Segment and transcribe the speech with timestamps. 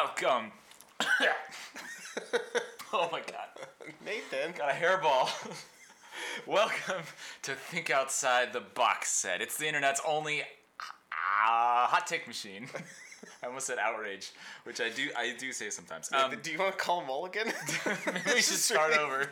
[0.00, 0.52] Welcome.
[2.92, 3.48] oh my god.
[4.04, 4.52] Nathan.
[4.56, 5.28] Got a hairball.
[6.46, 7.02] Welcome
[7.42, 9.42] to Think Outside the Box Set.
[9.42, 10.44] It's the internet's only uh,
[11.88, 12.68] hot take machine.
[13.42, 14.30] I almost said outrage,
[14.62, 16.10] which I do I do say sometimes.
[16.12, 17.52] Um, Do you want to call Mulligan?
[18.06, 19.28] maybe we should start over.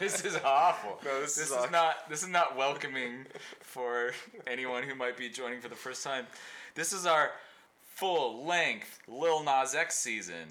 [0.00, 0.98] This is awful.
[1.04, 3.24] No, this this is not this is not welcoming
[3.60, 4.10] for
[4.48, 6.26] anyone who might be joining for the first time.
[6.74, 7.30] This is our
[8.00, 10.48] full length Lil Nas X season.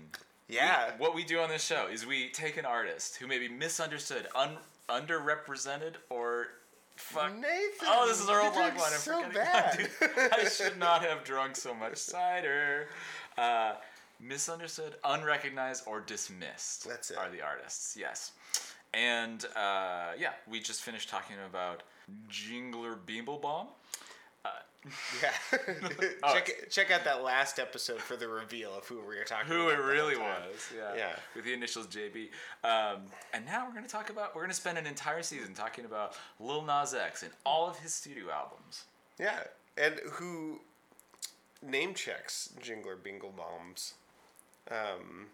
[0.48, 0.92] yeah.
[1.00, 4.28] What we do on this show is we take an artist who may be misunderstood,
[4.36, 6.48] un- underrepresented, or
[6.96, 7.34] fuck.
[7.36, 7.88] Nathan.
[7.88, 8.82] Oh, this is our old log line.
[8.94, 9.88] I'm so forgetting.
[10.00, 10.16] bad.
[10.16, 12.88] Dude, I should not have drunk so much cider.
[13.36, 13.74] Uh,
[14.20, 16.88] misunderstood, unrecognized, or dismissed.
[16.88, 17.18] That's it.
[17.18, 17.98] Are the artists?
[17.98, 18.34] Yes.
[18.94, 21.82] And uh, yeah, we just finished talking about
[22.30, 23.68] Jingler Beeblebomb.
[25.22, 25.32] Yeah.
[26.24, 26.34] Oh.
[26.34, 29.70] check check out that last episode for the reveal of who we were talking Who
[29.70, 29.80] about.
[29.80, 30.96] it really was, yeah.
[30.96, 31.16] Yeah.
[31.36, 32.30] With the initials JB.
[32.64, 33.02] Um,
[33.34, 35.86] and now we're going to talk about, we're going to spend an entire season talking
[35.86, 38.86] about Lil Nas X and all of his studio albums.
[39.20, 39.40] Yeah,
[39.78, 40.62] and who
[41.62, 43.96] name checks Jingler Bingle Bombs.
[44.72, 45.26] Um,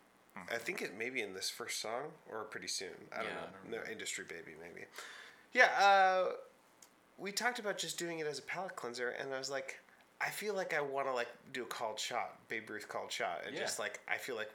[0.52, 2.90] I think it may be in this first song or pretty soon.
[3.14, 3.78] I don't Yeah, I know.
[3.78, 4.86] don't no, Industry Baby maybe.
[5.54, 6.32] Yeah, uh,
[7.18, 9.80] we talked about just doing it as a palate cleanser, and I was like,
[10.22, 13.42] I feel like I want to like do a called shot, Babe Ruth called shot,
[13.46, 13.62] and Yeah.
[13.62, 14.52] just like I feel like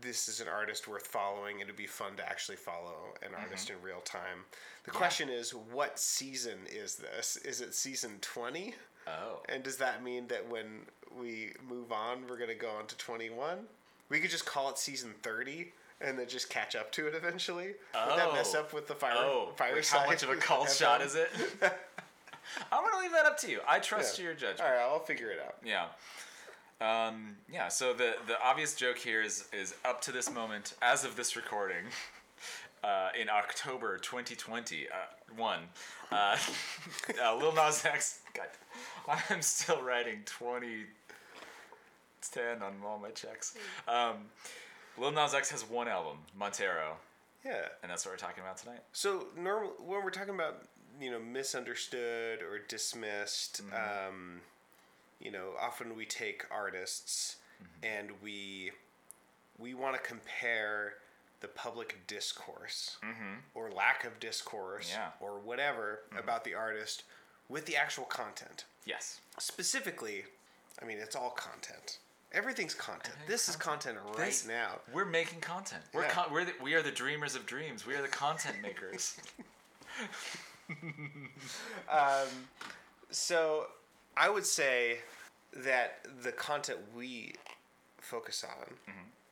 [0.00, 1.60] this is an artist worth following.
[1.60, 3.78] It'd be fun to actually follow an artist Mm-hmm.
[3.78, 4.44] in real time.
[4.84, 7.36] The question is, what season is this?
[7.44, 8.74] Is it season twenty?
[9.06, 9.42] Oh.
[9.48, 10.86] And does that mean that when
[11.20, 13.66] we move on, we're gonna go on to twenty one?
[14.08, 17.74] We could just call it season thirty and then just catch up to it eventually.
[17.94, 18.60] Would that mess Oh.
[18.60, 19.12] up with the fire?
[19.16, 21.30] Oh, fire like how much of a cult shot is it?
[22.70, 23.60] I'm gonna leave that up to you.
[23.66, 24.24] I trust Yeah.
[24.26, 24.60] your judgment.
[24.60, 25.56] All right, I'll figure it out.
[25.64, 25.86] Yeah.
[26.80, 27.68] Um, yeah.
[27.68, 31.36] So the the obvious joke here is is up to this moment, as of this
[31.36, 31.84] recording,
[32.84, 34.92] uh, in October 2020, uh,
[35.36, 35.60] one,
[36.10, 36.36] uh,
[37.22, 38.18] uh, Lil Nas X.
[38.34, 38.48] God,
[39.30, 43.54] I'm still writing 2010 on all my checks.
[43.86, 44.28] Um,
[44.98, 46.96] Lil Nas X has one album, Montero,
[47.44, 47.68] Yeah.
[47.82, 48.80] and that's what we're talking about tonight.
[48.92, 50.62] So normal when we're talking about
[51.00, 54.08] you know misunderstood or dismissed, Mm-hmm.
[54.08, 54.40] um,
[55.20, 57.84] you know, often we take artists Mm-hmm.
[57.98, 58.72] and we
[59.58, 60.94] we want to compare
[61.40, 62.96] the public discourse
[63.54, 65.00] or lack of discourse Mm-hmm.
[65.00, 65.06] Yeah.
[65.08, 65.24] Mm-hmm.
[65.24, 67.04] or whatever about the artist
[67.48, 68.64] with the actual content.
[68.84, 69.20] Yes.
[69.38, 70.24] Specifically,
[70.80, 71.98] I mean, it's all content.
[72.32, 73.14] Everything's content.
[73.14, 74.80] Everything's this is content right This- now.
[74.92, 75.82] We're making content.
[75.92, 76.10] We're Yeah.
[76.10, 77.86] con- we're the, we are the dreamers of dreams.
[77.86, 79.16] We are the content makers.
[81.90, 82.28] Um,
[83.10, 83.66] so
[84.16, 84.98] I would say
[85.54, 87.34] that the content we
[87.98, 88.74] focus on,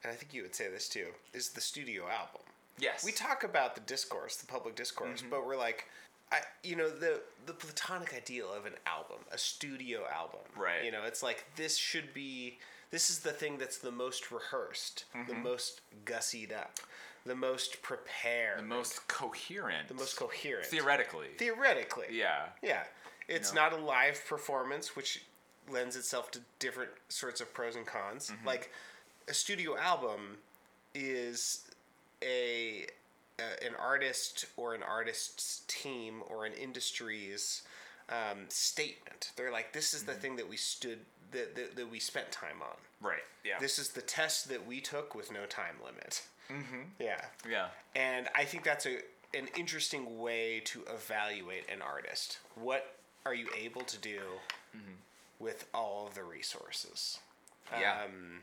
[0.03, 2.43] and I think you would say this too, is the studio album.
[2.79, 3.05] yes.
[3.05, 5.87] We talk about the discourse, the public discourse, but we're like,
[6.33, 10.41] I, you know, the the platonic ideal of an album, a studio album.
[10.57, 10.85] Right.
[10.85, 12.59] You know, it's like this should be.
[12.91, 16.79] This is the thing that's the most rehearsed, the most gussied up,
[17.25, 19.89] the most prepared, the most coherent.
[19.89, 20.67] the most coherent.
[20.67, 21.29] Theoretically.
[21.39, 22.07] Theoretically.
[22.11, 22.47] yeah.
[22.63, 22.83] Yeah.
[23.29, 23.61] It's know?
[23.63, 25.23] not a live performance, which
[25.71, 28.31] lends itself to different sorts of pros and cons.
[28.31, 28.47] Mm-hmm.
[28.47, 28.73] Like
[29.29, 30.39] a studio album
[30.93, 31.63] is
[32.23, 32.87] a,
[33.39, 37.63] a an artist or an artist's team or an industry's
[38.09, 39.31] um, statement.
[39.37, 40.21] They're like, this is the Mm-hmm.
[40.21, 40.99] thing that we stood
[41.33, 42.77] that, that, that we spent time on.
[43.01, 43.23] Right.
[43.45, 43.59] Yeah.
[43.59, 46.23] This is the test that we took with no time limit.
[46.51, 46.83] Mm-hmm.
[46.99, 47.25] Yeah.
[47.49, 47.67] yeah.
[47.95, 48.99] And I think that's a
[49.33, 52.39] an interesting way to evaluate an artist.
[52.57, 54.21] What are you able to do
[55.39, 57.21] with all of the resources?
[57.73, 57.81] Mm-hmm.
[57.81, 57.97] Yeah.
[58.05, 58.41] Um,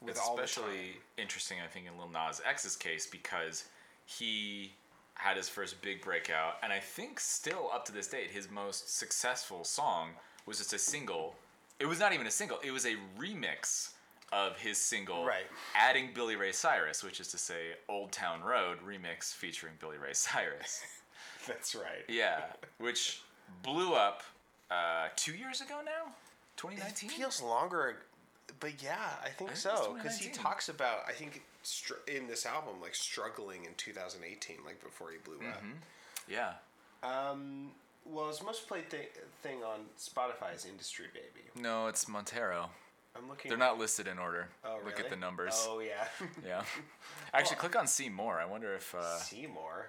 [0.00, 3.64] with It's all the especially interesting, I think, in Lil Nas X's case because
[4.06, 4.72] he
[5.14, 8.96] had his first big breakout, and I think still up to this date, his most
[8.96, 10.10] successful song
[10.46, 11.34] was just a single.
[11.80, 13.90] It was not even a single; it was a remix
[14.32, 15.46] of his single, Right.
[15.74, 20.12] adding Billy Ray Cyrus, which is to say, "Old Town Road" remix featuring Billy Ray
[20.12, 20.82] Cyrus.
[21.48, 22.04] That's right.
[22.08, 22.42] yeah,
[22.78, 23.22] which
[23.62, 24.22] blew up
[24.70, 27.10] uh, two years ago now, It 2019.
[27.10, 27.96] feels longer,
[28.60, 32.28] but yeah, I think I think so because he talks about I think str- in
[32.28, 35.48] this album like struggling in 2018, like before he blew yeah.
[35.50, 35.62] up.
[36.28, 36.52] Yeah.
[37.02, 37.70] Um,
[38.12, 39.08] well, his most played thi-
[39.42, 41.46] thing on Spotify is Industry Baby.
[41.60, 42.70] No, it's Montero.
[43.16, 43.48] I'm looking.
[43.48, 44.48] They're not listed in order.
[44.64, 45.66] Oh, Look at the numbers.
[45.68, 46.06] Oh yeah.
[46.46, 46.62] Yeah.
[47.34, 48.38] Actually, click on see more.
[48.40, 49.86] I wonder if uh, Seymour.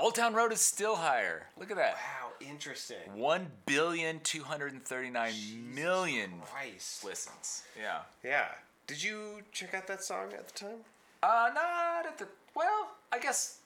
[0.00, 1.46] Old Town Road is still higher.
[1.58, 1.92] Look at that.
[1.94, 2.96] Wow, interesting.
[3.14, 5.34] One billion two hundred and thirty-nine
[5.74, 7.04] million Christ.
[7.04, 7.62] listens.
[7.78, 7.98] Yeah.
[8.24, 8.46] Yeah.
[8.86, 10.78] Did you check out that song at the time?
[11.22, 12.92] Uh, not at the well.
[13.12, 13.58] I guess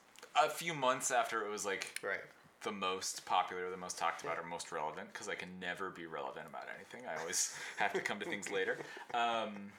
[0.43, 2.19] a few months after it was like Right.
[2.63, 6.05] The most popular, the most talked about, or most relevant, because I can never be
[6.05, 7.07] relevant about anything.
[7.09, 8.77] I always have to come to things later.
[9.13, 9.71] Um,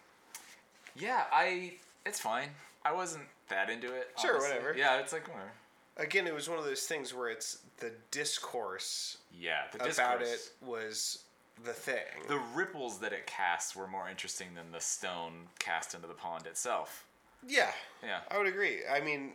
[0.96, 1.74] yeah, I.
[2.04, 2.48] It's fine.
[2.84, 4.10] I wasn't that into it.
[4.20, 4.50] Sure, honestly.
[4.50, 4.74] whatever.
[4.76, 5.52] Yeah, it's like whatever.
[5.98, 9.98] Again, it was one of those things where it's the discourse Yeah, the discourse.
[9.98, 11.22] about it was
[11.64, 12.02] the thing.
[12.28, 16.46] The ripples that it casts were more interesting than the stone cast into the pond
[16.46, 17.04] itself.
[17.46, 17.70] yeah,
[18.02, 18.20] Yeah.
[18.30, 18.78] I would agree.
[18.90, 19.32] I mean,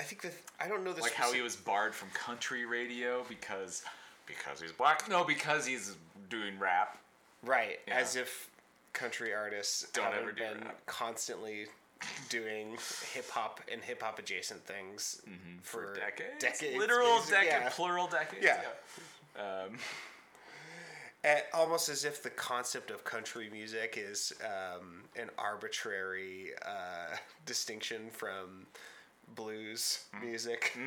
[0.00, 3.22] I think that I don't know the like how he was barred from country radio
[3.28, 3.84] because
[4.26, 5.08] because he's black.
[5.08, 5.94] No, because he's
[6.30, 6.98] doing rap.
[7.44, 7.98] right Yeah.
[7.98, 8.48] as if
[8.94, 10.86] country artists Don't haven't ever do been rap.
[10.86, 11.66] constally
[12.30, 12.78] doing
[13.12, 15.20] hip hop and hip hop adjacent things
[15.62, 17.68] for, for decades, decades, literal basi- decade, yeah.
[17.70, 18.42] plural decades.
[18.44, 18.60] Yeah.
[19.38, 19.76] Um,
[21.22, 27.14] Eh, almost as if the concept of country music is um, an arbitrary uh,
[27.44, 28.64] distinction from
[29.34, 30.26] blues Mm-hmm.
[30.26, 30.76] music.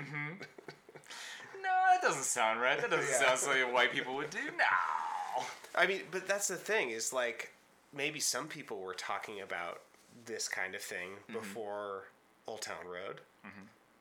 [1.61, 2.79] no, that doesn't sound right.
[2.79, 3.27] That doesn't Yeah.
[3.27, 4.39] sound something white people would do.
[4.57, 5.43] No.
[5.75, 7.51] I mean, but that's the thing is like
[7.93, 9.81] maybe some people were talking about
[10.25, 11.33] this kind of thing Mm-hmm.
[11.33, 12.03] before
[12.47, 13.21] Old Town Road,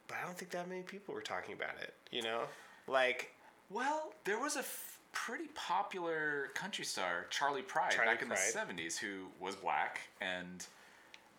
[0.08, 1.94] but I don't think that many people were talking about it.
[2.10, 2.42] You know,
[2.86, 3.32] like
[3.70, 8.34] Well, there was a f- pretty popular country star, Charley Pride, Charley back in the
[8.34, 10.66] '70s, who was black, and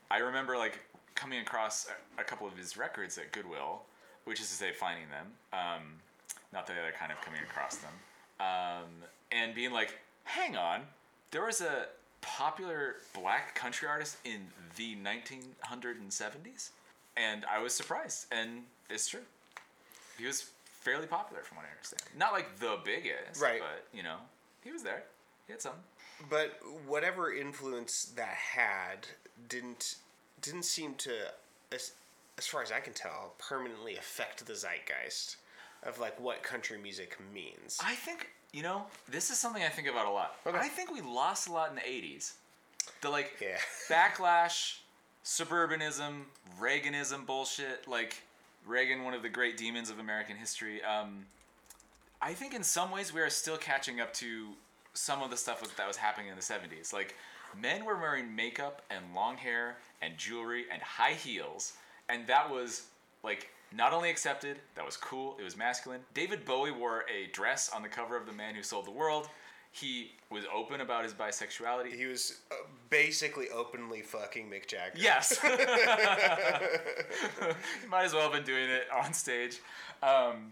[0.10, 0.80] I remember like
[1.16, 3.82] coming across a, a couple of his records at Goodwill,
[4.26, 5.82] which is to say, finding them, um,
[6.52, 7.94] not the other kind of coming across them,
[8.40, 8.90] um,
[9.32, 10.82] and being like, "Hang on,
[11.32, 11.88] there was a
[12.22, 16.70] popular black country artist in the 1970s,"
[17.18, 19.22] and I was surprised, and it's true.
[20.18, 22.04] He was fairly popular, from what I understand.
[22.18, 23.60] Not like the biggest, Right.
[23.60, 24.18] But you know,
[24.64, 25.04] he was there.
[25.48, 25.74] He had some.
[26.30, 29.08] But whatever influence that had
[29.50, 29.96] didn't
[30.44, 31.12] didn't seem to,
[31.72, 31.94] as,
[32.38, 35.38] as far as I can tell, permanently affect the zeitgeist
[35.82, 37.80] of like what country music means.
[37.84, 40.36] I think you know this is something I think about a lot.
[40.46, 40.58] Okay.
[40.58, 42.34] I think we lost a lot in the '80s.
[43.02, 43.58] The like Yeah.
[43.90, 44.78] backlash,
[45.26, 46.22] suburbanism,
[46.60, 47.88] Reaganism bullshit.
[47.88, 48.22] Like
[48.66, 50.82] Reagan, one of the great demons of American history.
[50.84, 51.26] Um,
[52.22, 54.50] I think in some ways we are still catching up to
[54.94, 56.94] some of the stuff that was happening in the 70s.
[56.94, 57.16] Like
[57.60, 61.74] men were wearing makeup and long hair and jewelry and high heels,
[62.10, 62.88] and that was
[63.24, 66.02] like not only accepted, that was cool, it was masculine.
[66.14, 69.30] David Bowie wore a dress on the cover of The Man Who Sold the World.
[69.72, 71.96] He was open about his bisexuality.
[71.96, 72.56] He was uh,
[72.92, 74.94] basically openly fucking Mick Jagger.
[74.96, 75.40] Yes.
[77.90, 79.60] might as well have been doing it on stage.
[80.04, 80.52] Um,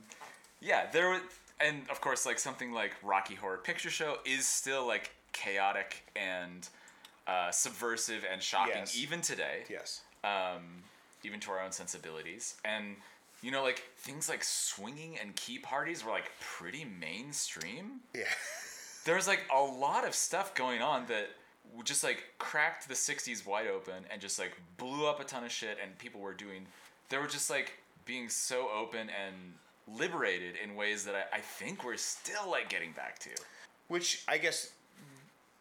[0.59, 1.21] yeah, there was,
[1.59, 6.67] and of course, like something like Rocky Horror Picture Show is still like chaotic and
[7.31, 8.97] uh, subversive and shocking Yes.
[8.97, 9.63] even today.
[9.69, 10.01] Yes.
[10.23, 10.83] Um,
[11.23, 12.55] even to our own sensibilities.
[12.65, 12.95] And
[13.41, 18.23] you know, like things like swinging and key parties were like pretty mainstream Yeah.
[19.05, 21.27] there was like a lot of stuff going on that
[21.83, 25.51] just like cracked the 60s wide open and just like blew up a ton of
[25.51, 26.65] shit and people were doing
[27.09, 27.73] they were just like
[28.05, 29.35] being so open and
[29.97, 33.29] liberated in ways that I, I think we're still like getting back to
[33.87, 34.71] Which I guess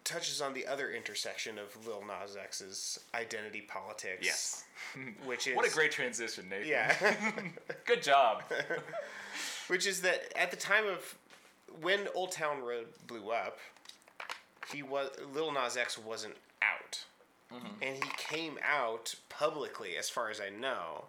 [0.04, 4.24] touches on the other intersection of Lil Nas X's identity politics.
[4.24, 4.64] yes
[5.24, 6.94] Which is what a great transition nathan yeah.
[7.86, 8.42] good job
[9.68, 11.14] Which is that at the time of
[11.80, 13.58] when Old Town Road blew up,
[14.72, 17.04] he was Lil Nas X wasn't out,
[17.52, 17.66] Mm-hmm.
[17.82, 21.06] and he came out publicly, as far as I know,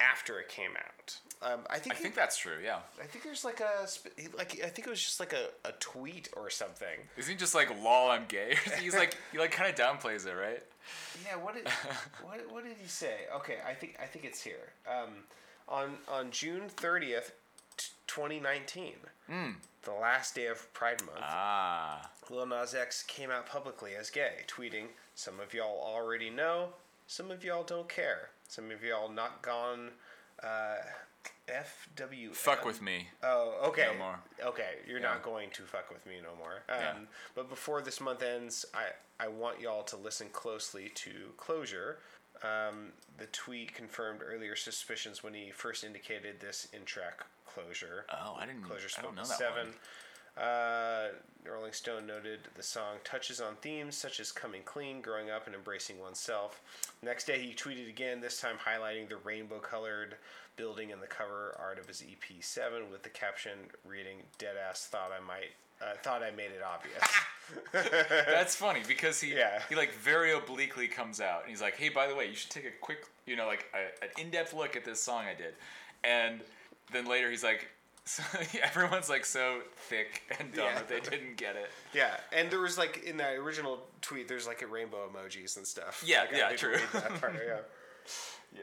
[0.00, 1.18] after it came out.
[1.40, 3.86] Um, I think i he- think that's true yeah I think there's like a
[4.36, 6.98] like I think it was just like a, a tweet or something.
[7.16, 10.32] isn't he just like lol i'm gay he's like he like kind of downplays it
[10.34, 10.62] right
[11.24, 11.68] Yeah, what did
[12.22, 13.14] what, what did he say?
[13.36, 14.72] Okay, I think I think it's here.
[14.90, 15.10] Um,
[15.68, 17.30] on on June thirtieth,
[18.08, 18.94] twenty nineteen,
[19.28, 21.18] the last day of Pride Month.
[21.22, 26.70] ah Lil Nas X came out publicly as gay, tweeting, Some of y'all already know,
[27.06, 28.30] some of y'all don't care.
[28.48, 29.90] Some of y'all not gone
[30.42, 30.76] uh,
[31.48, 32.34] FW.
[32.34, 33.88] fuck with me Oh, okay.
[33.92, 34.18] No more.
[34.44, 35.04] Okay, you're Yeah.
[35.08, 36.62] not going to fuck with me no more.
[36.68, 36.94] Um, Yeah.
[37.34, 38.86] But before this month ends, I,
[39.24, 41.98] I want y'all to listen closely to Closure.
[42.42, 48.04] Um, the tweet confirmed earlier suspicions when he first indicated this in track Closure.
[48.12, 49.66] oh i didn't Closure i don't spoke know that seven.
[49.68, 49.74] one.
[50.40, 51.08] Uh,
[51.50, 55.54] Rolling Stone noted the song touches on themes such as coming clean, growing up, and
[55.54, 56.60] embracing oneself.
[57.02, 60.16] Next day, he tweeted again, this time highlighting the rainbow colored
[60.56, 63.52] building in the cover art of his EP7 with the caption
[63.86, 65.50] reading, Deadass thought I might.
[65.80, 67.02] Uh, thought I made it obvious.
[68.26, 69.62] That's funny because he Yeah.
[69.68, 72.50] he like very obliquely comes out and he's like, "Hey, by the way, you should
[72.50, 75.54] take a quick, you know, like a, an in-depth look at this song I did."
[76.02, 76.40] And
[76.92, 77.68] then later he's like,
[78.08, 78.22] so,
[78.62, 80.74] everyone's like so thick and dumb Yeah.
[80.74, 81.70] that they didn't get it.
[81.94, 85.66] Yeah, and there was like in that original tweet, there's like a rainbow emojis and
[85.66, 86.02] stuff.
[86.06, 86.76] Yeah, Like, yeah, didn't true.
[87.20, 87.58] part, yeah.
[88.56, 88.62] Yeah.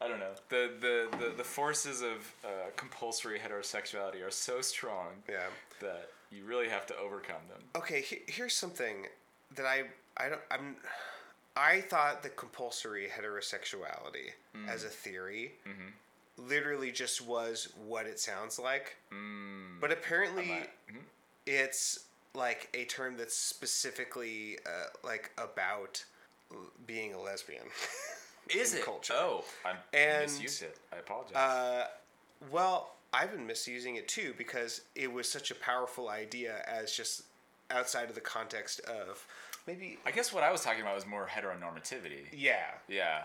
[0.00, 0.32] I don't know.
[0.50, 5.46] The the, the, the forces of uh, compulsory heterosexuality are so strong Yeah.
[5.80, 7.62] that you really have to overcome them.
[7.76, 9.06] Okay, he, here's something
[9.54, 9.84] that I
[10.16, 10.76] I don't I'm
[11.56, 14.68] I thought that compulsory heterosexuality Mm.
[14.68, 15.88] as a theory Mm-hmm.
[16.36, 18.96] Literally just was what it sounds like.
[19.12, 19.80] Mm.
[19.80, 20.46] But apparently
[20.90, 20.98] mhm.
[21.46, 22.00] it's
[22.34, 26.04] like a term that's specifically uh, like about
[26.52, 27.64] l- being a lesbian.
[28.54, 28.84] Is in it?
[28.84, 29.14] culture.
[29.16, 30.76] Oh, I And, misused it.
[30.92, 31.34] I apologize.
[31.36, 31.86] Uh,
[32.50, 37.22] well, I've been misusing it too because it was such a powerful idea as just
[37.70, 39.24] outside of the context of
[39.66, 42.26] maybe I guess what I was talking about was more heteronormativity.
[42.32, 43.22] yeah Yeah.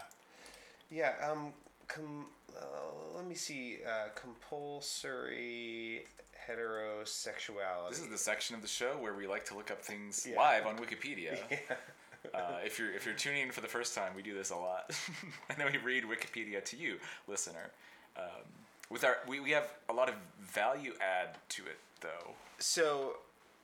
[0.90, 1.52] yeah um
[1.90, 6.06] com, uh, let me see uh, compulsory
[6.50, 10.26] heterosexuality This is the section of the show where we like to look up things
[10.30, 10.38] Yeah.
[10.38, 11.38] live on Wikipedia.
[11.52, 11.58] yeah.
[12.34, 14.56] Uh, if you're if you're tuning in for the first time, we do this a
[14.56, 14.92] lot,
[15.50, 16.98] and then we read Wikipedia to you,
[17.30, 17.72] listener.
[18.18, 18.26] Um,
[18.90, 22.34] with our we, we have a lot of value add to it though.
[22.58, 23.14] so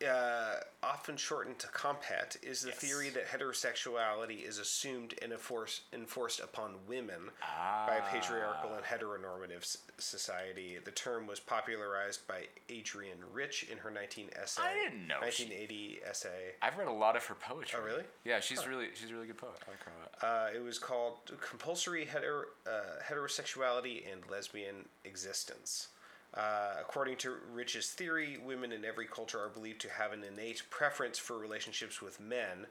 [0.05, 2.77] uh, often shortened to comphet is the Yes.
[2.77, 7.85] theory that heterosexuality is assumed and enforced enforced upon women Ah.
[7.87, 10.77] by a patriarchal and heteronormative society.
[10.83, 14.61] The term was popularized by Adrienne Rich in her 19 essay.
[14.61, 16.55] I didn't know she- 1980 essay.
[16.61, 17.79] I've read a lot of her poetry.
[17.81, 18.03] Oh, really?
[18.23, 19.57] Yeah, she's really she's a really good poet.
[19.67, 20.23] I like her a lot.
[20.23, 25.87] Uh, it was called Compulsory Heter- uh, Heterosexuality and Lesbian Existence.
[26.35, 30.63] Uh, according to Rich's theory, women in every culture are believed to have an innate
[30.69, 32.67] preference for relationships with men,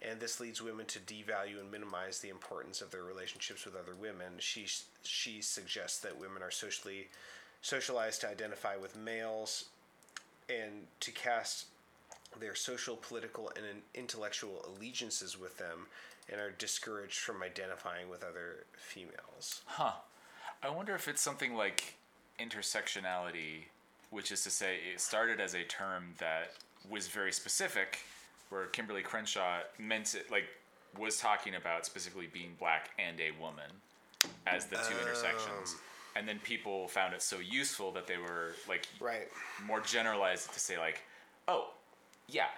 [0.00, 3.94] and this leads women to devalue and minimize the importance of their relationships with other
[3.94, 4.32] women.
[4.38, 4.66] She
[5.02, 7.08] she suggests that women are socially
[7.60, 9.66] socialized to identify with males
[10.48, 11.66] and to cast
[12.38, 15.86] their social, political, and intellectual allegiances with them,
[16.30, 19.62] and are discouraged from identifying with other females.
[19.66, 19.92] Huh.
[20.62, 21.95] I wonder if it's something like
[22.38, 23.64] intersectionality,
[24.10, 26.52] which is to say, it started as a term that
[26.90, 27.98] was very specific,
[28.50, 30.44] where Kimberlé Crenshaw meant it, like,
[30.98, 33.70] was talking about specifically being black and a woman
[34.46, 35.72] as the two intersections.
[35.74, 35.80] Um.
[36.16, 39.28] And then people found it so useful that they were, like, Right.
[39.64, 41.02] more generalized to say, like,
[41.48, 41.74] oh,
[42.28, 42.48] yeah,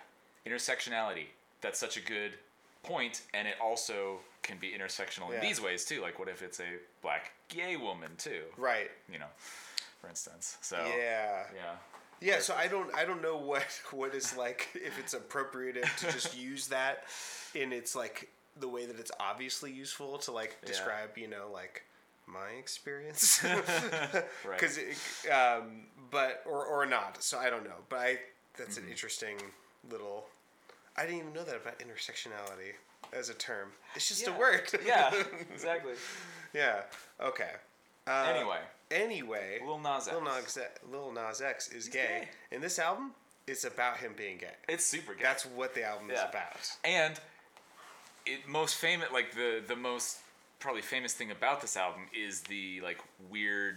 [0.46, 1.26] intersectionality,
[1.60, 2.38] that's such a good
[2.84, 6.00] point, and it also can be intersectional in these ways too.
[6.00, 8.42] Like, what if it's a black gay woman too?
[8.56, 8.90] Right.
[9.12, 9.26] You know,
[10.00, 10.56] for instance.
[10.60, 11.44] So Yeah.
[11.54, 11.74] yeah,
[12.20, 12.38] Yeah.
[12.40, 12.94] So I don't.
[12.94, 17.04] I don't know what what is like if it's appropriate to just use that
[17.54, 18.28] in its like
[18.58, 21.16] the way that it's obviously useful to like describe.
[21.16, 21.84] You know, like
[22.26, 23.42] my experience.
[23.44, 24.24] right.
[24.50, 24.78] Because,
[25.32, 27.22] um, but or or not.
[27.22, 27.80] So I don't know.
[27.88, 28.18] But I
[28.56, 28.84] that's Mm-hmm.
[28.86, 29.36] an interesting
[29.90, 30.26] little.
[30.96, 32.72] I didn't even know that about intersectionality
[33.12, 33.68] as a term.
[33.94, 34.34] It's just Yeah.
[34.34, 34.68] a word.
[34.84, 35.12] yeah,
[35.54, 35.92] exactly.
[36.52, 36.82] yeah.
[37.20, 37.52] Okay.
[38.08, 38.58] Uh, anyway,
[38.90, 39.60] Anyway.
[39.66, 40.12] Lil Nas X.
[40.16, 40.58] Lil Nas,
[40.90, 41.98] Lil Nas X is gay.
[42.22, 42.28] gay.
[42.52, 43.12] And this album
[43.46, 44.54] is about him being gay.
[44.68, 45.22] it's super gay.
[45.22, 46.70] That's what the album is about.
[46.84, 47.18] and
[48.26, 50.18] it most famous like the the most
[50.58, 52.98] probably famous thing about this album is the like
[53.30, 53.76] weird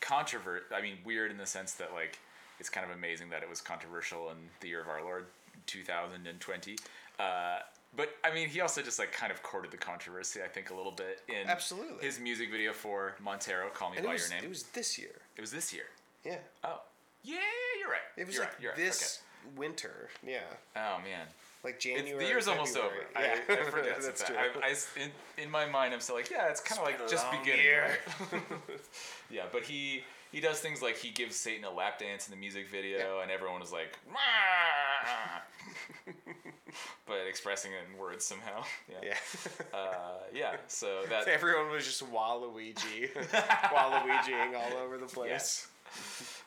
[0.00, 2.18] controvert i mean weird in the sense that like
[2.60, 5.26] it's kind of amazing that it was controversial in the year of our lord
[5.66, 6.76] 2020
[7.18, 7.58] uh,
[7.96, 10.74] but i mean he also just like kind of courted the controversy i think a
[10.74, 12.04] little bit in Absolutely.
[12.04, 14.98] his music video for montero call me And by was, your name it was this
[14.98, 15.16] year.
[15.36, 15.84] it was this year
[16.24, 16.36] Yeah.
[16.64, 16.80] oh
[17.24, 17.36] yeah
[17.80, 19.20] you're right It was you're like right, this
[19.56, 20.08] winter.
[20.26, 20.38] Yeah.
[20.76, 21.26] oh man
[21.64, 22.18] Like It's, January.
[22.22, 22.90] the year's almost over.
[23.14, 23.16] February.
[23.16, 23.66] I, Yeah.
[23.66, 24.02] I forget.
[24.02, 24.36] That's true.
[24.36, 25.10] I, I in,
[25.44, 27.64] in my mind, I'm still like, yeah, it's kind of like just beginning.
[27.66, 28.42] right?
[29.30, 32.36] yeah, but he he does things like he gives Satan a lap dance in the
[32.38, 33.96] music video, and everyone is like!
[37.06, 38.64] but expressing it in words somehow.
[38.90, 39.10] Yeah.
[39.10, 39.78] Yeah.
[39.78, 40.56] Uh, yeah.
[40.66, 41.28] So that.
[41.28, 45.28] Everyone was just Waluigi, Waluigiing all over the place.
[45.30, 45.68] Yes.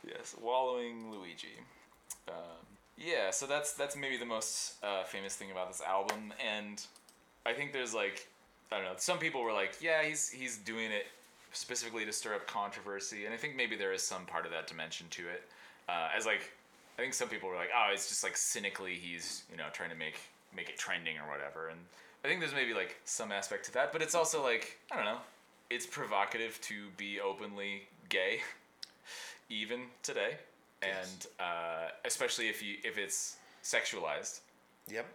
[0.08, 1.60] yes, wallowing Luigi.
[2.28, 2.36] Um,
[2.98, 6.84] yeah, so that's that's maybe the most uh, famous thing about this album, and
[7.46, 8.28] I think there's like
[8.72, 8.94] I don't know.
[8.98, 11.08] Some people were like, yeah, he's he's doing it
[11.51, 14.68] specifically to stir up controversy, and I think maybe there is some part of that
[14.68, 15.44] dimension to it.
[15.90, 16.51] Uh, as like,
[16.98, 19.90] I think some people were like, oh, it's just like cynically he's you know trying
[19.90, 20.20] to make
[20.56, 21.80] make it trending or whatever, and
[22.24, 25.06] I think there's maybe like some aspect to that, but it's also like I don't
[25.06, 25.20] know.
[25.70, 28.42] It's provocative to be openly gay,
[29.50, 30.36] even today,
[30.84, 31.12] Yes.
[31.14, 34.40] and uh, especially if you if it's sexualized.
[34.90, 35.06] Yep.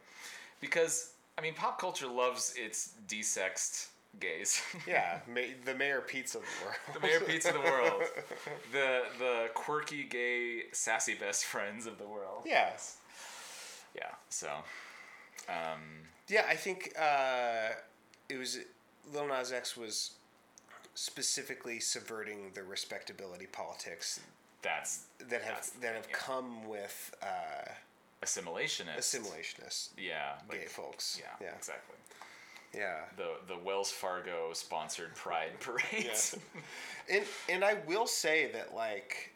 [0.60, 3.88] because I mean, pop culture loves its desexed
[4.20, 4.60] gays.
[4.86, 5.20] Yeah,
[5.64, 6.76] the Mayor Pete of the world.
[6.94, 8.02] the Mayor Pete of the world,
[8.72, 12.42] the the quirky gay sassy best friends of the world.
[12.46, 12.96] Yes.
[13.94, 14.10] Yeah.
[14.28, 14.48] So,
[15.48, 15.80] um,
[16.28, 17.70] Yeah, I think uh,
[18.28, 18.58] it was
[19.12, 20.12] Lil Nas X was
[20.94, 24.20] specifically subverting the respectability politics
[24.62, 27.70] that's that have That's- that have come with uh,
[28.22, 28.96] assimilationist.
[28.98, 30.38] assimilationists, Yeah.
[30.50, 31.18] gay folks.
[31.20, 31.94] yeah, yeah, Exactly.
[32.76, 33.00] Yeah.
[33.16, 36.36] The the Wells Fargo sponsored Pride parades.
[37.08, 39.32] And and I will say that like,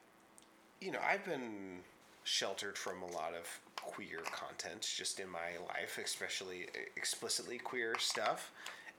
[0.80, 1.78] you know, I've been
[2.24, 6.66] sheltered from a lot of queer content just in my life, especially
[6.96, 8.50] explicitly queer stuff,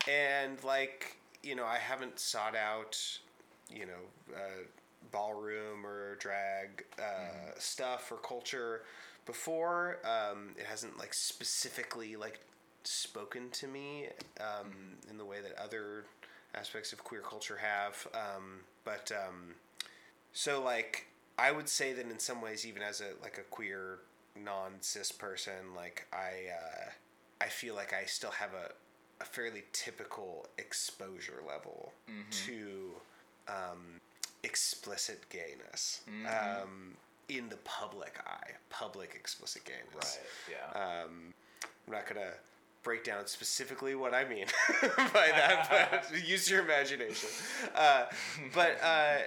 [0.07, 2.97] and like, you know, I haven't sought out,
[3.69, 4.63] you know, uh,
[5.11, 8.83] ballroom or drag uh, stuff or culture
[9.25, 9.97] before.
[10.05, 12.39] Um, it hasn't like specifically like
[12.87, 14.07] spoken to me
[14.39, 14.71] um,
[15.09, 16.05] in the way that other
[16.55, 18.07] aspects of queer culture have.
[18.13, 19.55] Um, but um,
[20.33, 21.07] so like
[21.37, 23.99] I would say that in some ways, even as a like a queer
[24.35, 26.89] non cis person, like I uh,
[27.41, 28.71] I feel like I still have a
[29.21, 31.93] a fairly typical exposure level
[32.47, 32.91] to
[33.47, 34.01] um,
[34.43, 36.95] explicit gayness um,
[37.29, 40.19] in the public eye, public explicit gayness.
[40.49, 40.57] right.
[40.73, 41.03] Yeah.
[41.03, 41.33] Um,
[41.87, 42.31] I'm not gonna
[42.83, 44.45] break down specifically what I mean
[44.81, 47.29] by that, but use your imagination.
[47.75, 48.05] Uh,
[48.53, 49.17] but uh,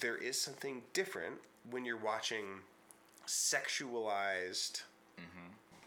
[0.00, 1.36] there is something different
[1.70, 2.44] when you're watching
[3.26, 4.82] sexualized,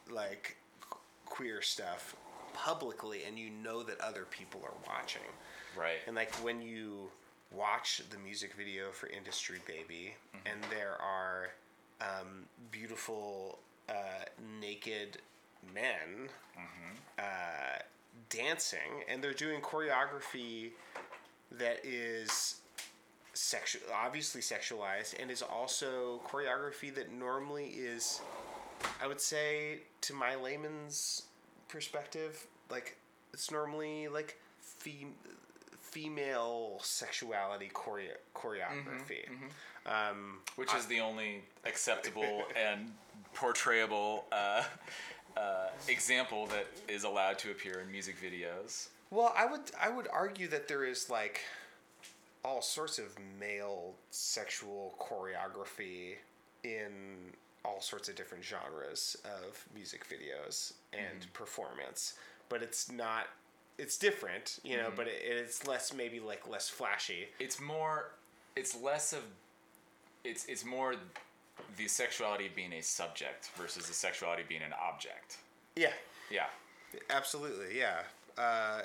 [0.09, 0.57] like
[0.89, 2.15] qu- queer stuff
[2.53, 5.21] publicly, and you know that other people are watching.
[5.77, 5.97] right.
[6.07, 7.09] And like when you
[7.51, 10.13] watch the music video for Industry Baby,
[10.45, 11.49] and there are
[12.01, 13.93] um, beautiful uh,
[14.59, 15.17] naked
[15.73, 16.29] men
[17.19, 17.79] uh,
[18.29, 20.71] dancing, and they're doing choreography
[21.51, 22.55] that is
[23.33, 28.21] sexual, obviously sexualized, and is also choreography that normally is,
[29.01, 31.23] I would say, to my layman's
[31.67, 32.97] perspective, like
[33.33, 35.15] it's normally like fem-
[35.81, 39.27] female sexuality choreo- choreography.
[39.85, 42.91] Um, Which is the only acceptable and
[43.33, 44.63] portrayable uh,
[45.37, 48.89] uh, example that is allowed to appear in music videos.
[49.11, 51.41] Well, I would I would argue that there is like
[52.43, 56.15] all sorts of male sexual choreography
[56.63, 56.91] in
[57.63, 62.13] all sorts of different genres of music videos and performance,
[62.49, 63.27] but it's not
[63.77, 67.27] it's different, you know, but it, it's less maybe like less flashy.
[67.39, 68.11] It's more.
[68.55, 69.23] It's less of.
[70.23, 70.95] It's it's more
[71.77, 75.37] the sexuality being a subject versus the sexuality being an object.
[75.75, 75.93] Yeah,
[76.29, 76.45] Yeah.
[77.09, 78.03] absolutely, yeah.
[78.37, 78.81] Uh,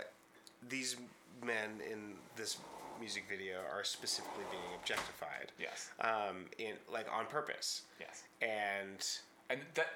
[0.68, 0.96] these
[1.44, 2.58] men in this
[3.00, 5.52] music video are specifically being objectified.
[5.58, 5.90] Yes.
[6.00, 7.82] Um, in like on purpose.
[7.98, 8.22] Yes.
[8.42, 9.06] and
[9.48, 9.86] And that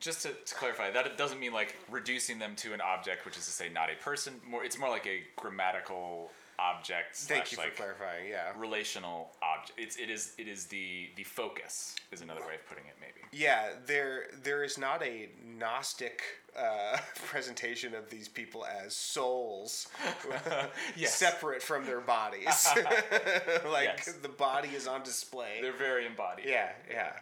[0.00, 3.36] just to, to clarify, that it doesn't mean like reducing them to an object, which
[3.36, 4.40] is to say not a person.
[4.48, 6.30] More, it's more like a grammatical
[6.62, 7.16] object.
[7.16, 8.28] thank slash, you like, for clarifying.
[8.28, 9.78] Yeah, Relational object.
[9.78, 13.20] It's it is it is the the focus is another way of putting it maybe.
[13.32, 13.70] yeah.
[13.86, 16.22] There, there is not a gnostic
[16.58, 19.88] uh, presentation of these people as souls,
[21.04, 22.46] separate from their bodies.
[23.70, 24.12] like Yes.
[24.22, 25.58] the body is on display.
[25.60, 26.46] They're very embodied.
[26.48, 27.12] Yeah, yeah.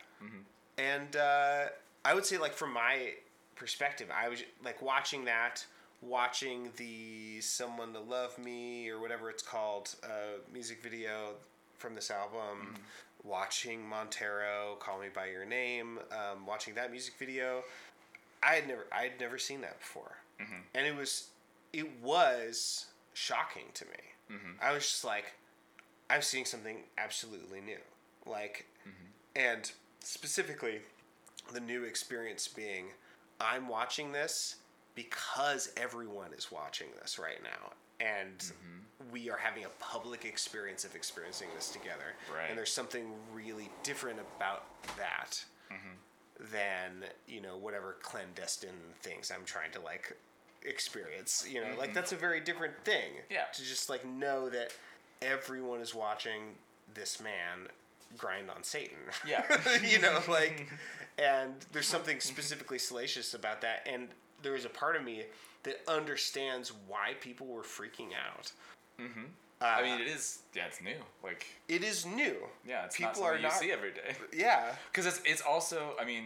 [0.78, 1.64] And uh,
[2.04, 3.12] I would say, like from my
[3.54, 5.64] perspective, I was like watching that,
[6.02, 11.34] watching the "Someone to Love Me" or whatever it's called uh, music video
[11.78, 12.74] from this album,
[13.24, 17.62] watching Montero "Call Me by Your Name," um, watching that music video.
[18.42, 20.16] I had never, I had never seen that before,
[20.74, 21.28] and it was,
[21.72, 24.36] it was shocking to me.
[24.62, 25.32] I was just like,
[26.08, 27.78] I'm seeing something absolutely new.
[28.24, 28.66] Like,
[29.36, 29.70] and
[30.02, 30.80] specifically,
[31.52, 32.86] the new experience being
[33.40, 34.56] I'm watching this
[34.94, 37.72] because everyone is watching this right now.
[38.00, 39.12] And mm-hmm.
[39.12, 42.14] we are having a public experience of experiencing this together.
[42.34, 42.48] Right.
[42.48, 44.64] And there's something really different about
[44.96, 46.52] that mm-hmm.
[46.52, 48.70] than, you know, whatever clandestine
[49.02, 50.16] things I'm trying to like
[50.62, 51.46] experience.
[51.48, 51.94] You know, like mm-hmm.
[51.94, 53.12] that's a very different thing.
[53.30, 53.44] Yeah.
[53.52, 54.72] To just like know that
[55.22, 56.54] everyone is watching
[56.94, 57.68] this man
[58.16, 58.96] grind on Satan.
[59.26, 59.44] Yeah.
[59.84, 60.68] you know, like,
[61.18, 63.86] and there's something specifically salacious about that.
[63.90, 64.08] And
[64.42, 65.24] there is a part of me
[65.62, 68.52] that understands why people were freaking out.
[69.00, 69.24] Mm-hmm.
[69.62, 70.38] I mean, it is.
[70.54, 70.96] Yeah, it's new.
[71.22, 72.36] Like, it is new.
[72.66, 73.52] yeah, it's people not are not.
[73.52, 74.14] you see every day.
[74.34, 75.94] yeah, Because it's it's also.
[76.00, 76.24] I mean,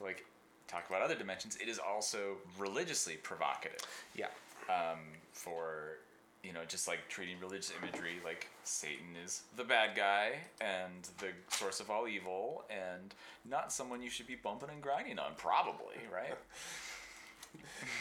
[0.00, 0.24] like,
[0.68, 3.80] talk about other dimensions, it is also religiously provocative
[4.14, 4.26] Yeah.
[4.68, 4.98] um,
[5.32, 5.96] for
[6.44, 11.28] you know just like treating religious imagery like Satan is the bad guy and the
[11.48, 13.12] source of all evil and
[13.44, 16.36] not someone you should be bumping and grinding on probably right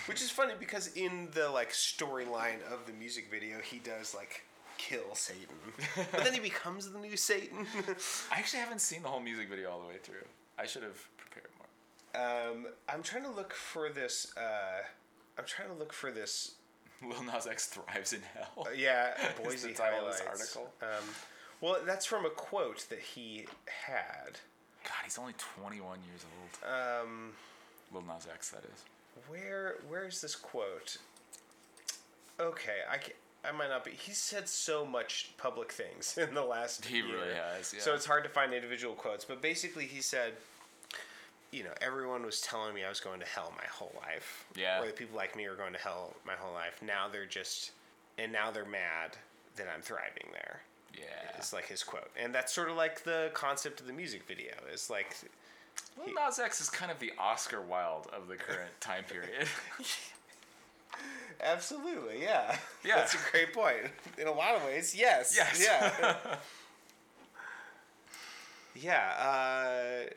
[0.07, 4.43] Which is funny because in the like storyline of the music video, he does like
[4.77, 5.55] kill Satan,
[6.11, 7.65] but then he becomes the new Satan.
[8.31, 10.23] I actually haven't seen the whole music video all the way through
[10.57, 14.33] I should have prepared more um, I'm trying to look for this.
[14.37, 14.83] Uh,
[15.37, 16.53] I'm trying to look for this.
[17.03, 20.55] Lil Nas X thrives in hell Uh, yeah, Is Boise the title of this highlights.
[20.55, 20.73] article.
[20.81, 21.09] Um,
[21.61, 23.45] well, that's from a quote that he
[23.85, 24.39] had.
[24.83, 26.71] God he's only 21 years old
[27.03, 27.33] Um,
[27.93, 28.83] Lil Nas X that is
[29.27, 30.97] where where's this quote?
[32.39, 33.13] Okay, I can,
[33.43, 33.91] I might not be.
[33.91, 36.85] He said so much public things in the last.
[36.85, 37.05] He year.
[37.07, 37.81] really has, yeah.
[37.81, 40.33] So it's hard to find individual quotes, but basically he said,
[41.51, 44.45] you know, everyone was telling me I was going to hell my whole life.
[44.55, 44.81] Yeah.
[44.81, 46.79] Or that people like me were going to hell my whole life.
[46.85, 47.71] Now they're just,
[48.17, 49.17] and now they're mad
[49.55, 50.61] that I'm thriving there.
[50.93, 54.23] yeah It's like his quote, and that's sort of like the concept of the music
[54.27, 54.51] video.
[54.71, 55.15] Is like,
[55.97, 59.47] Lil Nas X is kind of the Oscar Wilde of the current time period
[61.41, 62.95] absolutely, yeah, Yeah.
[62.95, 63.77] that's a great point.
[64.17, 65.63] In a lot of ways, yes, Yes.
[65.63, 66.15] yeah,
[68.75, 69.11] yeah.
[69.19, 70.09] Uh,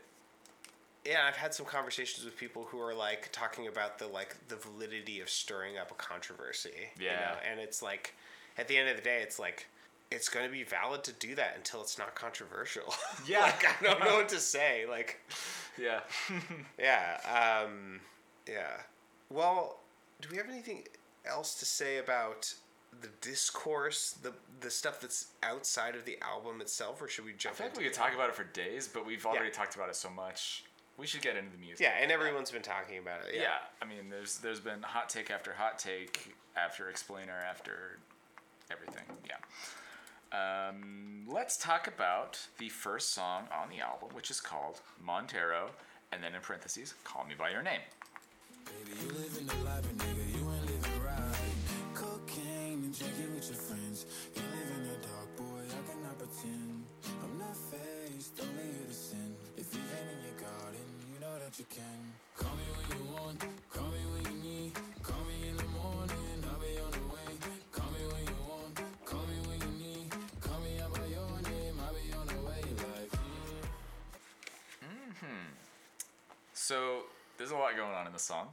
[1.04, 4.56] yeah, I've had some conversations with people who are like talking about the like the
[4.56, 6.70] validity of stirring up a controversy.
[6.98, 7.16] you Yeah.
[7.20, 7.36] know?
[7.50, 8.14] and it's like,
[8.58, 9.66] at the end of the day, it's like.
[10.10, 12.92] It's going to be valid to do that until it's not controversial.
[13.26, 13.40] Yeah.
[13.42, 14.84] like, I don't know what to say.
[14.88, 15.20] Like,
[15.78, 16.00] yeah
[16.78, 17.20] Yeah.
[17.64, 18.00] Um,
[18.48, 18.72] yeah.
[19.30, 19.78] Well,
[20.20, 20.84] do we have anything
[21.24, 22.52] else to say about
[23.00, 27.34] the discourse, the the stuff that's outside of the album itself, or should we I
[27.38, 27.60] jump?
[27.60, 29.94] like into we could talk about it for days, but we've already talked about it
[29.96, 30.64] so much.
[30.98, 31.80] We should get into the music.
[31.80, 33.34] Yeah, and everyone's been talking about it.
[33.36, 33.42] Yeah.
[33.42, 33.48] Yeah.
[33.80, 37.98] I mean, there's there's been hot take after hot take after explainer after
[38.72, 39.04] everything.
[39.24, 39.36] Yeah.
[40.32, 45.70] Um, let's talk about the first song on the album, which is called Montero,
[46.12, 47.80] and then in parentheses, "Call Me by Your Name."
[48.64, 51.94] Baby, you the life, nigga, you ain't living right.
[51.94, 54.06] Cocaine and drinking with your friends.
[54.36, 56.84] You live in the dark, boy, I cannot pretend.
[57.24, 59.34] I'm not faced, only here to sin.
[59.56, 62.00] If you ain't in your garden, you know that you can.
[62.36, 63.89] Call me when you want, call
[76.70, 77.00] So
[77.36, 78.46] there's a lot going on in the song.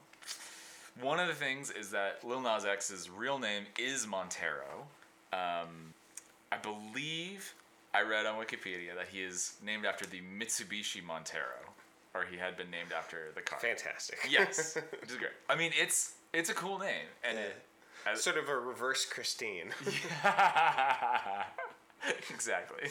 [0.99, 4.87] One of the things is that Lil Nas X's real name is Montero.
[5.31, 5.93] Um,
[6.51, 7.53] I believe
[7.93, 11.59] I read on Wikipedia that he is named after the Mitsubishi Montero,
[12.15, 13.59] or he had been named after the car.
[13.59, 14.17] Fantastic.
[14.27, 15.33] Yes, which is great.
[15.47, 17.55] I mean, it's it's a cool name, and it.
[18.11, 19.69] as- sort of a reverse Christine.
[22.31, 22.89] exactly.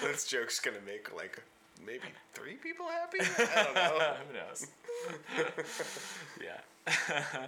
[0.00, 1.42] this joke's gonna make like
[1.86, 3.18] maybe three people happy.
[3.20, 4.14] I don't know.
[4.28, 4.66] Who knows?
[6.42, 7.46] yeah.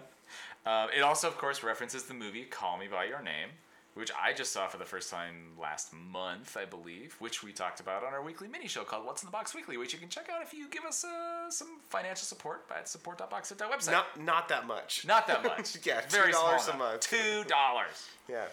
[0.66, 3.50] um, it also, of course, references the movie Call Me by Your Name,
[3.94, 7.80] which I just saw for the first time last month, I believe, which we talked
[7.80, 10.08] about on our weekly mini show called What's in the Box Weekly, which you can
[10.08, 13.90] check out if you give us uh, some financial support at support.boxit.website.
[13.92, 15.04] Not not that much.
[15.06, 15.76] Not that much.
[15.84, 17.00] Yeah, Very small $2 a month.
[17.00, 18.08] Two dollars.
[18.28, 18.44] Yeah.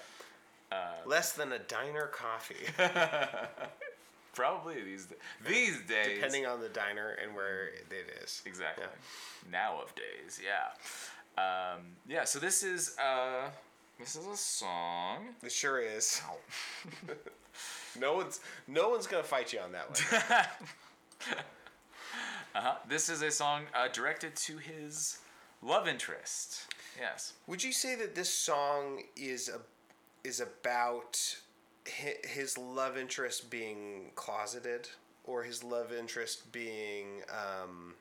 [1.06, 2.56] Less than a diner coffee,
[4.34, 5.08] Probably these
[5.48, 6.15] these days.
[6.15, 8.41] depending on the diner and where it is.
[8.46, 8.86] Exactly.
[8.86, 9.52] Yeah.
[9.52, 10.72] Now of days, yeah.
[11.38, 12.24] Um, yeah.
[12.24, 13.50] So this is uh,
[14.00, 15.30] this is a song.
[15.44, 16.22] It sure is.
[18.00, 21.38] no one's no one's gonna fight you on that one.
[22.54, 22.76] Uh-huh.
[22.89, 25.20] This is a song uh, directed to his
[25.62, 26.65] love interest.
[27.00, 27.34] Yes.
[27.48, 29.62] Would you say that this song is a
[30.28, 31.38] is about
[31.86, 34.89] his love interest being closeted
[35.24, 37.94] or his love interest being um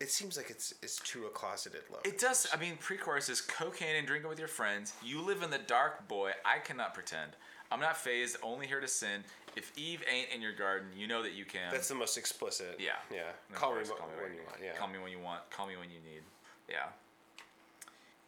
[0.00, 2.02] it seems like it's it's to a closeted love.
[2.04, 2.48] It does.
[2.52, 4.92] I mean, pre-chorus is cocaine and drinking with your friends.
[5.04, 6.32] You live in the dark, boy.
[6.44, 7.30] I cannot pretend.
[7.70, 8.36] I'm not fazed.
[8.42, 9.22] Only here to sin.
[9.56, 11.70] If Eve ain't in your garden, you know that you can.
[11.70, 12.76] That's the most explicit.
[12.80, 12.90] yeah.
[13.10, 13.22] Yeah.
[13.52, 14.58] Call course, mo- call me when you want.
[14.62, 14.72] Yeah.
[14.72, 15.48] Call me when you want.
[15.50, 16.22] Call me when you need.
[16.68, 16.86] Yeah.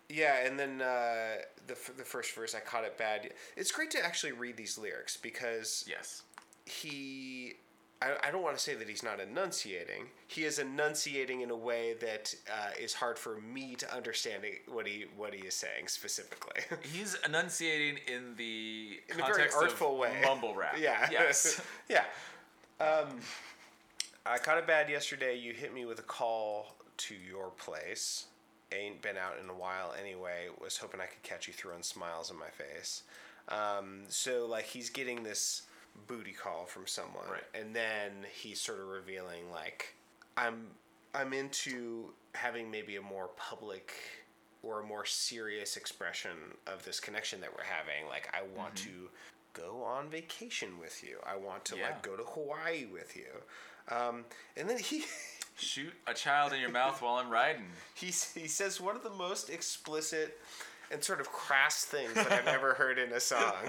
[0.09, 3.31] Yeah, and then uh, the f- the first verse I caught it bad.
[3.57, 6.23] It's great to actually read these lyrics because Yes.
[6.65, 7.55] he
[8.03, 10.07] I, I don't want to say that he's not enunciating.
[10.29, 14.87] He is enunciating in a way that uh, is hard for me to understand what
[14.87, 16.61] he what he is saying specifically.
[16.83, 20.13] He's enunciating in the in a very artful way.
[20.25, 20.77] mumble rap.
[20.81, 21.09] Yeah.
[21.11, 21.61] Yes.
[21.89, 22.05] yeah.
[22.81, 23.09] Um,
[24.27, 25.37] I caught it bad yesterday.
[25.39, 28.27] You hit me with a call to your place.
[28.73, 30.47] Ain't been out in a while anyway.
[30.61, 33.03] Was hoping I could catch you throwing smiles in my face.
[33.49, 35.63] Um, so like he's getting this
[36.09, 37.43] booty call from someone, Right.
[37.55, 39.95] and then he's sort of revealing like
[40.37, 40.67] I'm
[41.15, 43.93] I'm into having maybe a more public
[44.63, 46.33] or a more serious expression
[46.67, 48.09] of this connection that we're having.
[48.09, 49.09] Like I want to
[49.53, 51.19] go on vacation with you.
[51.25, 51.85] I want to Yeah.
[51.85, 53.31] like go to Hawaii with you.
[53.95, 54.25] Um,
[54.57, 55.05] and then he
[55.57, 57.67] Shoot a child in your mouth while I'm riding.
[57.95, 60.39] he he says one of the most explicit
[60.91, 63.55] and sort of crass things that I've ever heard in a song.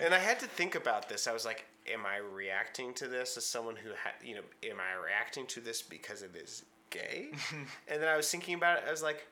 [0.00, 1.26] and I had to think about this.
[1.26, 4.76] I was like, am I reacting to this as someone who had, you know, am
[4.80, 7.32] I reacting to this because it is gay?
[7.88, 8.84] and then I was thinking about it.
[8.86, 9.26] I was like,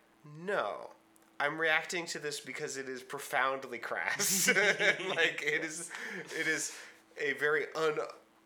[0.45, 0.91] no.
[1.39, 4.49] I'm reacting to this because it is profoundly crass.
[5.09, 5.91] like it is
[6.39, 6.73] it is
[7.19, 7.95] a very un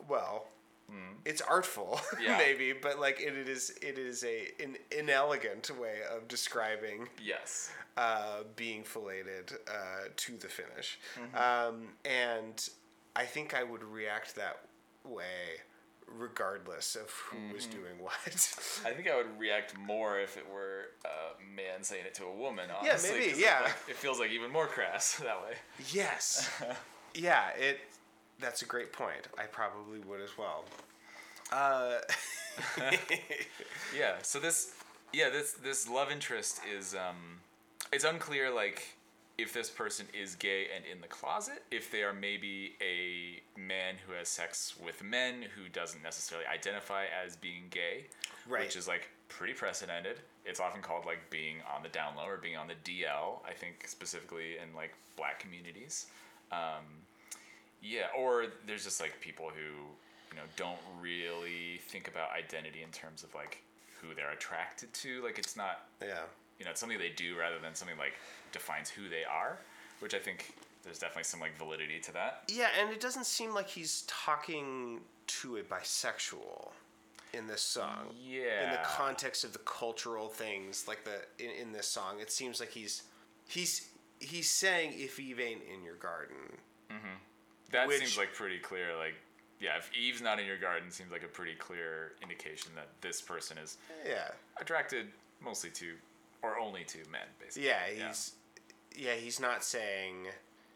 [0.07, 0.47] well
[1.25, 2.37] it's artful Yeah.
[2.37, 7.71] maybe but like it, it is it is a an inelegant way of describing Yes.
[7.97, 11.35] uh, being filleted uh, to the finish Mm-hmm.
[11.35, 12.69] um, and
[13.15, 14.59] i think i would react that
[15.03, 15.61] way
[16.19, 17.77] regardless of who was Mm-hmm.
[17.81, 18.13] doing what
[18.85, 22.31] I think I would react more if it were a man saying it to a
[22.35, 22.69] woman.
[22.69, 23.59] Yeah, Honestly, maybe, 'cause it, yeah.
[23.63, 25.55] like, it feels like even more crass that way.
[25.91, 26.47] yes
[27.15, 27.79] yeah it
[28.39, 30.65] that's a great point i probably would as well
[31.51, 31.97] uh,
[33.95, 34.15] Yeah.
[34.21, 34.73] So this,
[35.13, 37.39] yeah, this this love interest is um,
[37.91, 38.95] it's unclear like
[39.37, 43.95] if this person is gay and in the closet, if they are maybe a man
[44.07, 48.05] who has sex with men who doesn't necessarily identify as being gay,
[48.47, 48.61] Right.
[48.61, 50.19] Which is like pretty precedented.
[50.45, 53.39] It's often called like being on the down low or being on the DL.
[53.47, 56.07] I think specifically in like black communities.
[56.51, 56.85] Um,
[57.85, 59.71] yeah, or there's just like people who
[60.31, 63.61] you know don't really think about identity in terms of like
[64.01, 65.23] who they're attracted to.
[65.23, 66.21] Like it's not yeah
[66.59, 68.13] you know it's something they do rather than something like
[68.51, 69.59] defines who they are,
[69.99, 72.43] which I think there's definitely some like validity to that.
[72.47, 76.69] Yeah, and it doesn't seem like he's talking to a bisexual
[77.33, 78.13] in this song.
[78.23, 78.65] Yeah.
[78.65, 82.59] In the context of the cultural things, like the in, in this song, it seems
[82.59, 83.03] like he's
[83.47, 86.37] he's he's saying if Eve ain't in your garden.
[86.89, 87.15] Mm-hmm.
[87.71, 88.95] That which- seems like pretty clear.
[88.97, 89.15] Like
[89.59, 93.21] yeah, if Eve's not in your garden, seems like a pretty clear indication that this
[93.21, 94.31] person is Yeah.
[94.57, 95.97] attracted mostly to
[96.41, 97.67] or only to men, basically.
[97.69, 98.33] Yeah, he's
[98.95, 100.27] yeah, he's not saying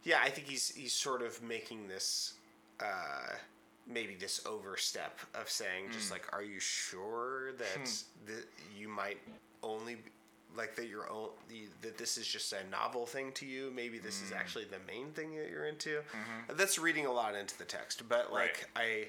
[0.04, 2.34] Yeah, I think he's he's sort of making this
[2.80, 3.36] uh
[3.86, 9.20] maybe this overstep of saying just like are you sure that that you might
[9.64, 10.12] only be-
[10.58, 11.30] like that you're own,
[11.82, 13.72] that this is just a novel thing to you.
[13.76, 14.38] Maybe this is mm.
[14.38, 16.00] actually the main thing that you're into.
[16.00, 16.58] Mm-hmm.
[16.58, 19.08] That's reading a lot into the text but like i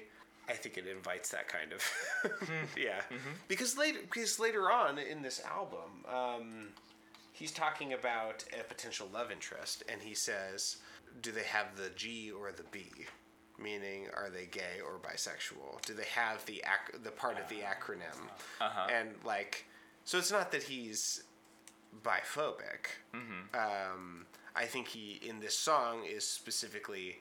[0.49, 1.79] i think it invites that kind of
[2.23, 2.53] mm-hmm.
[2.77, 3.01] yeah.
[3.09, 3.31] Mm-hmm.
[3.47, 6.67] Because later because later on in this album um
[7.33, 10.77] he's talking about a potential love interest and he says
[11.21, 12.85] do they have the g or the b?
[13.61, 15.81] Meaning are they gay or bisexual?
[15.85, 17.73] Do they have the ac- the part of the ah.
[17.73, 18.17] acronym?
[18.59, 18.87] Uh-huh.
[18.91, 19.65] and like
[20.03, 21.23] so it's not that he's
[22.03, 22.87] biphobic
[23.53, 24.25] um,
[24.55, 27.17] i think he in this song is specifically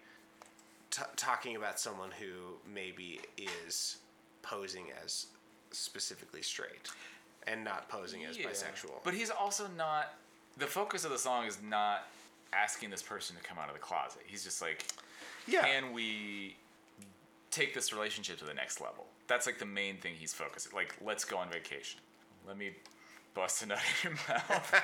[0.91, 3.21] t- talking about someone who maybe
[3.67, 3.97] is
[4.43, 5.27] posing as
[5.73, 6.89] specifically straight
[7.47, 8.47] and not posing as Yeah.
[8.49, 10.15] bisexual But he's also not.
[10.59, 12.07] The focus of the song is not
[12.53, 14.23] asking this person to come out of the closet.
[14.27, 14.85] He's just like,
[15.47, 16.57] yeah can we
[17.51, 19.07] take this relationship to the next level?
[19.27, 20.73] That's like the main thing he's focused.
[20.75, 22.01] Like, let's go on vacation.
[22.47, 22.73] Let me
[23.35, 24.75] bust a nut in your mouth.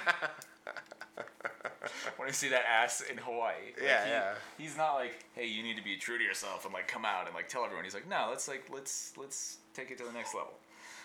[2.17, 3.55] when you see that ass in Hawaii.
[3.77, 4.35] Like, Yeah, he- yeah.
[4.59, 7.27] He's not like, hey, you need to be true to yourself and like come out
[7.27, 7.85] and like tell everyone.
[7.85, 10.53] He's like, no, let's like let's let's take it to the next level.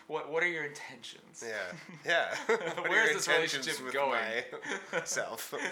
[0.08, 1.44] What what are your intentions?
[1.46, 1.76] Yeah,
[2.50, 2.56] yeah.
[2.88, 4.20] Where's this relationship with going?
[4.92, 5.54] Myself.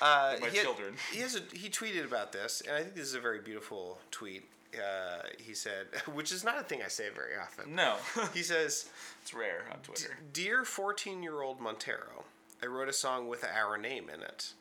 [0.00, 0.94] Uh, my he had- children.
[1.12, 3.98] he has a, he tweeted about this, and I think this is a very beautiful
[4.12, 4.48] tweet.
[4.74, 7.74] Uh, he said, which is not a thing I say very often.
[7.74, 7.96] No,
[8.34, 8.88] He says,
[9.22, 10.18] it's rare on Twitter.
[10.32, 12.24] "Dear 14-year-old Montero,
[12.62, 14.52] I wrote a song with our name in it.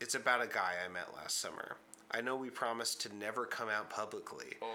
[0.00, 1.76] It's about a guy I met last summer.
[2.10, 4.56] I know we promised to never come out publicly.
[4.60, 4.66] Oh.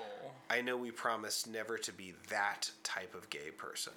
[0.49, 3.93] I know we promised never to be that type of gay person.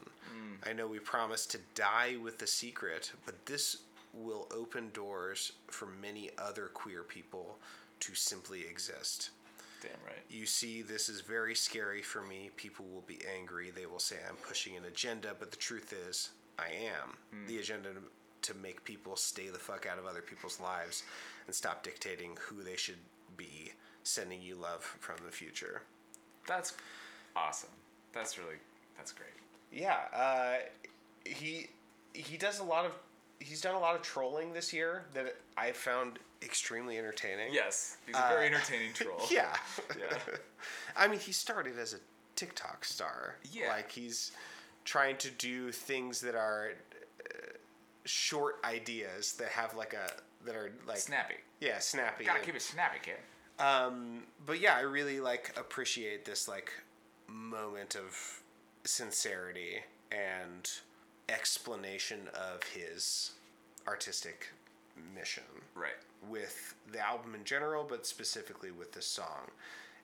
[0.66, 3.78] I know we promised to die with the secret, but this
[4.12, 7.56] will open doors for many other queer people
[8.00, 9.30] to simply exist.
[9.80, 10.22] Damn right.
[10.28, 12.50] You see, this is very scary for me.
[12.56, 13.70] People will be angry.
[13.70, 17.16] They will say I'm pushing an agenda, but the truth is, I am.
[17.48, 21.02] The agenda to, to make people stay the fuck out of other people's lives
[21.46, 22.98] and stop dictating who they should
[23.36, 25.82] be, sending you love from the future.
[26.46, 26.74] That's
[27.34, 27.70] awesome.
[28.12, 28.56] That's really
[28.96, 29.30] that's great.
[29.72, 30.56] yeah, uh,
[31.24, 31.68] he
[32.12, 32.92] he does a lot of
[33.40, 37.52] he's done a lot of trolling this year that I found extremely entertaining.
[37.52, 39.18] Yes, he's a very entertaining troll.
[39.20, 39.56] Uh, Yeah.
[39.98, 40.16] Yeah.
[40.96, 41.98] I mean, he started as a
[42.36, 43.36] TikTok star.
[43.52, 43.68] Yeah.
[43.68, 44.32] Like he's
[44.84, 46.72] trying to do things that are
[47.24, 47.52] uh,
[48.04, 50.10] short ideas that have like a
[50.46, 51.34] that are like Snappy.
[51.60, 52.24] yeah snappy.
[52.24, 53.16] Gotta and- keep it snappy, kid.
[53.62, 56.72] um, but yeah, I really like appreciate this like
[57.28, 58.42] moment of
[58.84, 60.68] sincerity and
[61.30, 63.32] explanation of his
[63.86, 64.48] artistic
[65.14, 65.92] mission Right.
[66.28, 69.50] with the album in general, but specifically with this song,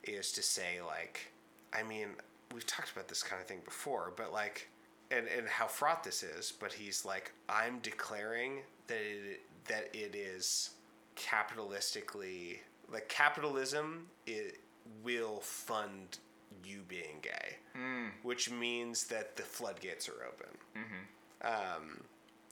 [0.03, 1.31] is to say like,
[1.73, 2.09] I mean,
[2.53, 4.69] we've talked about this kind of thing before, but like,
[5.11, 6.51] and and how fraught this is.
[6.51, 10.71] But he's like, I'm declaring that it that it is
[11.15, 12.59] capitalistically
[12.91, 14.59] like capitalism it
[15.03, 16.19] will fund
[16.63, 18.07] you being gay, hmm.
[18.23, 20.57] which means that the floodgates are open.
[20.75, 21.03] Mm-hmm.
[21.41, 22.01] Um,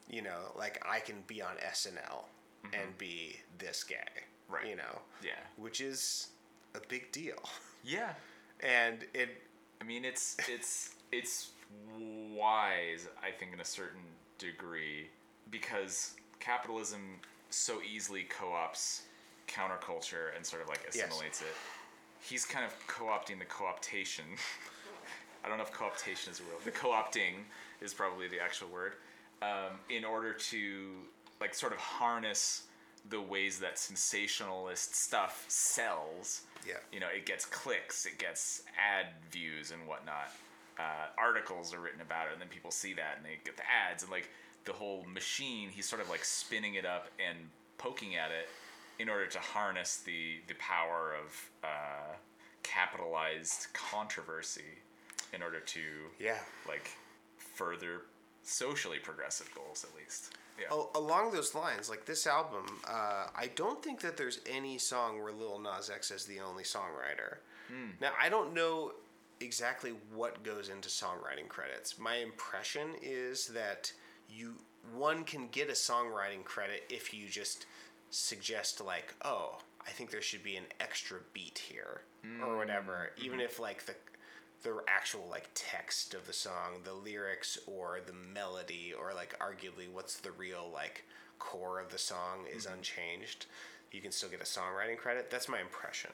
[0.10, 2.26] you know, like I can be on SNL
[2.74, 3.96] and be this gay,
[4.50, 4.68] Right.
[4.68, 5.32] You know, Yeah.
[5.58, 6.28] which is
[6.76, 7.42] a big deal,
[7.84, 8.14] Yeah.
[8.62, 9.42] and it
[9.82, 11.50] I mean, it's it's it's
[12.34, 14.02] wise, I think, in a certain
[14.38, 15.10] degree,
[15.52, 17.20] because capitalism
[17.50, 19.04] so easily co-ops
[19.48, 21.48] counterculture and sort of like assimilates it.
[22.22, 24.24] He's kind of co-opting the co-optation.
[25.46, 26.64] I don't know if co-optation is a word.
[26.64, 27.44] The co-opting
[27.82, 28.94] is probably the actual word.
[29.42, 30.86] Um, in order to
[31.40, 32.64] like sort of harness
[33.10, 36.76] the ways that sensationalist stuff sells Yeah.
[36.92, 40.32] you know, it gets clicks, it gets ad views and whatnot.
[40.80, 43.64] Uh, articles are written about it, and then people see that and they get the
[43.70, 44.30] ads and like
[44.66, 45.70] the whole machine.
[45.70, 47.38] He's sort of like spinning it up and
[47.78, 48.50] poking at it
[48.98, 52.16] in order to harness the the power of uh,
[52.64, 54.80] capitalized controversy
[55.34, 55.82] in order to
[56.20, 56.40] yeah.
[56.68, 56.90] like
[57.38, 58.02] further
[58.44, 60.38] socially progressive goals at least.
[60.60, 60.68] Yeah.
[60.72, 65.22] Al- along those lines, like this album, uh, I don't think that there's any song
[65.22, 67.38] where Lil Nas X is the only songwriter.
[67.68, 67.92] Hmm.
[68.00, 68.94] Now, I don't know
[69.42, 72.00] exactly what goes into songwriting credits.
[72.00, 73.92] My impression is that
[74.30, 74.56] you
[74.94, 77.66] one can get a songwriting credit if you just
[78.12, 82.02] suggest like, oh, I think there should be an extra beat here
[82.42, 82.58] or hmm.
[82.58, 83.26] whatever, mm-hmm.
[83.26, 83.96] even if like the
[84.66, 89.88] the actual like text of the song, the lyrics or the melody or like arguably
[89.90, 91.06] what's the real like
[91.38, 92.74] core of the song is mm-hmm.
[92.74, 93.46] unchanged.
[93.92, 95.30] You can still get a songwriting credit.
[95.30, 96.10] That's my impression.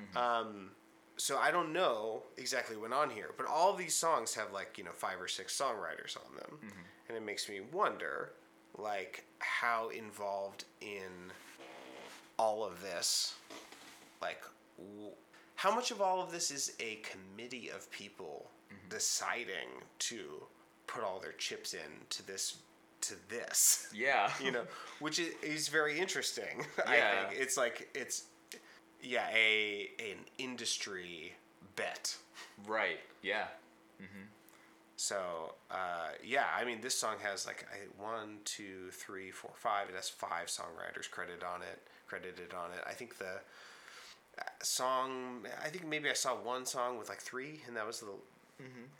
[0.00, 0.16] Mm-hmm.
[0.16, 0.70] Um,
[1.16, 4.78] so I don't know exactly what went on here, but all these songs have like
[4.78, 6.80] you know five or six songwriters on them, mm-hmm.
[7.08, 8.30] and it makes me wonder
[8.78, 11.32] like how involved in
[12.38, 13.34] all of this,
[14.22, 14.40] like
[14.78, 15.10] w-
[15.58, 18.48] how much of all of this is a committee of people
[18.88, 19.68] deciding
[19.98, 20.20] to
[20.86, 22.58] put all their chips in to this
[23.00, 24.30] to this yeah.
[24.44, 24.64] you know
[25.00, 27.28] which is, is very interesting i Yeah.
[27.28, 28.24] think it's like it's
[29.02, 31.34] yeah a an industry
[31.76, 32.16] bet
[32.66, 32.98] Right.
[33.22, 33.46] Yeah.
[34.02, 34.26] mm-hmm.
[34.96, 39.88] so uh, yeah i mean this song has like I, one two three four five
[39.88, 43.34] it has five songwriters credited on it credited on it i think the
[44.62, 48.06] song i think maybe i saw one song with like three and that was the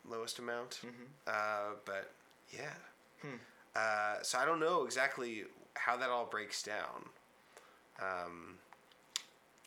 [0.09, 0.81] lowest amount.
[1.27, 2.11] Uh, but
[2.55, 2.71] yeah.
[3.75, 7.09] Uh, so i don't know exactly how that all breaks down.
[8.01, 8.55] Um,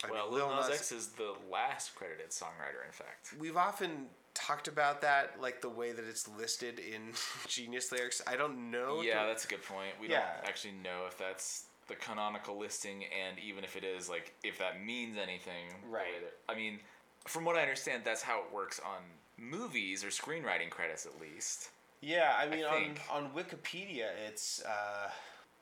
[0.04, 3.34] I mean, Well, Lil Nas X is the last credited songwriter, in fact.
[3.40, 7.12] we've often talked about that like the way that it's listed in
[7.48, 8.22] genius lyrics.
[8.26, 9.94] I don't know Yeah, the- that's a good point.
[10.00, 10.22] We Yeah.
[10.38, 14.58] don't actually know if that's the canonical listing, and even if it is, like, if
[14.60, 15.67] that means anything.
[15.89, 16.06] Right.
[16.48, 16.80] I mean,
[17.28, 19.02] from what I understand, that's how it works on
[19.38, 21.70] movies or screenwriting credits, at least.
[22.02, 25.10] yeah i mean on, on wikipedia it's uh,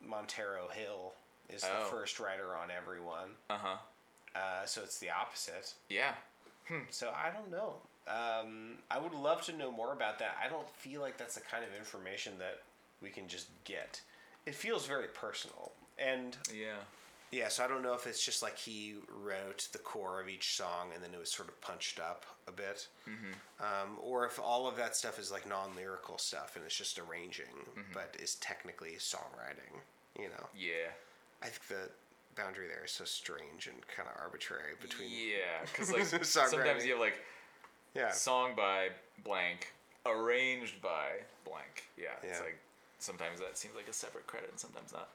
[0.05, 1.13] montero hill
[1.49, 1.85] is the Oh.
[1.89, 3.77] first writer on everyone Uh huh.
[4.35, 6.13] uh, so it's the opposite Yeah.
[6.89, 7.75] so i don't know
[8.07, 11.41] um, i would love to know more about that i don't feel like that's the
[11.41, 12.59] kind of information that
[13.01, 14.01] we can just get
[14.45, 16.77] it feels very personal and Yeah.
[17.31, 20.55] Yeah, so I don't know if it's just like he wrote the core of each
[20.55, 23.63] song and then it was sort of punched up a bit, mm-hmm.
[23.63, 27.45] um, or if all of that stuff is like non-lyrical stuff and it's just arranging,
[27.93, 29.77] but is technically songwriting.
[30.17, 30.89] You know, Yeah.
[31.43, 31.89] I think the
[32.35, 35.09] boundary there is so strange and kind of arbitrary between.
[35.11, 37.23] Yeah, because like sometimes you have like
[37.93, 38.11] Yeah.
[38.11, 38.89] song by
[39.23, 39.71] blank,
[40.05, 41.83] arranged by blank.
[41.95, 42.57] Yeah, it's like
[42.97, 45.09] sometimes that seems like a separate credit, and sometimes not.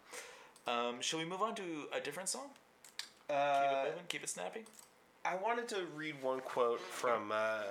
[0.66, 1.62] Um, shall we move on to
[1.92, 2.48] a different song?
[3.28, 4.64] Keep Uh, it moving, keep it snappy.
[5.24, 7.62] I wanted to read one quote from uh,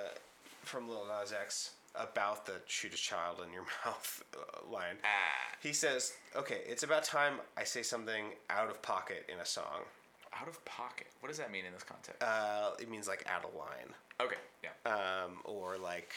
[0.63, 1.71] from Lil Nas X.
[1.95, 4.97] about the shoot a child in your mouth uh, line.
[5.03, 5.55] Ah.
[5.61, 9.81] He says, "Okay, it's about time I say something out of pocket in a song.
[10.39, 11.07] Out of pocket.
[11.19, 12.23] What does that mean in this context?
[12.23, 14.37] Uh, it means like out of line, okay.
[14.63, 14.71] Yeah.
[14.91, 16.13] um, or like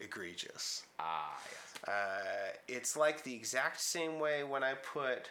[0.00, 0.84] egregious.
[0.98, 1.38] ah.
[1.44, 1.88] Yes.
[1.94, 5.30] Uh, it's like the exact same way when I put,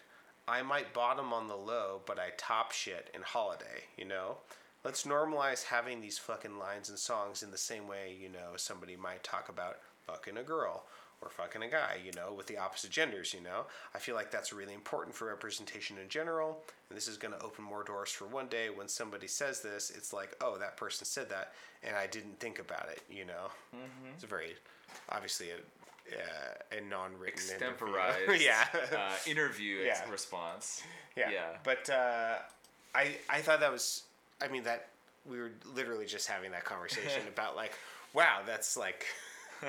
[0.50, 4.38] I might bottom on the low, but I top shit in Holiday, you know?
[4.84, 8.96] Let's normalize having these fucking lines and songs in the same way, you know, somebody
[8.96, 9.78] might talk about
[10.08, 10.86] fucking a girl
[11.22, 13.66] or fucking a guy, you know, with the opposite genders, you know?
[13.94, 17.44] I feel like that's really important for representation in general, and this is going to
[17.44, 21.06] open more doors for one day when somebody says this, it's like, oh, that person
[21.06, 23.52] said that, and I didn't think about it, you know?
[23.76, 24.14] Mm-hmm.
[24.16, 24.56] It's a very,
[25.10, 25.58] obviously, a,
[26.18, 28.38] uh, a non-written interview.
[28.46, 28.66] Yeah.
[28.96, 30.10] uh, interview Yeah.
[30.10, 30.84] response.
[31.16, 31.30] yeah.
[31.32, 31.58] Yeah.
[31.64, 32.36] But uh,
[32.96, 34.04] I I thought that was
[34.42, 34.88] I mean that
[35.26, 37.74] we were literally just having that conversation about like
[38.14, 39.06] wow that's like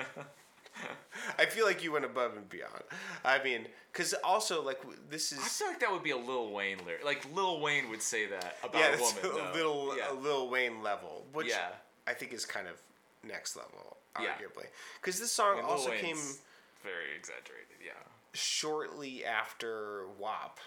[1.37, 2.81] I feel like you went above and beyond.
[3.25, 4.79] I mean, because also like
[5.09, 7.03] this is I feel like that would be a Lil Wayne lyric.
[7.03, 9.17] Like Lil Wayne would say that about yeah, a woman.
[9.23, 9.51] a though.
[9.53, 10.11] little Yeah.
[10.11, 11.69] a Lil Wayne level, which Yeah.
[12.07, 12.81] I think is kind of
[13.23, 14.29] next level, Yeah.
[14.33, 14.65] arguably.
[15.01, 16.17] Because this song also came
[16.83, 17.67] very exaggerated.
[17.83, 17.91] Yeah.
[18.33, 20.57] shortly after WAP.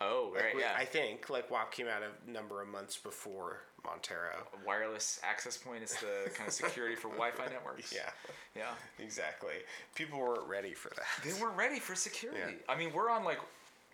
[0.00, 0.54] Oh, Like, right.
[0.56, 0.74] we- Yeah.
[0.76, 4.46] I think like WAP came out a number of months before Montero.
[4.66, 7.92] Wireless access point is the kind of security for Wi-Fi networks.
[7.92, 8.10] Yeah,
[8.54, 8.74] Yeah.
[8.98, 9.54] exactly.
[9.94, 11.06] People weren't ready for that.
[11.22, 12.56] They weren't ready for security.
[12.58, 12.72] Yeah.
[12.72, 13.38] I mean, we're on like,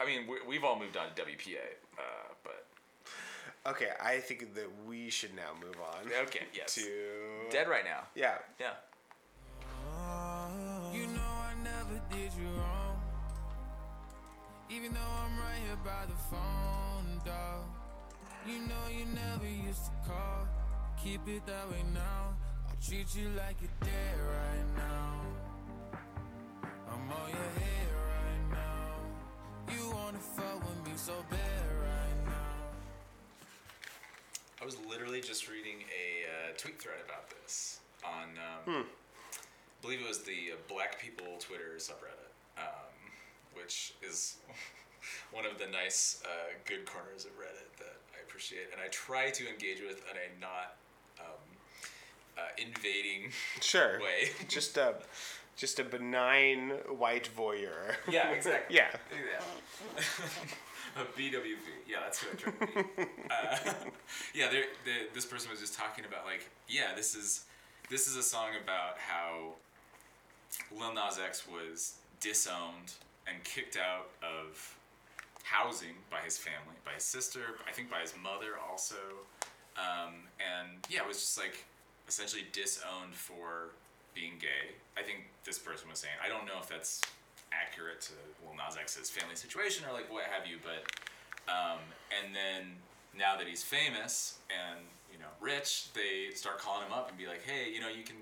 [0.00, 1.58] I mean, we, we've all moved on to WPA,
[1.98, 2.02] uh,
[2.42, 2.66] but
[3.66, 6.74] Okay, I think that we should now move on okay, yes.
[6.76, 8.04] to Dead right now.
[8.14, 8.72] Yeah, Yeah.
[14.72, 17.64] Even though I'm right here by the phone, dog.
[18.46, 20.46] You know you never used to call.
[21.02, 22.36] Keep it that way now.
[22.68, 25.20] I treat you like you're dead right now.
[26.88, 29.74] I'm on your head right now.
[29.74, 32.56] You wanna fuck with me so bad right now.
[34.62, 40.00] I was literally just reading a uh, tweet thread about this on, um, I believe
[40.00, 42.19] it was the uh, Black People Twitter subreddit,
[43.60, 44.36] which is
[45.32, 49.30] one of the nice, uh, good corners of Reddit that I appreciate, and I try
[49.30, 50.76] to engage with in a not
[51.18, 51.40] um,
[52.38, 54.00] uh, invading sure.
[54.00, 54.30] way.
[54.48, 54.94] Just a
[55.56, 57.94] just a benign white voyeur.
[58.10, 58.76] yeah, exactly.
[58.76, 58.88] Yeah.
[59.12, 60.02] Yeah.
[60.96, 61.56] a BWV.
[61.86, 63.02] Yeah, that's who I try to be.
[63.30, 63.74] uh,
[64.34, 67.44] yeah, there, the, this person was just talking about like, yeah, this is
[67.90, 69.52] this is a song about how
[70.76, 72.94] Lil Nas X was disowned
[73.30, 74.76] and kicked out of
[75.42, 78.96] housing by his family, by his sister, I think by his mother also,
[79.76, 81.64] um, and yeah, it was just like
[82.08, 83.70] essentially disowned for
[84.14, 84.74] being gay.
[84.98, 87.00] I think this person was saying, I don't know if that's
[87.52, 88.12] accurate to
[88.44, 90.86] Lil Nas X's family situation or like what have you, but
[91.50, 91.78] um,
[92.10, 92.76] and then
[93.16, 94.80] now that he's famous and
[95.12, 98.02] you know rich, they start calling him up and be like, hey, you know, you
[98.04, 98.16] can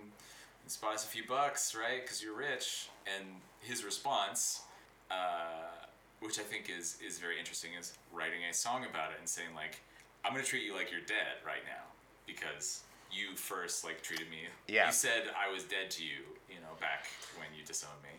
[0.67, 2.03] spot us a few bucks, right?
[2.03, 2.89] Because you're rich.
[3.07, 3.25] And
[3.61, 4.63] his response,
[5.11, 5.87] uh,
[6.21, 9.49] which I think is is very interesting, is writing a song about it and saying
[9.55, 9.81] like,
[10.25, 11.85] I'm gonna treat you like you're dead right now
[12.27, 14.39] because you first like treated me.
[14.67, 14.87] Yeah.
[14.87, 17.07] You said I was dead to you, you know, back
[17.37, 18.11] when you disowned me,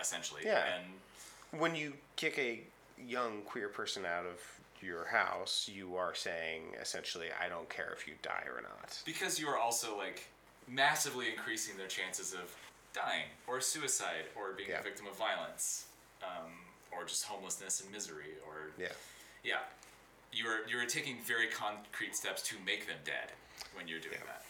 [0.00, 0.42] essentially.
[0.44, 0.64] Yeah.
[0.74, 2.62] And When you kick a
[3.06, 4.40] young queer person out of
[4.80, 9.02] your house, you are saying essentially, I don't care if you die or not.
[9.04, 10.28] because you are also like
[10.66, 12.54] massively increasing their chances of
[12.94, 14.80] dying or suicide or being Yeah.
[14.80, 15.86] a victim of violence
[16.22, 16.50] um,
[16.92, 18.88] or just homelessness and misery or Yeah.
[19.44, 19.58] yeah
[20.32, 23.32] you're you're taking very concrete steps to make them dead
[23.74, 24.32] when you're doing Yeah.
[24.32, 24.44] that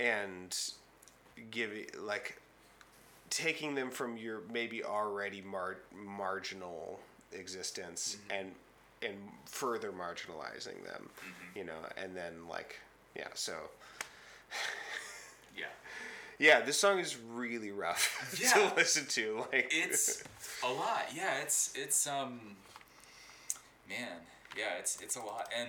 [0.00, 0.56] yeah and
[1.50, 2.38] giving like
[3.30, 7.00] taking them from your maybe already mar- marginal
[7.32, 8.52] existence and
[9.02, 9.14] and
[9.46, 11.08] further marginalizing them
[11.56, 12.78] you know and then like
[13.16, 13.54] yeah so
[16.38, 18.68] yeah this song is really rough Yeah.
[18.68, 20.22] to listen to like it's
[20.64, 22.40] a lot yeah it's it's um
[23.88, 24.08] man
[24.56, 25.68] yeah it's it's a lot and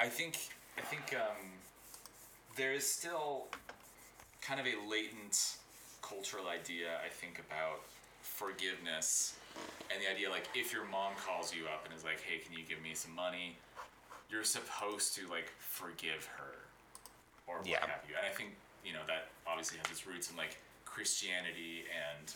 [0.00, 0.36] i think
[0.78, 1.36] i think um
[2.56, 3.46] there is still
[4.40, 5.56] kind of a latent
[6.02, 7.80] cultural idea i think about
[8.22, 9.34] forgiveness
[9.92, 12.56] and the idea like if your mom calls you up and is like hey can
[12.56, 13.56] you give me some money
[14.30, 16.54] you're supposed to like forgive her
[17.46, 17.80] or what Yeah.
[17.80, 18.50] have you and i think
[18.84, 22.32] you know that obviously has its roots in like christianity and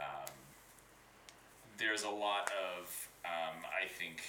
[0.00, 0.32] um,
[1.78, 4.22] there's a lot of um, I think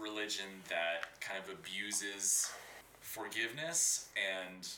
[0.00, 2.50] religion that kind of abuses
[3.00, 4.68] forgiveness and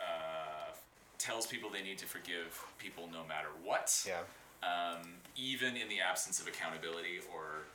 [0.00, 0.72] uh,
[1.18, 4.04] tells people they need to forgive people no matter what.
[4.06, 4.20] Yeah.
[4.62, 7.66] Um, even in the absence of accountability or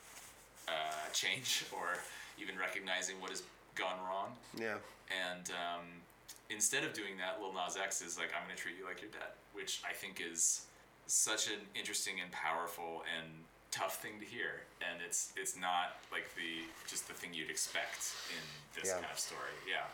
[0.68, 1.98] uh, change, or
[2.40, 3.42] even recognizing what has
[3.74, 4.32] gone wrong.
[4.56, 4.76] Yeah.
[5.08, 5.84] And um,
[6.50, 9.00] instead of doing that, Lil Nas X is like, "I'm going to treat you like
[9.02, 10.62] you're dead," which I think is
[11.06, 13.26] such an interesting and powerful and
[13.70, 14.62] tough thing to hear.
[14.80, 18.42] And it's it's not like the just the thing you'd expect in
[18.80, 19.00] this Yeah.
[19.00, 19.52] kind of story.
[19.68, 19.84] Yeah,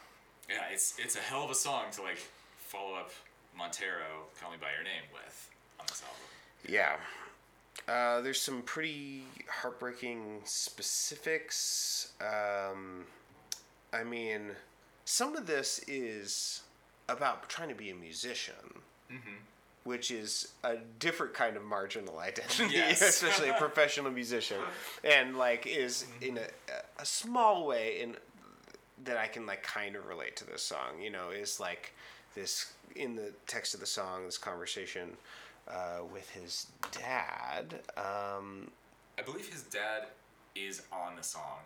[0.49, 0.67] yeah.
[0.71, 2.19] It's it's a hell of a song to like
[2.59, 3.11] follow up
[3.57, 5.51] Montero "Call Me by Your Name" with
[5.81, 6.27] on this album.
[6.69, 6.97] Yeah.
[7.89, 12.13] Uh, there's some pretty heartbreaking specifics.
[12.21, 13.05] Um,
[13.93, 14.53] I mean,
[15.05, 16.63] some of this is
[17.09, 18.55] about trying to be a musician,
[19.85, 23.03] which is a different kind of marginal identity, Yes.
[23.03, 24.61] especially a professional musician,
[25.03, 26.47] and like is in a,
[27.01, 28.17] a small way in
[29.05, 31.01] that I can like kind of relate to this song.
[31.03, 31.93] You know, is like
[32.35, 35.11] this in the text of the song, this conversation
[35.69, 37.81] uh, with his dad.
[37.97, 38.71] Um,
[39.19, 40.07] I believe his dad
[40.57, 41.59] is on the song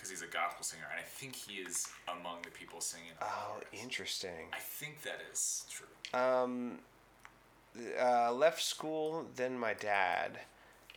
[0.00, 3.12] because he's a gospel singer, and I think he is among the people singing.
[3.20, 4.48] oh, interesting.
[4.50, 6.18] I think that is true.
[6.18, 6.78] Um,
[8.00, 10.40] uh, left school, then my dad,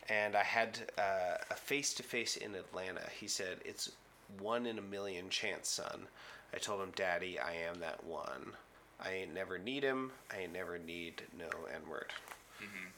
[0.08, 3.02] and I had uh, a face to face in Atlanta.
[3.20, 3.92] He said, It's
[4.40, 6.06] one in a million chance, son.
[6.54, 8.52] I told him, Daddy, I am that one.
[8.98, 10.12] I ain't never need him.
[10.32, 12.10] I ain't never need no N word.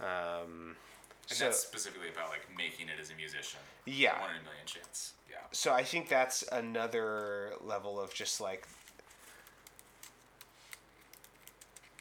[0.00, 0.76] Um,
[1.28, 3.60] And so, that's specifically about like making it as a musician.
[3.84, 4.20] Yeah.
[4.20, 5.12] One in a million chance.
[5.30, 5.38] Yeah.
[5.52, 8.66] so I think that's another level of just like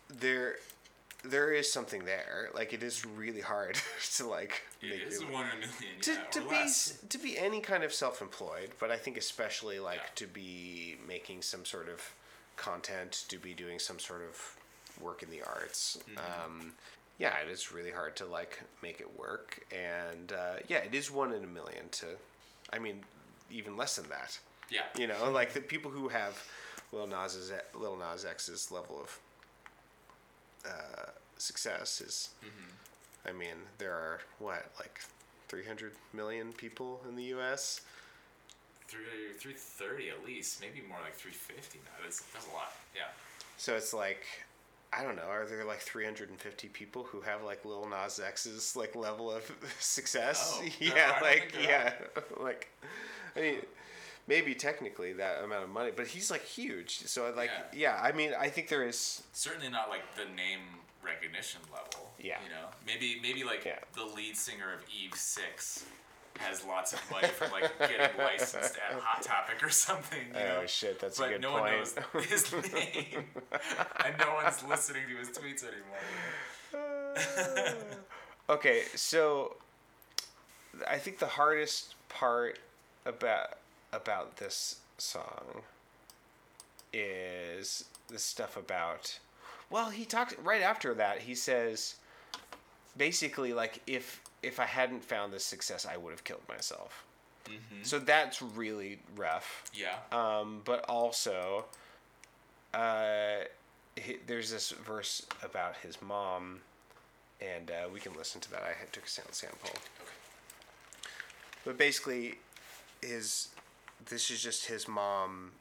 [0.10, 0.56] there
[1.24, 3.78] there is something there like it is really hard
[4.16, 6.02] to like It make is it- one in a million.
[6.02, 7.00] to, yeah, to be less.
[7.10, 10.10] to be any kind of self-employed but i think especially like Yeah.
[10.16, 12.14] to be making some sort of
[12.58, 14.56] content to be doing some sort of
[15.04, 16.46] work in the arts Mm-hmm.
[16.46, 16.74] um,
[17.18, 21.10] yeah it is really hard to like make it work and uh, yeah it is
[21.12, 22.06] one in a million to
[22.74, 23.02] i mean
[23.52, 24.38] even less than that
[24.70, 24.82] Yeah.
[24.98, 26.42] you know like the people who have
[26.92, 29.20] Lil Nas Lil Nas X's level of
[30.66, 32.30] uh, success is
[33.28, 35.02] I mean there are what like
[35.48, 37.82] 300 million people in the US
[38.88, 42.04] Three, 330 at least, maybe more like 350 now.
[42.04, 42.72] That's, that's a lot.
[42.96, 43.10] Yeah.
[43.58, 44.24] so it's like
[44.98, 48.96] I don't know are there like 350 people who have like Lil Nas X's like
[48.96, 49.44] level of
[49.80, 51.94] success Oh, yeah like yeah
[52.40, 52.70] like
[53.36, 53.56] I mean
[54.28, 57.96] maybe technically that amount of money but he's like huge so like Yeah.
[57.96, 60.60] yeah I mean I think there is Certainly not like the name
[61.04, 62.10] recognition level.
[62.20, 62.38] Yeah.
[62.44, 63.78] You know, maybe maybe like Yeah.
[63.94, 65.86] the lead singer of Eve Six
[66.40, 70.20] has lots of money from like getting licensed at Hot Topic or something.
[70.34, 70.60] You oh, know?
[70.64, 71.64] Oh shit, that's but a good no point.
[71.64, 71.96] one knows
[72.30, 73.26] his name,
[74.06, 76.00] and no one's listening to his tweets anymore.
[78.50, 79.56] okay, so
[80.90, 82.60] I think the hardest part
[83.06, 83.58] about
[83.94, 85.62] about this song
[86.92, 89.20] is the stuff about
[89.70, 91.20] well, he talks right after that.
[91.20, 91.96] He says
[92.98, 97.04] basically like if if I hadn't found this success, I would have killed myself.
[97.84, 99.64] So that's really rough.
[99.74, 99.96] Yeah.
[100.12, 101.66] Um, but also,
[102.74, 103.46] uh,
[103.96, 106.62] he, there's this verse about his mom,
[107.42, 108.64] and uh, we can listen to that.
[108.64, 109.70] I took a sound sample.
[109.70, 110.12] Okay.
[111.66, 112.36] But basically,
[113.02, 113.50] his
[114.08, 115.52] this is just his mom,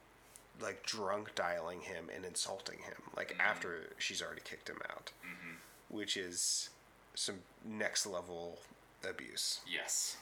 [0.61, 5.11] like drunk dialing him and insulting him, like after she's already kicked him out,
[5.89, 6.69] which is
[7.15, 8.59] some next level
[9.03, 9.59] abuse.
[9.67, 10.17] Yes.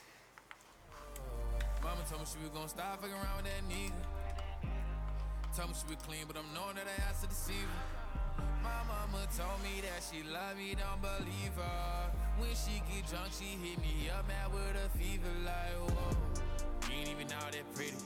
[1.83, 3.93] Mama told me she was gonna stop fucking around with that nigga.
[5.55, 8.03] Told me she was clean, but I'm knowing that I asked to deceive her.
[8.63, 12.09] My mama told me that she love me, don't believe her.
[12.39, 16.17] When she get drunk, she hit me up mad with a fever like whoa.
[16.89, 17.99] You ain't even all that pretty.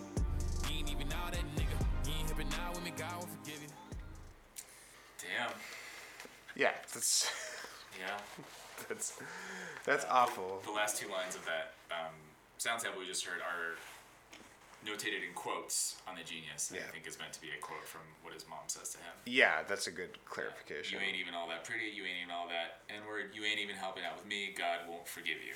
[0.68, 1.78] You ain't even all that nigga.
[2.06, 3.70] You ain't hippin' now with me, God will forgive you.
[5.22, 5.52] Damn.
[6.56, 7.32] Yeah, that's
[8.00, 8.18] Yeah.
[8.90, 9.20] that's
[9.86, 10.62] that's awful.
[10.66, 12.14] The last two lines of that um,
[12.58, 13.78] sound sample we just heard are
[14.86, 16.72] notated in quotes on the Genius.
[16.74, 16.82] Yeah.
[16.88, 19.14] I think is meant to be a quote from what his mom says to him.
[19.26, 21.00] Yeah, that's a good clarification.
[21.00, 21.86] You ain't even all that pretty.
[21.94, 23.32] You ain't even all that N word.
[23.34, 24.54] You ain't even helping out with me.
[24.58, 25.56] God won't forgive you.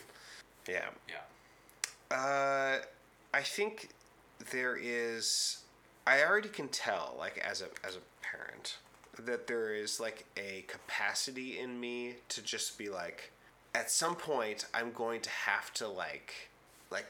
[0.68, 0.90] Yeah.
[1.08, 2.16] Yeah.
[2.16, 2.80] Uh,
[3.34, 3.90] I think
[4.52, 5.64] there is.
[6.08, 8.78] I already can tell, like as a as a parent,
[9.20, 13.32] that there is like a capacity in me to just be like,
[13.74, 16.34] at some point, I'm going to have to like,
[16.90, 17.08] like,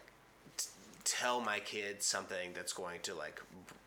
[0.58, 0.70] t-
[1.04, 3.42] tell my kids something that's going to like,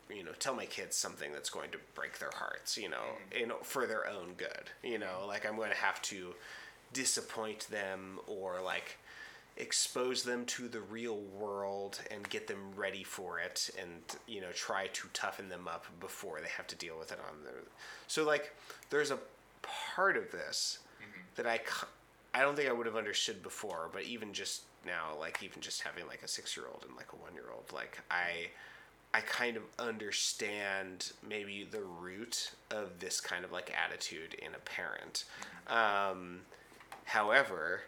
[0.09, 2.97] you know tell my kids something that's going to break their hearts you know
[3.33, 3.43] mm-hmm.
[3.43, 5.25] in for their own good you know?
[5.27, 6.35] Like i'm going to have to
[6.93, 8.97] disappoint them or like
[9.57, 13.89] expose them to the real world and get them ready for it and
[14.27, 17.43] you know try to toughen them up before they have to deal with it on
[17.43, 17.53] their
[18.07, 18.53] so like
[18.89, 19.19] there's a
[19.61, 20.79] part of this
[21.35, 21.59] that i
[22.33, 25.81] i don't think I would have understood before but even just now like even just
[25.81, 28.49] having like a 6 year old and like a 1 year old like I
[29.13, 34.59] I kind of understand maybe the root of this kind of like attitude in a
[34.59, 35.23] parent.
[35.67, 36.41] Um
[37.05, 37.81] However,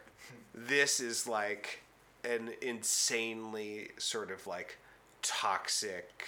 [0.54, 1.82] this is like
[2.24, 4.78] an insanely sort of like
[5.22, 6.26] toxic,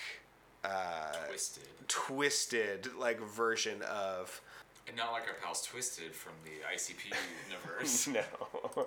[0.65, 1.65] uh, Twisted.
[1.89, 4.41] twisted like version of
[4.87, 7.13] And not like our pals Twiztid from the ICP
[7.49, 8.07] universe.
[8.77, 8.87] no.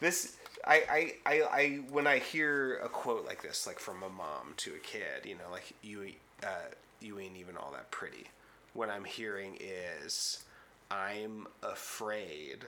[0.00, 4.08] This I, I, I, I when I hear a quote like this, like from a
[4.08, 8.26] mom to a kid, you know, like you uh, you ain't even all that pretty.
[8.74, 10.44] What I'm hearing is
[10.90, 12.64] I'm afraid.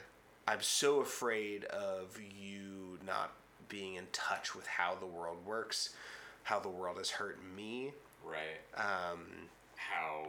[0.47, 3.33] I'm so afraid of you not
[3.69, 5.91] being in touch with how the world works,
[6.43, 7.93] how the world has hurt me.
[8.25, 8.61] Right.
[8.77, 9.21] Um,
[9.77, 10.27] How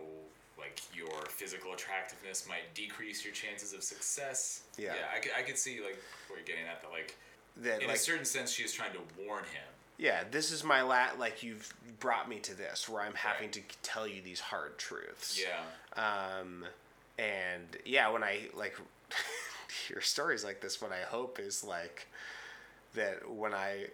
[0.57, 4.63] like your physical attractiveness might decrease your chances of success.
[4.78, 4.93] Yeah.
[4.93, 5.97] Yeah, I could, I could see like
[6.28, 7.16] what you're getting at that like
[7.57, 9.63] that in like a certain sense she is trying to warn him.
[9.97, 11.20] yeah, this is my lat.
[11.20, 13.53] Like you've brought me to this, where I'm having Right.
[13.53, 15.41] to tell you these hard truths.
[15.41, 16.01] Yeah.
[16.41, 16.66] Um,
[17.18, 18.76] and yeah, when I like
[19.88, 22.07] hear stories like this, what I hope is like
[22.93, 23.86] that when I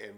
[0.00, 0.14] am,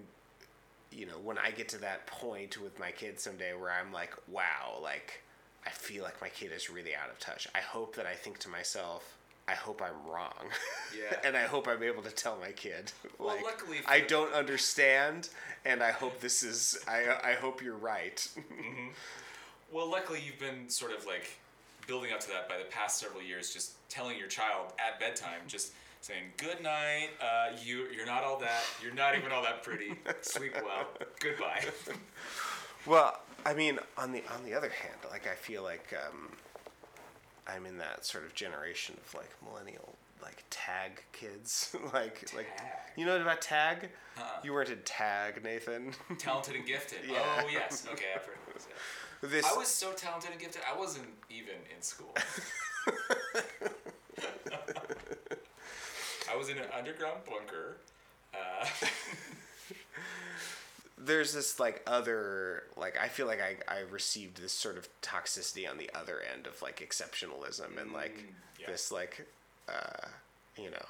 [0.93, 4.14] you know, when I get to that point with my kids someday where I'm like,
[4.29, 5.23] wow, like
[5.66, 7.47] I feel like my kid is really out of touch.
[7.55, 9.16] I hope that I think to myself.
[9.47, 10.51] I hope I'm wrong.
[10.95, 11.16] Yeah.
[11.25, 12.93] and I hope I'm able to tell my kid.
[13.19, 15.31] Well, like, luckily I don't understand,
[15.64, 16.79] and I hope this is.
[16.87, 18.27] I I hope you're right.
[18.39, 18.89] Mm-hmm.
[19.71, 21.39] Well, luckily you've been sort of like
[21.89, 25.41] building up to that by the past several years, just telling your child at bedtime,
[25.49, 27.09] just saying good night.
[27.20, 28.62] Uh, you you're not all that.
[28.80, 29.95] You're not even all that pretty.
[30.20, 30.86] Sleep well.
[31.18, 31.64] Goodbye.
[32.86, 36.30] Well, I mean, on the on the other hand, like I feel like um,
[37.47, 42.47] I'm in that sort of generation of like millennial like tag kids, like like
[42.97, 43.91] you know about tag?
[44.16, 44.41] Uh-uh.
[44.43, 45.93] You weren't in tag, Nathan.
[46.18, 47.01] talented and gifted.
[47.11, 47.18] Yeah.
[47.43, 47.86] Oh yes.
[47.93, 48.68] Okay, I've heard of this.
[48.70, 48.76] Yeah.
[49.23, 50.62] This I was so talented and gifted.
[50.73, 52.14] I wasn't even in school.
[56.31, 57.77] I was in an underground bunker.
[58.35, 58.66] Uh,
[60.99, 65.69] there's this like other like I feel like I I received this sort of toxicity
[65.69, 68.25] on the other end of like exceptionalism and like Mm,
[68.61, 68.66] yeah.
[68.66, 69.27] this like
[69.69, 70.07] uh
[70.57, 70.85] you know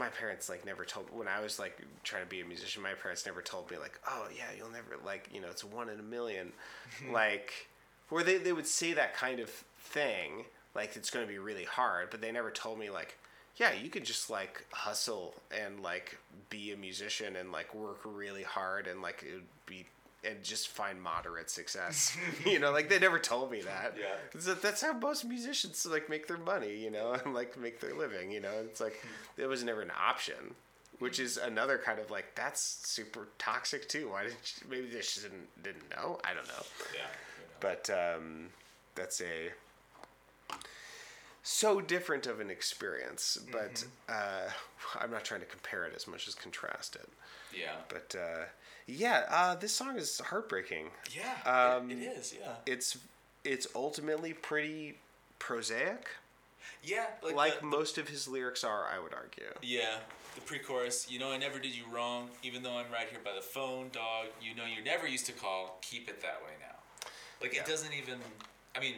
[0.00, 2.94] my parents like never told when I was like trying to be a musician my
[2.94, 6.00] parents never told me like oh yeah you'll never like you know it's one in
[6.00, 6.52] a million.
[7.12, 7.68] Like
[8.08, 9.48] where they they would say that kind of
[9.78, 10.44] thing
[10.74, 13.16] like it's going to be really hard but they never told me like
[13.56, 18.42] yeah you could just like hustle and like be a musician and like work really
[18.42, 19.86] hard and like it would be
[20.24, 22.16] and just find moderate success.
[22.46, 23.96] You know like they never told me that.
[23.98, 24.54] Yeah.
[24.62, 28.30] that's how most musicians like make their money you know and like make their living
[28.30, 28.52] you know?
[28.64, 29.02] It's like
[29.36, 30.54] it was never an option
[30.98, 34.10] which is another kind of like that's super toxic too.
[34.10, 36.18] Why didn't you, maybe they just didn't didn't know?
[36.24, 36.64] I don't know.
[36.94, 37.06] Yeah.
[37.60, 38.48] but um,
[38.94, 39.50] that's a
[41.42, 44.48] so different of an experience but uh,
[45.00, 47.08] i'm not trying to compare it as much as contrast it.
[47.58, 47.76] Yeah.
[47.88, 48.44] but uh,
[48.90, 51.76] yeah uh, this song is heartbreaking Yeah.
[51.78, 52.34] Um, it, it is.
[52.38, 52.52] Yeah.
[52.66, 52.98] it's
[53.44, 54.96] it's ultimately pretty
[55.38, 56.08] prosaic
[56.84, 57.06] Yeah.
[57.22, 59.96] Like, like the- most of his lyrics are i would argue Yeah,
[60.34, 61.10] the pre-chorus.
[61.10, 63.88] You know I never did you wrong, even though I'm right here by the phone,
[63.92, 64.26] dog.
[64.40, 65.78] You know you never used to call.
[65.82, 66.76] Keep it that way now.
[67.42, 67.60] Like Yeah.
[67.62, 68.18] it doesn't even.
[68.76, 68.94] I mean,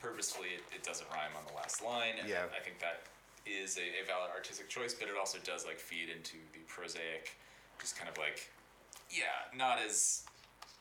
[0.00, 2.44] purposefully, it, it doesn't rhyme on the last line, and Yeah.
[2.56, 3.02] I think that
[3.46, 4.94] is a, a valid artistic choice.
[4.94, 7.34] But it also does like feed into the prosaic,
[7.80, 8.48] just kind of like,
[9.10, 10.22] yeah, not as.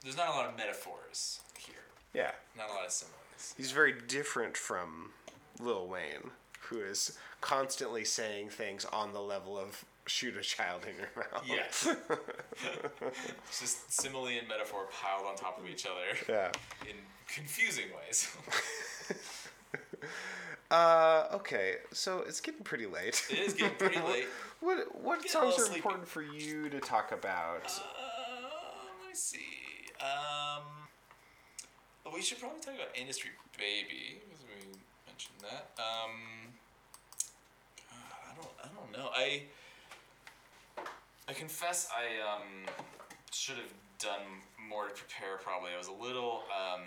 [0.03, 1.75] There's not a lot of metaphors here.
[2.13, 3.55] yeah Not a lot of similes.
[3.57, 5.09] He's very different from
[5.59, 6.29] Lil Wayne,
[6.61, 11.43] who is constantly saying things on the level of shoot a child in your mouth.
[11.47, 11.87] Yes.
[13.59, 16.15] Just simile and metaphor piled on top of each other.
[16.29, 16.51] yeah.
[16.87, 16.95] in
[17.27, 18.35] confusing ways.
[20.71, 23.23] Uh, okay, so it's getting pretty late.
[23.29, 24.25] it is getting pretty late.
[24.61, 27.65] What what songs are important for you to talk about?
[27.67, 27.79] Uh,
[29.15, 29.39] me see.
[30.01, 30.63] Um,
[32.13, 34.67] we should probably talk about Industry Baby because we
[35.07, 35.71] mentioned that.
[35.79, 36.51] Um,
[37.89, 39.09] God, I don't, I don't know.
[39.15, 39.43] I,
[41.29, 42.67] I confess, I um,
[43.31, 45.37] should have done more to prepare.
[45.37, 46.81] Probably I was a little um,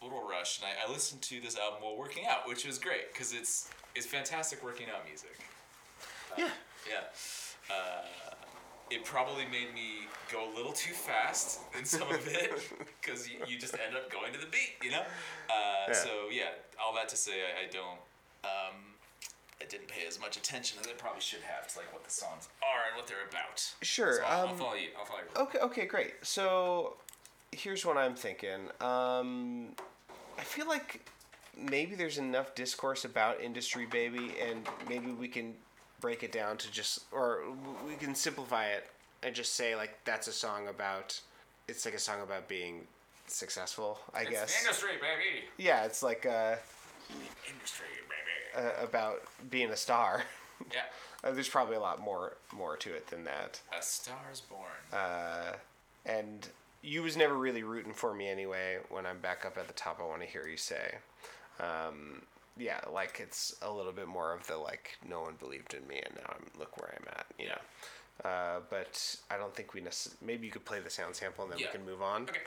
[0.00, 3.12] little rushed, and I, I listened to this album while working out, which was great
[3.12, 5.36] because it's it's fantastic working out music.
[6.38, 6.50] Yeah.
[6.88, 7.02] Yeah.
[7.68, 8.35] Uh,
[8.90, 12.52] it probably made me go a little too fast in some of it
[13.02, 15.02] because you, you just end up going to the beat, you know?
[15.48, 15.92] Uh, Yeah.
[15.94, 16.50] So, yeah,
[16.84, 17.98] all that to say, I, I don't.
[18.44, 18.76] Um,
[19.60, 22.10] I didn't pay as much attention as I probably should have to like what the
[22.10, 23.64] songs are and what they're about.
[23.82, 24.88] Sure, So I'll, I'll um, follow you.
[24.98, 25.42] I'll follow you.
[25.42, 26.14] Okay, okay, great.
[26.22, 26.96] So
[27.52, 28.68] here's what I'm thinking.
[28.80, 29.68] Um,
[30.38, 31.08] I feel like
[31.58, 35.54] maybe there's enough discourse about industry baby and maybe we can
[36.00, 37.42] break it down to just or
[37.86, 38.86] we can simplify it
[39.22, 41.18] and just say like that's a song about
[41.68, 42.82] it's like a song about being
[43.26, 44.62] successful, I It's guess.
[44.62, 45.44] industry, baby.
[45.56, 46.56] Yeah, it's like uh,
[47.48, 47.86] Industry,
[48.54, 48.66] baby.
[48.68, 50.22] uh, about being a star.
[50.72, 50.80] yeah.
[51.24, 53.58] Uh, there's probably a lot more more to it than that.
[53.76, 54.60] A Star's Born.
[54.92, 55.54] Uh,
[56.04, 56.46] and
[56.82, 58.78] you was never really rooting for me anyway.
[58.90, 60.96] When I'm back up at the top, I want to hear you say,
[61.58, 62.22] um,
[62.58, 66.00] yeah, like it's a little bit more of the like no one believed in me,
[66.04, 68.28] and now I'm look where I'm at, you know.
[68.30, 71.52] Uh, but I don't think we necess- maybe you could play the sound sample and
[71.52, 71.66] then Yeah.
[71.66, 72.22] we can move on.
[72.22, 72.40] okay.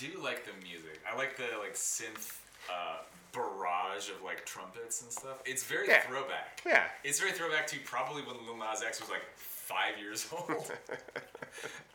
[0.00, 1.00] Do like the music.
[1.10, 2.38] I like the like synth
[2.70, 2.98] uh,
[3.32, 5.38] barrage of like trumpets and stuff.
[5.44, 6.00] It's very Yeah.
[6.02, 6.60] throwback.
[6.64, 6.84] Yeah.
[7.04, 10.48] It's very throwback to probably when Lil Nas X was like five years old,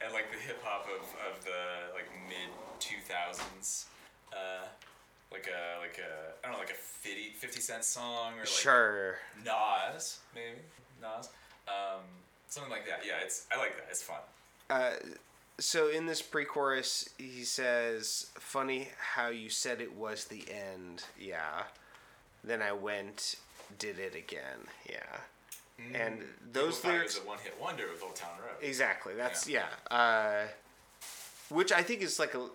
[0.02, 2.50] and like the hip hop of, of the like mid
[2.80, 3.86] two thousands.
[4.34, 4.66] Uh,
[5.32, 8.48] like a like a I don't know like a 50, 50 cent song or like
[8.48, 9.16] Sure.
[9.44, 10.60] Nas maybe
[11.02, 11.30] Nas
[11.68, 12.02] um,
[12.48, 13.02] something like that.
[13.06, 13.88] Yeah, it's I like that.
[13.90, 14.20] It's fun.
[14.70, 14.92] Uh,
[15.58, 21.64] so in this pre-chorus, he says, "Funny how you said it was the end." Yeah.
[22.44, 23.36] Then I went,
[23.80, 24.68] did it again.
[24.88, 25.18] Yeah.
[25.94, 28.56] And those People lyrics, a one hit wonder with Old Town Road.
[28.62, 29.14] exactly.
[29.14, 29.66] That's yeah.
[29.92, 30.44] Uh,
[31.50, 32.48] which I think is like a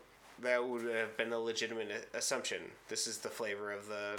[0.42, 2.62] that would have been a legitimate assumption.
[2.88, 4.18] This is the flavor of the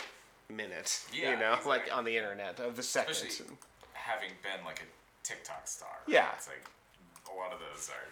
[0.54, 1.04] minute.
[1.14, 3.12] Yeah, you know, like on the internet of the second.
[3.12, 3.46] especially
[3.94, 5.90] having been like a TikTok star.
[6.08, 6.28] Yeah.
[6.36, 6.64] it's like
[7.32, 8.08] a lot of those are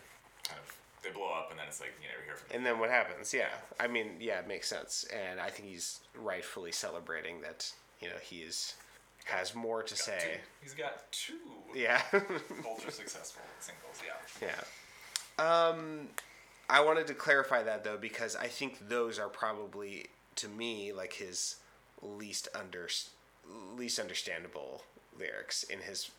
[0.50, 2.58] kind of they blow up and then it's like you never hear from them.
[2.58, 3.34] And then what happens?
[3.34, 3.48] Yeah,
[3.80, 7.72] I mean, yeah, it makes sense, and I think he's rightfully celebrating that.
[8.02, 8.76] You know, he is
[9.26, 10.20] has more to Got say.
[10.22, 11.34] two- He's got two
[11.76, 12.02] Yeah,
[12.68, 14.02] ultra successful singles.
[14.42, 14.64] Yeah, yeah.
[15.70, 16.10] Um,
[16.70, 21.14] I wanted to clarify that though because I think those are probably to me like
[21.14, 21.56] his
[22.02, 22.88] least under
[23.76, 24.84] least understandable
[25.18, 26.10] lyrics in his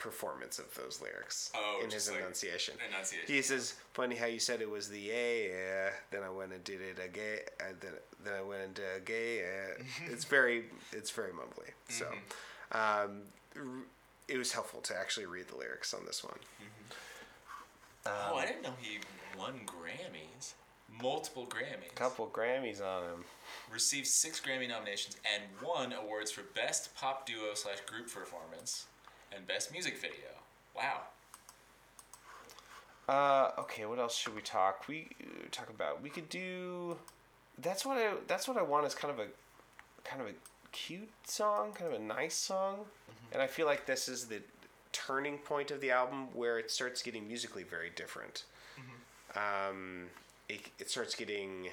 [0.00, 2.74] performance of those lyrics Oh, in his like, enunciation.
[2.88, 3.26] enunciation.
[3.32, 5.90] He says, "Funny how you said it was the yeah, yeah.
[6.10, 7.38] Then I went and did it again.
[7.60, 7.92] Uh, then,
[8.24, 9.44] then I went and did it again.
[9.78, 10.12] Yeah.
[10.12, 11.70] it's very, it's very mumbly.
[11.88, 12.06] So,
[12.72, 13.22] um,
[13.56, 13.62] r-
[14.26, 16.38] it was helpful to actually read the lyrics on this one.
[18.06, 18.98] oh, I didn't know he
[19.38, 20.52] won Grammys,
[21.02, 21.94] multiple Grammys.
[21.94, 23.24] Couple Grammys on him.
[23.72, 28.86] Received six Grammy nominations and won awards for best pop duo slash group performance
[29.34, 30.30] and best music video.
[30.76, 31.02] Wow.
[33.08, 34.86] Uh, okay, what else should we talk?
[34.86, 36.02] We uh, talk about.
[36.02, 36.96] We could do.
[37.58, 38.12] That's what I.
[38.28, 38.86] That's what I want.
[38.86, 39.26] Is kind of a,
[40.04, 40.32] kind of a
[40.72, 42.84] cute song, kind of a nice song,
[43.32, 44.40] and I feel like this is the
[44.92, 48.44] turning point of the album where it starts getting musically very different.
[49.34, 50.06] Um,
[50.48, 51.68] it it starts getting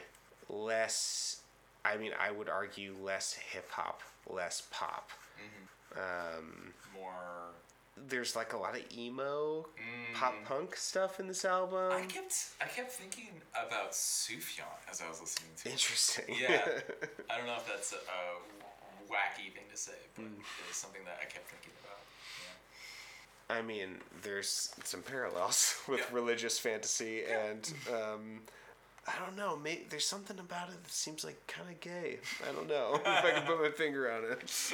[0.49, 1.41] less.
[1.85, 5.11] I mean, I would argue less hip hop, less pop.
[5.95, 7.53] Um, More.
[8.09, 9.65] there's like a lot of emo,
[10.13, 11.91] pop punk stuff in this album.
[11.91, 15.71] I kept I kept thinking about Sufjan as I was listening to it.
[15.71, 16.35] Interesting.
[16.39, 16.61] Yeah.
[17.29, 20.31] I don't know if that's a, a wacky thing to say, but it
[20.67, 21.99] was something that I kept thinking about.
[23.49, 26.05] I mean, there's some parallels with Yeah.
[26.11, 28.41] religious fantasy, and um,
[29.07, 29.55] I don't know.
[29.55, 32.19] May there's something about it that seems like kind of gay.
[32.47, 34.73] I don't know if I can put my finger on it.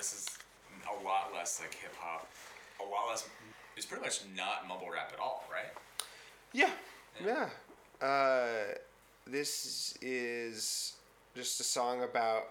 [0.00, 0.26] this is
[0.88, 2.26] a lot less like hip hop,
[2.80, 3.28] a lot less.
[3.76, 5.70] It's pretty much not mumble rap at all, right?
[6.54, 6.70] Yeah,
[7.22, 7.50] yeah.
[8.00, 8.76] Uh,
[9.26, 10.94] this is
[11.36, 12.44] just a song about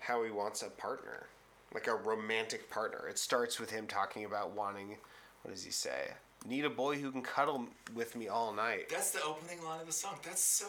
[0.00, 1.28] how he wants a partner,
[1.72, 3.06] like a romantic partner.
[3.08, 4.96] It starts with him talking about wanting.
[5.42, 6.08] What does he say?
[6.44, 8.88] Need a boy who can cuddle with me all night.
[8.90, 10.14] That's the opening line of the song.
[10.24, 10.66] That's so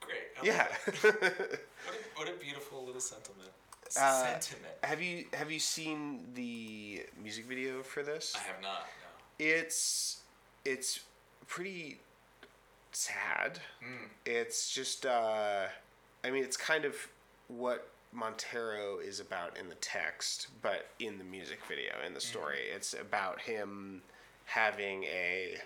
[0.00, 0.18] great.
[0.40, 0.66] I Yeah.
[1.82, 3.50] What a, what a beautiful little sentiment.
[3.98, 4.74] Uh, sentiment.
[4.84, 8.34] have you have you seen the music video for this?
[8.36, 8.86] I have not.
[9.38, 9.46] No.
[9.46, 10.20] It's
[10.64, 11.00] it's
[11.46, 11.98] pretty
[12.92, 13.58] sad.
[14.26, 15.66] It's just uh
[16.24, 16.94] I mean it's kind of
[17.48, 22.58] what Montero is about in the text, but in the music video, in the story.
[22.74, 24.02] It's about him
[24.46, 25.56] having a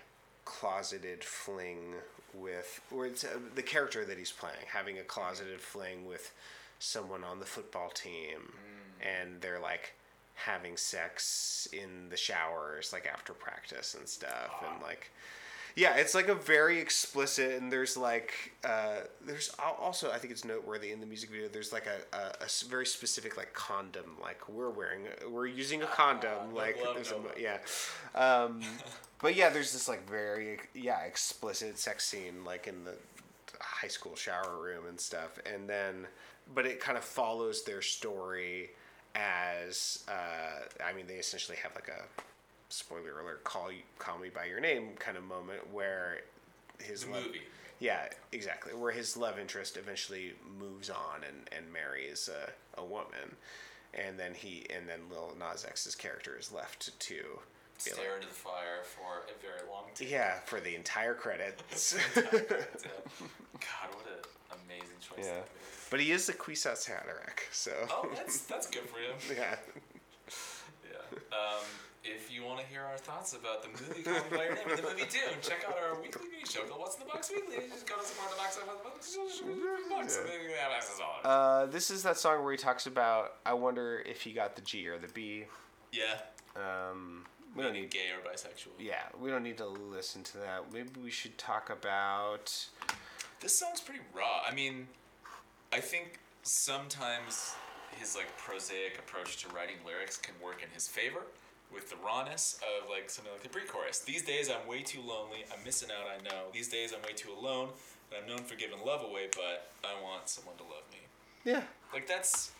[0.45, 1.95] closeted fling
[2.33, 6.33] with or it's uh, the character that he's playing having a closeted fling with
[6.79, 8.53] someone on the football team
[9.01, 9.93] and they're like
[10.35, 15.11] having sex in the showers like after practice and stuff and like
[15.75, 20.43] yeah it's like a very explicit and there's like uh, there's also i think it's
[20.43, 24.69] noteworthy in the music video there's like a a very specific like condom like we're
[24.69, 27.57] wearing we're using a condom no like no a, yeah.
[28.13, 28.61] Um,
[29.21, 32.93] but yeah there's this like very yeah explicit sex scene like in the
[33.61, 35.39] high school shower room and stuff.
[35.45, 36.07] And then
[36.53, 38.69] but it kind of follows their story
[39.15, 42.03] as uh, i mean they essentially have like a
[42.69, 46.21] spoiler alert call you call me by your name kind of moment where
[46.79, 47.41] his The love- movie.
[47.79, 53.35] yeah exactly where his love interest eventually moves on and, and marries a, a woman
[53.93, 57.15] and then he and then Lil Nas X's character is left to
[57.83, 60.07] be like, Stare into the fire for a very long time.
[60.09, 65.25] yeah for the entire credits God, what an amazing choice.
[65.25, 65.89] yeah that movie.
[65.91, 69.15] but he is the Kwisatz Haderach so Oh, that's that's good for him.
[69.37, 69.55] yeah
[70.89, 71.37] Yeah.
[71.37, 71.63] Um,
[72.03, 74.69] if you want to hear our thoughts about the movie Call Me By Your Name
[74.69, 77.31] and the movie Dune, check out our weekly news show called What's in the Box
[77.31, 77.55] Weekly.
[77.67, 79.17] Just go to support the box office.
[79.89, 81.27] Box, and then you have access to all of it.
[81.27, 84.61] uh, this is that song where he talks about I wonder if he got the
[84.61, 85.45] G or the B
[85.91, 86.03] Yeah.
[86.55, 87.25] um,
[87.55, 88.73] we don't need Gay or bisexual.
[88.79, 92.53] yeah we don't need to listen to that maybe we should talk about
[93.39, 94.41] This sounds pretty raw.
[94.49, 94.87] I mean,
[95.71, 97.55] I think sometimes
[97.99, 101.21] his like prosaic approach to writing lyrics can work in his favor
[101.73, 103.99] with the rawness of like something like the pre-chorus.
[103.99, 105.45] These days I'm way too lonely.
[105.51, 106.07] I'm missing out.
[106.07, 106.43] I know.
[106.53, 107.69] These days I'm way too alone.
[108.11, 110.99] And I'm known for giving love away, but I want someone to love me.
[111.43, 112.51] yeah Like that's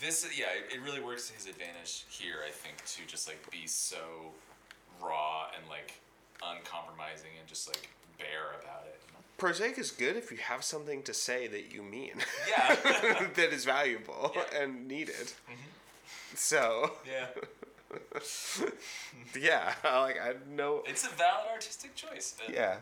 [0.00, 0.26] this.
[0.36, 2.36] Yeah, it, it really works to his advantage here.
[2.46, 3.98] I think to just like be so
[5.02, 5.94] raw and like
[6.42, 7.88] uncompromising and just like
[8.18, 8.98] bare about it.
[9.38, 12.12] prosaic is good if you have something to say that you mean
[12.48, 12.74] Yeah.
[13.34, 14.42] that is valuable Yeah.
[14.42, 14.62] Mm-hmm.
[14.62, 15.32] and needed
[16.34, 17.26] so yeah.
[19.40, 22.36] yeah like I no It's a valid artistic choice.
[22.52, 22.76] Yeah.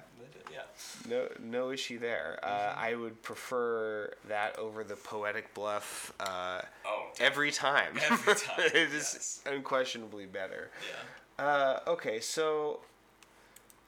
[0.52, 0.60] Yeah.
[1.08, 2.84] no no issue there uh, Mm-hmm.
[2.84, 7.06] I would prefer that over the poetic bluff uh, Oh.
[7.18, 9.40] every time Every time, it is yes.
[9.46, 10.70] unquestionably better
[11.38, 11.44] Yeah.
[11.44, 12.80] Uh, okay, so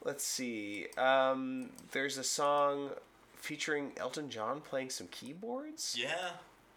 [0.03, 0.87] let's see.
[0.97, 2.89] Um, there's a song
[3.35, 5.95] featuring Elton John playing some keyboards.
[5.97, 6.31] Yeah.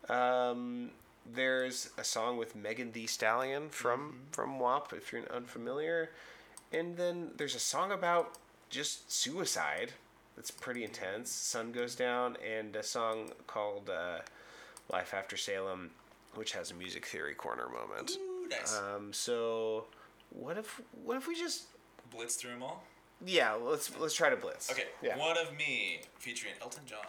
[0.08, 0.90] Um,
[1.34, 6.10] there's a song with Megan Thee Stallion from from WAP, if you're unfamiliar.
[6.72, 8.34] And then there's a song about
[8.68, 9.92] just suicide.
[10.36, 11.30] That's pretty intense.
[11.30, 14.20] Sun goes down, and a song called uh,
[14.92, 15.90] "Life After Salem,"
[16.34, 18.12] which has a music theory corner moment.
[18.18, 18.78] Ooh, nice.
[18.78, 19.86] Um, so
[20.30, 21.64] what if what if we just
[22.10, 22.82] Blitz through them all.
[23.24, 24.70] yeah let's let's try to blitz.
[24.70, 24.84] Okay.
[25.02, 25.18] Yeah.
[25.18, 27.06] One of me featuring Elton John.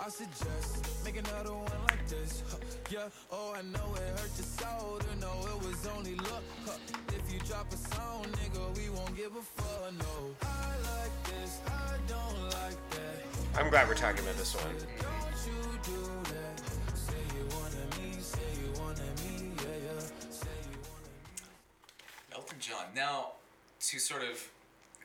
[0.00, 2.42] I suggest make another one like this.
[2.50, 2.56] Huh,
[2.90, 6.42] Yeah, oh, I know it hurt your soul to know it was only luck.
[6.66, 6.72] Huh,
[7.08, 9.92] If you drop a song, nigga, we won't give a fuck.
[9.98, 13.60] No, I like this, I don't like that.
[13.60, 14.74] I'm glad we're talking about this one.
[14.74, 16.00] Don't you do
[16.34, 16.96] that?
[16.98, 20.00] Say you wanna me, say you wanna me, yeah, yeah.
[20.30, 22.34] Say you wanna me.
[22.34, 22.86] Elton John.
[22.96, 23.32] Now,
[23.80, 24.42] to sort of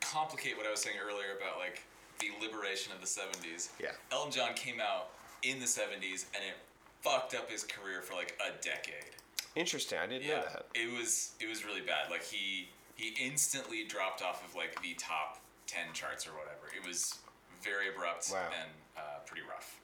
[0.01, 1.83] complicate what I was saying earlier about like
[2.19, 3.69] the liberation of the 70s.
[3.81, 3.89] Yeah.
[4.11, 5.09] Elton John came out
[5.43, 6.55] in the 70s and it
[7.01, 9.11] fucked up his career for like a decade.
[9.55, 9.99] Interesting.
[9.99, 10.65] I didn't know that.
[10.75, 12.09] It was it was really bad.
[12.11, 16.67] Like he he instantly dropped off of like the top 10 charts or whatever.
[16.75, 17.17] It was
[17.63, 18.39] very abrupt Wow.
[18.61, 19.79] and uh, pretty rough.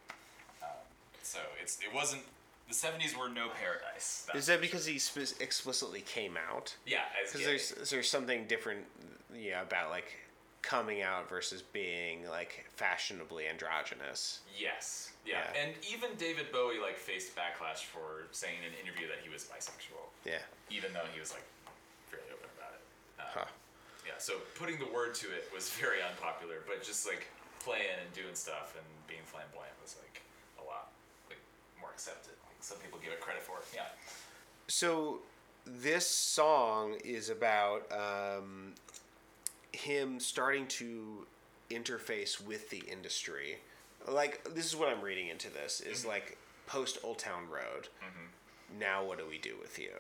[0.62, 0.70] Um,
[1.24, 2.22] so it's it wasn't
[2.70, 4.26] the 70s were no paradise.
[4.34, 6.76] Is that because he spe- explicitly came out?
[6.88, 8.86] yeah, Because there's there's something different,
[9.36, 10.14] yeah, about like
[10.64, 14.40] coming out versus being like fashionably androgynous.
[14.58, 15.12] Yes.
[15.28, 15.44] Yeah.
[15.54, 15.62] Yeah.
[15.62, 19.44] And even David Bowie like faced backlash for saying in an interview that he was
[19.44, 20.40] bisexual, Yeah.
[20.72, 21.44] even though he was like
[22.10, 22.82] fairly open about it.
[23.20, 23.52] Uh, Huh.
[24.08, 24.14] Yeah.
[24.18, 27.28] So putting the word to it was very unpopular, but just like
[27.60, 30.24] playing and doing stuff and being flamboyant was like
[30.60, 30.92] a lot
[31.30, 31.40] like
[31.80, 32.34] more accepted.
[32.48, 33.60] Like some people give it credit for.
[33.76, 33.92] Yeah.
[34.68, 35.20] So
[35.66, 38.74] this song is about um,
[39.74, 41.26] him starting to
[41.70, 43.58] interface with the industry.
[44.08, 47.90] Like this is what I'm reading into this is like post Old Town Road.
[48.80, 49.92] Now what do we do with you?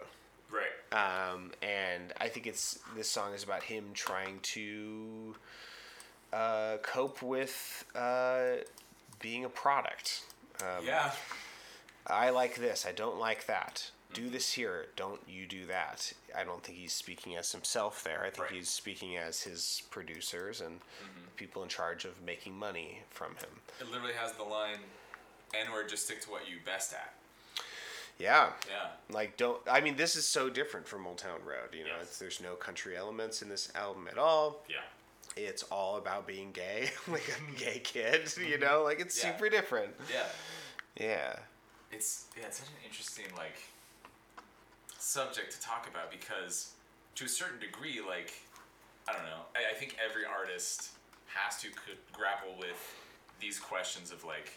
[0.51, 1.34] Right.
[1.34, 5.36] Um, and I think it's this song is about him trying to
[6.32, 8.57] uh, cope with uh,
[9.19, 10.24] being a product.
[10.61, 11.11] Um, yeah.
[12.05, 12.86] I like this.
[12.88, 13.89] I don't like that.
[14.14, 14.88] Do this here.
[14.95, 16.14] Don't you do that.
[16.36, 18.22] I don't think he's speaking as himself there.
[18.22, 18.51] I think Right.
[18.51, 21.28] he's speaking as his producers and mm-hmm.
[21.36, 23.49] people in charge of making money from him.
[23.80, 24.80] It literally has the line,
[25.53, 27.14] "N word, just stick to what you best at."
[28.20, 28.51] Yeah.
[28.70, 28.88] Yeah.
[29.09, 31.91] Like don't I mean this is so different from Old Town Road, you know.
[31.97, 32.03] Yes.
[32.09, 34.64] It's, there's no country elements in this album at all.
[34.70, 34.78] Yeah.
[35.36, 38.68] It's all about being gay, like a gay kid, you know?
[38.78, 38.84] Mm-hmm.
[38.84, 39.32] Like it's Yeah.
[39.32, 39.95] super different.
[40.11, 40.26] Yeah.
[40.99, 41.36] Yeah.
[41.91, 43.55] it's yeah, it's such an interesting like
[45.08, 46.72] subject to talk about because
[47.16, 48.34] to a certain degree, like
[49.08, 50.91] I don't know, I, I think every artist
[51.28, 52.80] has to c- grapple with
[53.41, 54.51] these questions of like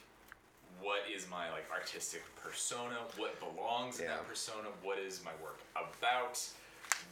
[0.81, 2.97] what is my like artistic persona?
[3.17, 4.69] What belongs in that persona?
[4.83, 6.39] What is my work about?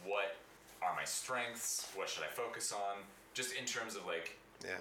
[0.05, 0.35] What
[0.81, 1.87] are my strengths?
[1.95, 3.01] What should i focus on?
[3.33, 4.77] Just in terms of like Yeah.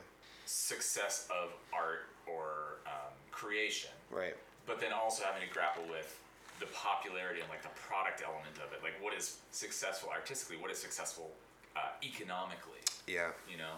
[0.47, 3.91] success of art or um, creation.
[4.11, 4.37] Right.
[4.67, 6.19] but then also having to grapple with
[6.61, 8.83] the popularity and like the product element of it.
[8.83, 11.31] Like what is successful artistically what is successful
[11.77, 12.81] uh, economically?
[13.07, 13.31] Yeah.
[13.51, 13.75] you know?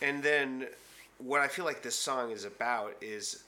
[0.00, 0.66] And then
[1.18, 3.44] what I feel like this song is about is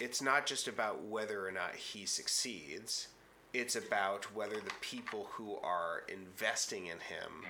[0.00, 3.08] it's not just about whether or not he succeeds.
[3.54, 7.44] It's about whether the people who are investing in him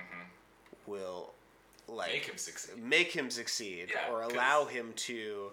[0.87, 1.33] will
[1.87, 2.77] like make him succeed.
[2.81, 5.51] make him succeed Yeah, or allow him to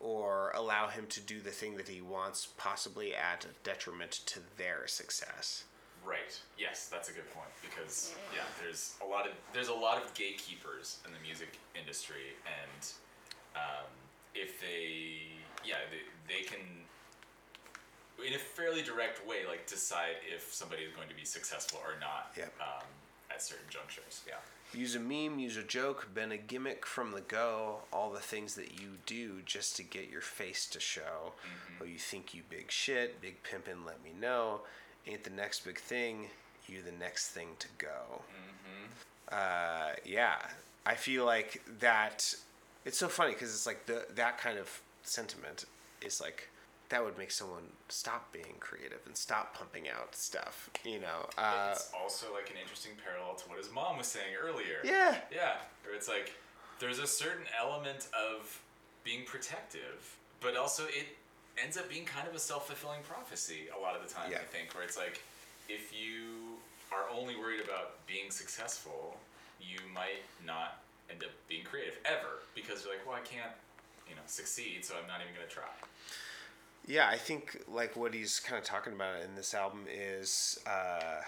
[0.00, 4.40] or allow him to do the thing that he wants possibly at a detriment to
[4.56, 5.64] their success.
[6.06, 9.96] right yes that's a good point because yeah there's a lot of there's a lot
[10.02, 12.82] of gatekeepers in the music industry and
[13.56, 13.90] um,
[14.34, 15.26] if they
[15.66, 16.60] yeah they, they can
[18.24, 21.98] in a fairly direct way like decide if somebody is going to be successful or
[22.00, 22.52] not Yep.
[22.60, 22.86] um,
[23.30, 24.40] at certain junctures yeah
[24.74, 27.78] Use a meme, use a joke, been a gimmick from the go.
[27.92, 31.32] All the things that you do just to get your face to show.
[31.80, 34.60] Oh, you think you big shit, big pimpin', let me know.
[35.06, 36.26] Ain't the next big thing,
[36.66, 38.22] you the next thing to go.
[39.34, 40.36] Uh, yeah,
[40.84, 42.34] I feel like that.
[42.84, 45.64] It's so funny because it's like the that kind of sentiment
[46.04, 46.48] is like
[46.90, 50.70] that would make someone stop being creative and stop pumping out stuff.
[50.84, 51.28] You know.
[51.36, 54.78] Uh, it's also like an interesting parallel to what his mom was saying earlier.
[54.84, 55.16] yeah.
[55.34, 56.32] Yeah, where it's like
[56.80, 58.60] there's a certain element of
[59.04, 61.06] being protective, but also it
[61.62, 64.38] ends up being kind of a self fulfilling prophecy a lot of the time, Yeah.
[64.38, 65.20] I think, where it's like
[65.68, 66.56] if you
[66.90, 69.16] are only worried about being successful,
[69.60, 70.80] you might not
[71.10, 73.52] end up being creative ever because you're like, well, I can't,
[74.08, 75.68] you know, succeed, so I'm not even going to try.
[76.88, 81.20] Yeah, I think like what he's kind of talking about in this album is uh,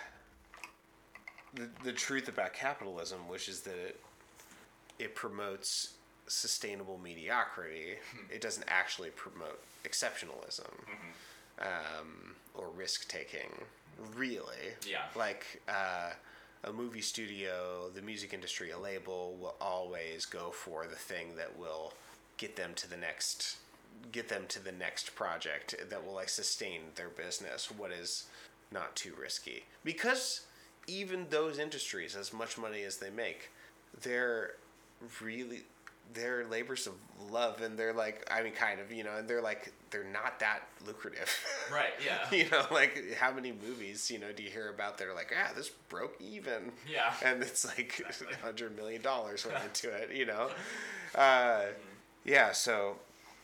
[1.55, 4.01] the the truth about capitalism, which is that it
[4.99, 5.95] it promotes
[6.27, 7.97] sustainable mediocrity.
[8.33, 10.71] It doesn't actually promote exceptionalism
[11.61, 13.65] um, or risk taking.
[14.17, 15.03] Really, Yeah.
[15.15, 16.13] Like uh,
[16.65, 21.59] a movie studio, the music industry, a label will always go for the thing that
[21.59, 21.93] will
[22.39, 23.57] get them to the next
[24.13, 28.27] get them to the next project that will like sustain their business what is
[28.73, 29.65] not too risky.
[29.85, 30.43] Because
[30.87, 33.51] even those industries as much money as they make
[34.03, 34.53] they're
[35.21, 35.63] really
[36.13, 36.95] they're labors of
[37.31, 40.39] love and they're like i mean kind of you know and they're like they're not
[40.39, 41.29] that lucrative.
[41.73, 42.27] Right, yeah.
[42.37, 45.33] you know like how many movies you know do you hear about that are like
[45.39, 46.73] ah this broke even.
[46.91, 47.13] Yeah.
[47.25, 50.51] and it's like a hundred million dollars went into it you know?
[51.15, 51.67] Uh,
[52.25, 52.97] yeah so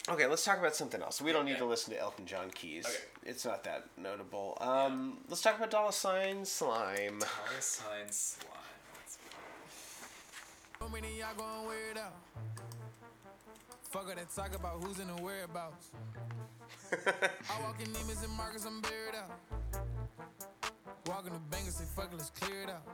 [0.08, 1.58] okay let's talk about something else we don't need Yeah.
[1.58, 3.30] to listen to elton john keys Okay.
[3.30, 8.50] it's not that notable um, let's talk about dollar sign slime Dollar sign slime.
[8.94, 9.18] Let's-
[10.80, 12.14] So many y'all gon' wear it out.
[13.90, 15.88] Fuck it and talk about who's in the whereabouts.
[16.92, 19.30] I walk in Neiman's and Marcus, I'm buried out.
[21.06, 22.86] Walking the bank and say, fuck it, let's clear it out.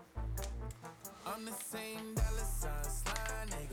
[1.27, 3.67] I'm the same dollar sign slime, they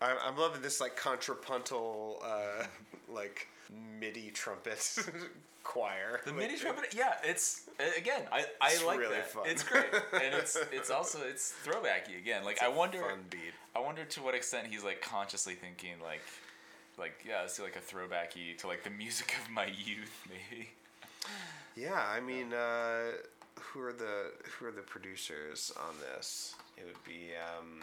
[0.00, 2.64] I'm, I'm loving this like contrapuntal, uh,
[3.12, 3.48] like
[4.00, 4.96] MIDI trumpet
[5.64, 6.20] choir.
[6.24, 9.30] The Like, mini trumpet, yeah, it's again, I, I It's like really that.
[9.30, 9.44] fun.
[9.46, 12.44] It's great, and it's it's also it's throwbacky again.
[12.44, 13.52] Like I wonder, Fun beat.
[13.76, 16.22] I wonder to what extent he's like consciously thinking like,
[16.98, 20.70] like yeah, let's do like a throwbacky to like the music of my youth, maybe.
[21.76, 23.12] Yeah, I mean, uh,
[23.60, 26.54] who are the who are the producers on this?
[26.76, 27.82] It would be um,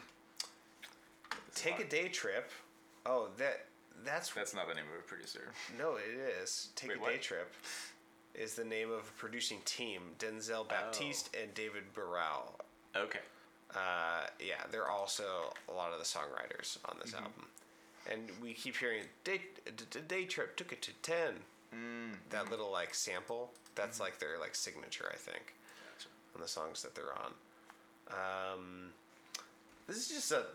[1.55, 2.51] Take a Day Trip.
[3.05, 3.65] Oh, that
[4.03, 5.47] that's That's not the name of a producer.
[5.77, 6.03] no, it
[6.41, 7.11] is Take Wait, a what?
[7.11, 7.53] Day Trip.
[8.35, 12.53] Is the name of a producing team Denzel Baptiste and David Biral.
[12.95, 13.19] Okay.
[13.73, 17.47] Uh, yeah, they're also a lot of the songwriters on this album,
[18.11, 21.33] and we keep hearing "Day, d- day Trip took it to 10
[22.29, 25.53] That little like sample, that's like their like signature, I think,
[26.35, 27.33] on the songs that they're on.
[28.11, 28.91] Um,
[29.87, 30.45] this is just a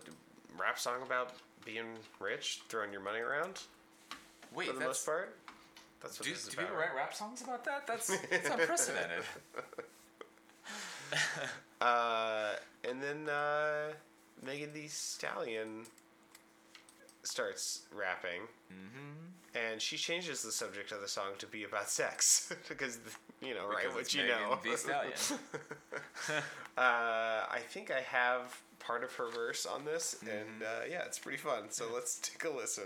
[0.57, 1.33] rap song about
[1.65, 1.85] being
[2.19, 3.61] rich, throwing your money around
[4.53, 5.35] Wait, for the that's, most part.
[6.01, 7.85] That's what do, this is do people write rap songs about that?
[7.87, 9.23] That's that's unprecedented.
[11.81, 12.51] Uh,
[12.89, 13.87] and then uh,
[14.45, 15.83] Megan Thee Stallion
[17.23, 18.41] starts rapping,
[18.71, 19.57] Mm-hmm.
[19.73, 22.99] and she changes the subject of the song to be about sex because
[23.41, 24.59] you know right Because what it's you Megan know.
[24.63, 25.13] Thee Stallion.
[26.29, 26.41] uh,
[26.77, 28.57] I think I have
[28.91, 30.27] part of her verse on this, Mm-hmm.
[30.37, 31.69] and uh, yeah, it's pretty fun.
[31.69, 32.83] So let's take a listen.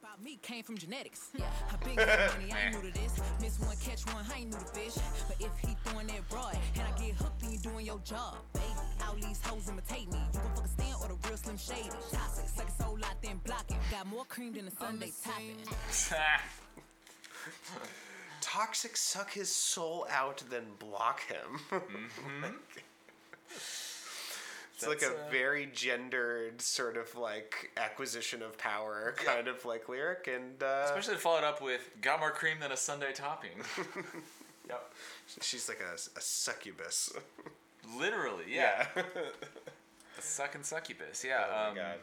[0.00, 1.30] About me came from genetics.
[1.36, 3.12] Yeah, I been getting money, I ain't new to this.
[3.40, 4.94] Miss one, catch one, I ain't new to fish.
[5.26, 8.36] But if he throwing that broad, and I get hooked, then you doing your job,
[8.54, 8.66] baby.
[9.04, 10.18] All these hoes imitate me.
[10.32, 11.90] You gon' fuck a stand or the real slim shady.
[12.12, 13.76] Toxic, suck a soul out, then block it.
[13.90, 15.56] Got more cream than a Sunday topping.
[18.40, 21.58] Toxic suck his soul out, then block him.
[21.72, 21.82] It's
[22.42, 22.54] like
[24.78, 30.28] That's, like a very gendered sort of like acquisition of power kind of like lyric,
[30.32, 33.62] and uh, Especially followed up with "Got more cream than a Sunday topping."
[34.68, 34.92] yep.
[35.40, 37.10] she's like a, a succubus.
[37.98, 38.86] Literally, yeah.
[38.94, 39.02] yeah.
[40.18, 41.24] A sucking succubus.
[41.26, 41.44] Yeah.
[41.48, 41.96] oh my um, god.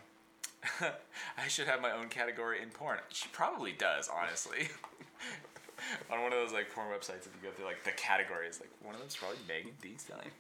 [1.38, 3.00] I should have my own category in porn.
[3.10, 4.70] She probably does, honestly.
[6.12, 8.70] On one of those like porn websites, if you go through like the categories, like
[8.82, 10.32] one of them's probably Megan Thee Stallion.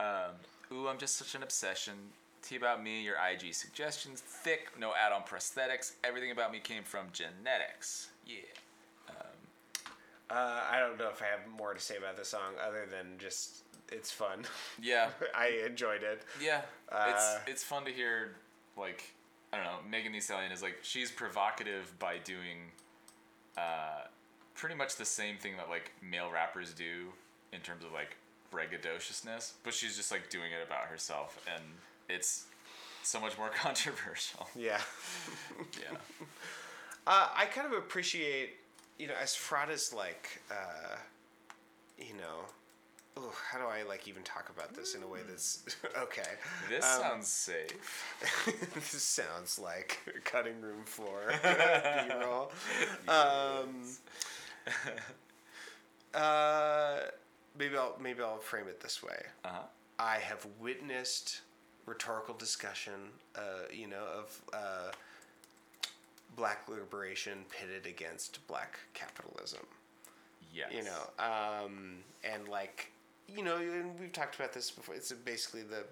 [0.00, 0.34] Um,
[0.72, 1.94] ooh, I'm just such an obsession.
[2.42, 5.92] Tea about me, your IG suggestions, thick, no add-on prosthetics.
[6.04, 8.10] Everything about me came from genetics.
[8.26, 8.36] Yeah.
[10.30, 13.16] Uh, I don't know if I have more to say about the song other than
[13.18, 14.44] just it's fun.
[14.80, 15.08] Yeah.
[15.34, 16.22] I enjoyed it.
[16.40, 16.60] Yeah,
[16.92, 18.34] Uh, it's it's fun to hear.
[18.76, 19.04] Like
[19.52, 22.58] I don't know, Megan Thee Stallion is like she's provocative by doing,
[23.56, 24.02] uh,
[24.54, 27.06] pretty much the same thing that like male rappers do
[27.54, 28.16] in terms of like
[28.52, 31.62] braggadociousness, but she's just like doing it about herself, and
[32.08, 32.44] it's
[33.02, 34.48] so much more controversial.
[34.56, 34.80] Yeah.
[35.80, 35.96] Yeah,
[37.06, 38.56] Uh, I kind of appreciate,
[38.98, 40.96] you know, as fraught as like, uh,
[41.98, 42.44] you know,
[43.22, 45.64] ooh, how do I like even talk about this in a way that's
[45.96, 46.28] okay?
[46.68, 48.74] this Um, sounds safe.
[48.74, 52.52] this sounds like cutting room floor B-roll.
[53.08, 53.86] Um,
[56.14, 56.98] uh,
[57.58, 59.26] maybe I'll maybe I'll frame it this way.
[59.44, 59.62] Uh huh.
[59.98, 61.40] I have witnessed
[61.86, 62.92] rhetorical discussion,
[63.34, 64.92] uh, you know, of uh,
[66.36, 69.66] black liberation pitted against black capitalism.
[70.54, 70.72] Yes.
[70.72, 72.92] You know, um, and like,
[73.26, 74.94] you know, and we've talked about this before.
[74.94, 75.84] It's basically the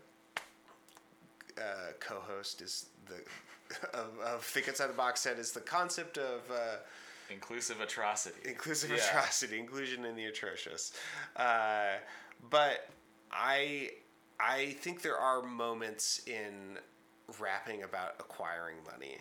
[1.60, 3.16] uh, co-host is the
[3.98, 6.43] of, of Think Outside the Box set is the concept of.
[7.30, 8.48] Inclusive atrocity.
[8.48, 8.96] inclusive Yeah.
[8.96, 10.92] atrocity, inclusion in the atrocious.
[11.34, 11.94] Uh,
[12.50, 12.88] but
[13.30, 13.92] I
[14.38, 16.78] I think there are moments in
[17.38, 19.18] rapping about acquiring money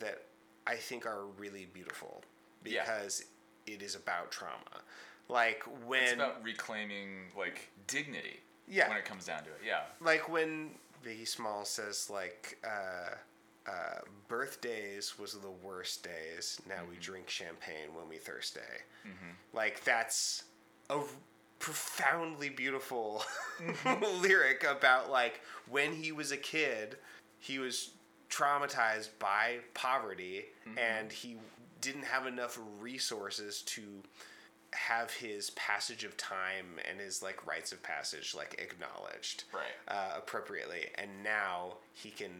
[0.00, 0.26] that
[0.66, 2.24] I think are really beautiful
[2.64, 2.82] Yeah.
[2.82, 3.24] because
[3.66, 4.82] it is about trauma.
[5.28, 8.40] Like when It's about reclaiming like dignity.
[8.66, 8.88] Yeah.
[8.88, 9.84] When it comes down to it, yeah.
[10.00, 13.14] like when Biggie Small says like uh,
[13.66, 16.60] uh, birthdays was the worst days.
[16.68, 18.60] Now we drink champagne when we thirsty.
[19.52, 20.44] Like that's
[20.90, 21.00] a
[21.58, 23.24] profoundly beautiful
[24.20, 26.96] lyric about like when he was a kid,
[27.38, 27.90] he was
[28.30, 30.46] traumatized by poverty
[30.76, 31.36] and he
[31.80, 33.82] didn't have enough resources to
[34.72, 39.62] have his passage of time and his like rites of passage like acknowledged Right.
[39.86, 42.30] uh, appropriately and now he can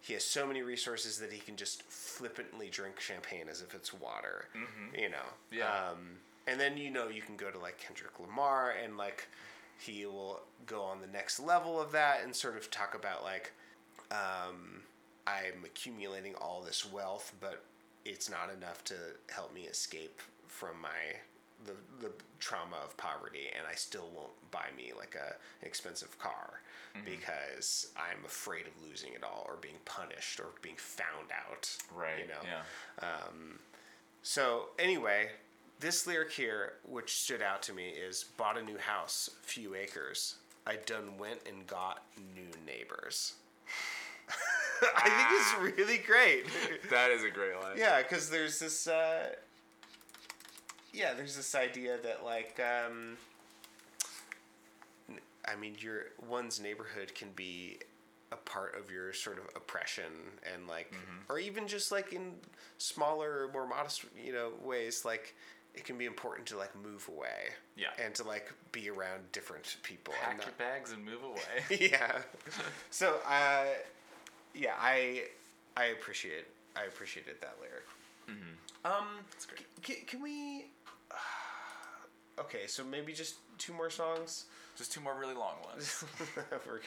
[0.00, 3.92] he has so many resources that he can just flippantly drink champagne as if it's
[3.92, 4.46] water
[5.02, 5.16] you know?
[5.52, 5.90] Yeah.
[5.90, 5.98] um,
[6.46, 9.28] and then you know you can go to like kendrick lamar and like
[9.78, 13.52] he will go on the next level of that and sort of talk about like
[14.10, 14.82] um,
[15.26, 17.62] I'm accumulating all this wealth, but
[18.04, 18.94] it's not enough to
[19.32, 20.88] help me escape from my
[21.66, 26.18] the the trauma of poverty, and I still won't buy me like a an expensive
[26.18, 26.60] car
[27.04, 31.70] because I'm afraid of losing it all or being punished or being found out.
[31.94, 32.18] Right.
[32.20, 32.40] You know.
[32.42, 33.06] Yeah.
[33.06, 33.58] Um,
[34.22, 35.30] So anyway,
[35.78, 40.36] this lyric here, which stood out to me, is bought a new house, few acres.
[40.66, 42.02] I done went and got
[42.34, 43.34] new neighbors.
[44.96, 46.46] I think it's really great.
[46.90, 47.76] That is a great line.
[47.78, 48.86] yeah, because there's this.
[48.86, 49.30] Uh,
[50.92, 52.60] yeah, there's this idea that like.
[52.60, 53.16] Um,
[55.46, 57.78] I mean, your one's neighborhood can be
[58.32, 60.04] a part of your sort of oppression
[60.54, 60.92] and like
[61.28, 62.34] or even just like in
[62.78, 65.34] smaller more modest you know ways like
[65.74, 67.88] it can be important to like move away Yeah.
[68.04, 71.40] and to like be around different people Pack not- your bags and move away.
[71.90, 72.22] yeah
[72.90, 73.64] so uh
[74.54, 75.24] yeah i
[75.76, 76.44] i appreciate
[76.76, 77.82] i appreciated that lyric
[78.84, 79.62] um That's great.
[79.82, 80.66] can, can we
[82.40, 84.46] okay so maybe just two more songs
[84.76, 86.04] Just two more really long ones.
[86.66, 86.80] we're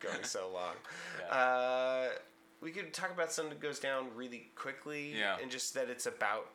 [0.00, 0.74] going so long.
[1.20, 1.34] Yeah.
[1.36, 2.08] Uh,
[2.62, 5.36] we could talk about something that goes down really quickly, Yeah.
[5.42, 6.46] and just that it's about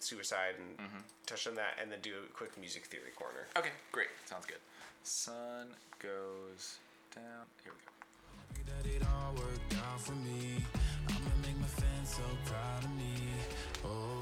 [0.00, 0.88] suicide and
[1.26, 3.44] touch on that, and then do a quick music theory corner.
[3.58, 4.08] Okay, great.
[4.24, 4.62] Sounds good.
[5.02, 5.66] Sun
[5.98, 6.78] goes
[7.14, 7.44] down.
[7.64, 8.72] Here we go.
[8.72, 10.64] That it all worked out for me.
[11.08, 13.14] I'ma make my fans so proud of me.
[13.84, 14.19] Oh,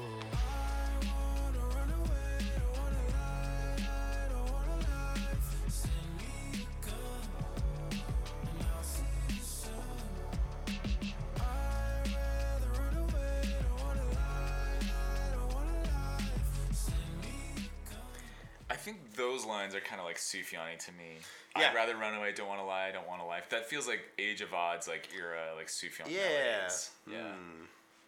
[18.91, 21.17] think those lines are kind of like Sufjani to me.
[21.57, 21.69] Yeah.
[21.69, 23.49] I'd rather run away, don't want to lie, don't want a life.
[23.49, 26.09] That feels like Age of Adz, like era, like Sufjan.
[26.09, 26.19] Yeah.
[26.21, 26.91] melodies.
[27.09, 27.33] Yeah.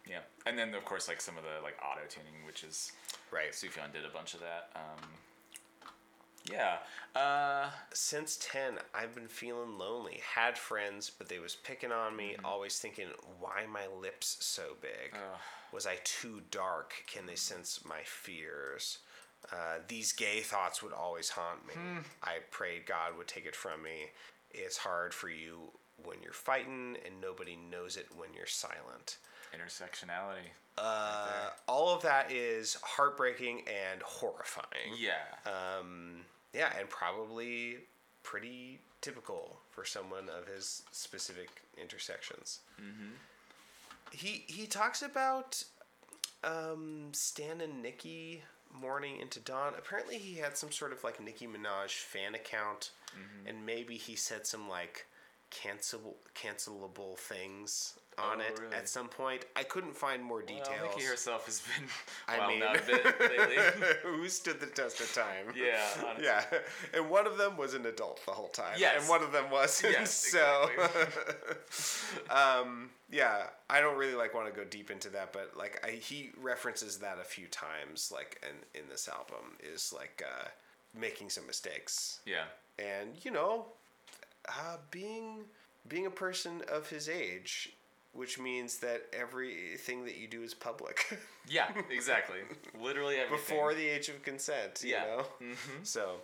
[0.08, 0.18] Yeah.
[0.46, 2.92] And then, of course, like some of the like auto tuning, which is
[3.30, 3.52] Right.
[3.52, 4.70] Sufjan did a bunch of that.
[4.74, 5.08] Um,
[6.50, 6.78] yeah.
[7.14, 10.20] Uh, Since ten, I've been feeling lonely.
[10.34, 12.36] Had friends, but they was picking on me.
[12.44, 13.06] Always thinking,
[13.38, 15.14] why my lips so big?
[15.14, 15.38] Ugh.
[15.72, 16.92] Was I too dark?
[17.06, 18.98] Can they sense my fears?
[19.50, 21.74] Uh, these gay thoughts would always haunt me.
[22.22, 24.10] I prayed God would take it from me.
[24.50, 25.70] It's hard for you
[26.04, 29.18] when you're fighting, and nobody knows it when you're silent.
[29.54, 30.50] intersectionality.
[30.78, 34.96] Uh, all of that is heartbreaking and horrifying.
[34.98, 35.12] Yeah.
[35.46, 36.22] Um,
[36.54, 37.76] yeah, and probably
[38.22, 41.48] pretty typical for someone of his specific
[41.80, 42.60] intersections.
[42.80, 43.12] Mm-hmm.
[44.12, 45.62] He he talks about
[46.44, 49.74] um, Stan and Nicki morning into dawn.
[49.78, 53.48] Apparently, he had some sort of like Nicki Minaj fan account, mm-hmm.
[53.48, 55.06] and maybe he said some like
[55.50, 58.74] cancel cancelable things on Oh, it really?
[58.76, 59.44] at some point.
[59.56, 60.68] I couldn't find more details.
[60.80, 61.88] Well, Nicki herself has been
[62.28, 63.56] I mean, out a bit lately.
[64.02, 65.54] who stood the test of time?
[65.56, 66.24] Yeah, honestly.
[66.24, 66.44] yeah.
[66.94, 68.74] And one of them was an adult the whole time.
[68.78, 69.00] Yes.
[69.00, 69.92] and one of them wasn't.
[69.92, 70.68] Yes, so,
[72.30, 75.92] um, yeah, I don't really like want to go deep into that, but like I,
[75.92, 80.48] he references that a few times, like in in this album is like uh,
[80.98, 82.44] making some mistakes, yeah.
[82.78, 83.66] and you know,
[84.48, 85.44] uh, being
[85.88, 87.72] being a person of his age.
[88.14, 91.18] Which means that everything that you do is public.
[91.48, 92.38] Yeah, exactly.
[92.80, 93.36] Literally everything.
[93.56, 94.82] before the age of consent.
[94.84, 95.04] You Yeah.
[95.06, 95.26] know.
[95.40, 95.56] Mhm.
[95.84, 96.20] So,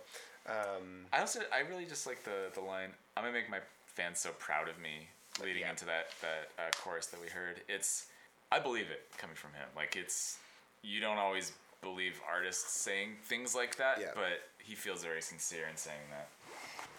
[0.47, 2.91] um, I also I really just like the the line.
[3.17, 5.09] I'm gonna make my fans so proud of me.
[5.43, 5.71] Leading Yeah.
[5.71, 8.05] into that that uh, chorus that we heard, it's
[8.51, 9.67] I believe it coming from him.
[9.75, 10.37] Like it's
[10.83, 11.51] you don't always
[11.81, 14.11] believe artists saying things like that, Yeah.
[14.15, 16.29] but he feels very sincere in saying that.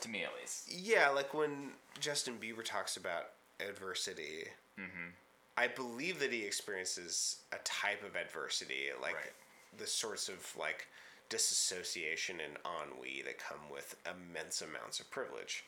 [0.03, 0.71] To me, at least.
[0.71, 3.31] yeah, like when Justin Bieber talks about
[3.61, 4.45] adversity,
[4.81, 5.11] Mm-hmm.
[5.57, 9.33] I believe that he experiences a type of adversity, like Right.
[9.79, 10.87] the sorts of like
[11.29, 15.65] disassociation and ennui that come with immense amounts of privilege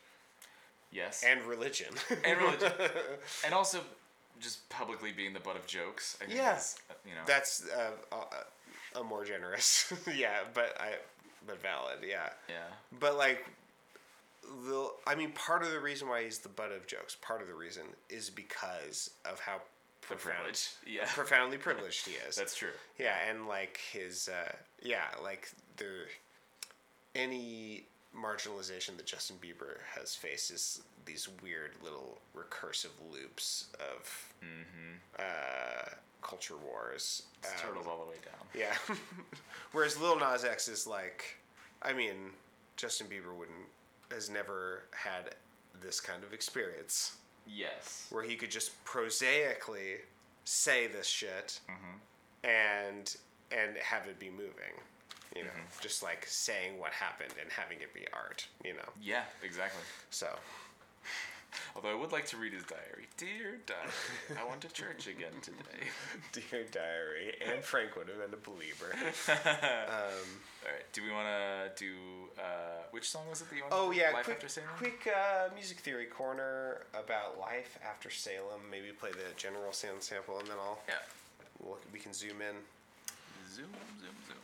[0.90, 1.24] Yes.
[1.26, 1.94] and religion.
[2.24, 2.72] and religion,
[3.44, 3.80] and also
[4.40, 6.16] just publicly being the butt of jokes.
[6.20, 6.58] I Yeah.
[6.90, 7.22] uh, you know.
[7.26, 10.94] That's uh, a, a more generous, yeah, but I,
[11.46, 12.30] but valid, yeah.
[12.48, 12.68] yeah.
[12.98, 13.46] But like,
[14.42, 17.48] the I mean, part of the reason why he's the butt of jokes, part of
[17.48, 19.60] the reason is because of how
[20.00, 20.60] profound.
[20.86, 21.04] Yeah.
[21.14, 22.36] profoundly privileged he is.
[22.36, 22.70] That's true.
[22.98, 24.52] yeah, and like his, uh,
[24.82, 26.06] yeah, like the
[27.14, 27.84] any
[28.16, 34.28] marginalization that Justin Bieber has faced is these weird little recursive loops of
[35.18, 35.88] uh,
[36.20, 37.22] culture wars.
[37.38, 38.46] It's Um, turtles all the way down.
[38.54, 38.94] yeah.
[39.72, 41.36] Whereas Lil Nas X is like,
[41.80, 42.30] I mean,
[42.76, 43.66] Justin Bieber wouldn't
[44.12, 45.34] has never had
[45.80, 47.16] this kind of experience.
[47.46, 48.06] Yes.
[48.10, 49.96] where he could just prosaically
[50.44, 52.48] say this shit mm-hmm.
[52.48, 53.16] and
[53.50, 54.74] and have it be moving.
[55.34, 55.82] You know, mm-hmm.
[55.82, 58.46] just like saying what happened and having it be art.
[58.64, 59.80] You know, Yeah, exactly.
[60.10, 60.28] so
[61.74, 63.06] Although I would like to read his diary.
[63.16, 63.90] Dear diary,
[64.38, 65.88] I went to church again today.
[66.32, 68.92] dear diary, Anne Frank would have been a believer.
[69.28, 70.84] All right.
[70.92, 71.92] Do we want to do
[72.38, 73.74] uh, which song was it that you wanted?
[73.76, 74.68] Oh to yeah, Life quick, After Salem?
[74.76, 78.60] quick uh, music theory corner about life after Salem.
[78.70, 80.94] Maybe play the general sound sample, and then I'll Yeah.
[81.58, 82.56] we'll, we can zoom in.
[83.50, 83.66] Zoom,
[84.00, 84.36] zoom, zoom.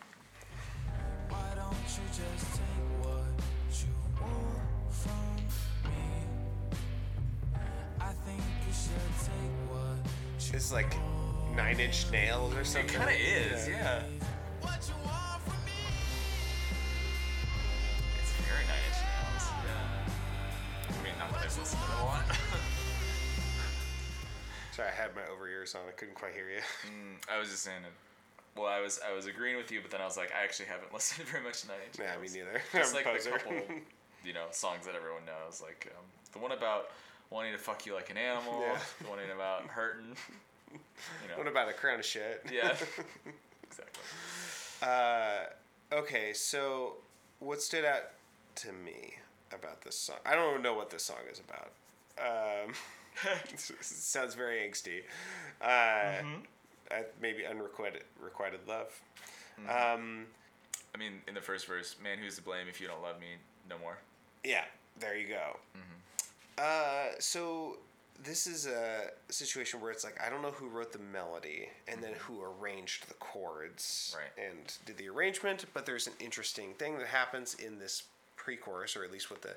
[10.58, 10.96] It's like
[11.54, 12.90] Nine Inch Nails or something.
[12.90, 14.02] It kind of is, yeah.
[14.60, 15.72] what you want from me.
[18.20, 19.44] It's very Nine Inch Nails.
[19.64, 20.02] Yeah.
[20.88, 22.24] I mean, not that I've listened to a lot.
[24.72, 25.82] Sorry, I had my over ears on.
[25.88, 26.60] I couldn't quite hear you.
[27.32, 27.92] I was just saying it.
[28.58, 30.66] Well, I was I was agreeing with you, but then I was like, I actually
[30.66, 32.34] haven't listened to very much to Nine Inch nah, Nails.
[32.34, 32.62] me neither.
[32.74, 33.62] It's like a the couple,
[34.24, 35.62] you know, songs that everyone knows.
[35.62, 36.90] Like um, the one about
[37.30, 38.60] wanting to fuck you like an animal.
[38.60, 39.08] Yeah.
[39.08, 40.16] One about hurting.
[40.72, 41.38] You know.
[41.38, 42.44] what about a crown of shit?
[42.52, 42.70] yeah.
[43.64, 44.02] exactly.
[44.82, 46.94] Uh, okay, so
[47.40, 48.02] what stood out
[48.56, 49.14] to me
[49.52, 50.16] about this song?
[50.26, 51.70] I don't know what this song is about.
[52.20, 52.72] Um,
[53.50, 55.02] it sounds very angsty.
[55.62, 56.22] Uh,
[56.90, 59.00] uh, maybe unrequited requited love.
[59.68, 60.26] Um,
[60.94, 63.26] I mean, in the first verse, man, who's to blame if you don't love me
[63.68, 63.98] no more?
[64.44, 64.64] yeah,
[65.00, 65.56] there you go.
[66.58, 67.78] Uh, so
[68.22, 72.02] this is a situation where it's like I don't know who wrote the melody and
[72.02, 74.46] then who arranged the chords Right.
[74.48, 78.02] and did the arrangement, but there's an interesting thing that happens in this
[78.36, 79.54] pre-chorus, or at least what the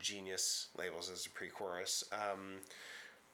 [0.00, 2.56] genius labels as a pre-chorus, um,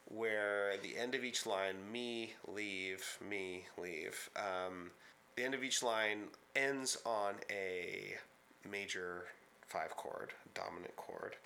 [0.07, 4.29] where the end of each line, me leave, me leave.
[4.37, 4.91] Um,
[5.37, 6.25] the end of each line
[6.55, 8.15] ends on a
[8.69, 9.27] major
[9.71, 11.37] five chord, dominant chord,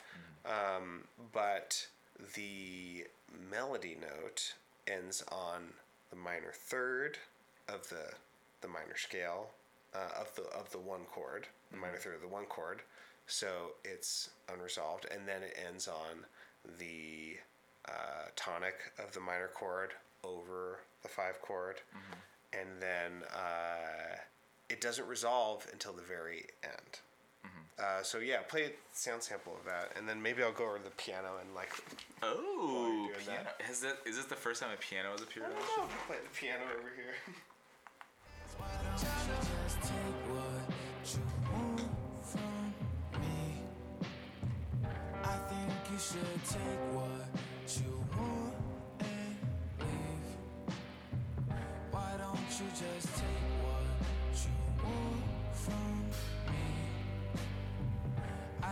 [0.46, 1.86] um, but
[2.34, 3.04] the
[3.50, 4.54] melody note
[4.88, 5.62] ends on
[6.10, 7.18] the minor third
[7.68, 8.12] of the
[8.60, 9.50] the minor scale
[9.94, 12.80] uh, of the of the one chord, the minor third of the one chord.
[13.26, 16.24] So it's unresolved, and then it ends on
[16.78, 17.36] the
[17.88, 19.92] uh, tonic of the minor chord
[20.22, 21.76] over the five chord,
[22.52, 24.16] and then uh,
[24.68, 27.00] it doesn't resolve until the very end.
[27.76, 30.78] Uh, so yeah, play a sound sample of that, and then maybe I'll go over
[30.78, 31.72] to the piano and like.
[32.22, 33.42] Oh, piano.
[33.44, 33.66] that.
[33.66, 35.46] Has that is this the first time a piano has appeared?
[35.46, 35.82] I don't know.
[35.82, 37.14] I'll Play the piano over here.
[38.56, 39.08] Why don't you
[39.58, 41.80] just take what you want
[42.30, 42.64] from
[43.18, 43.54] me?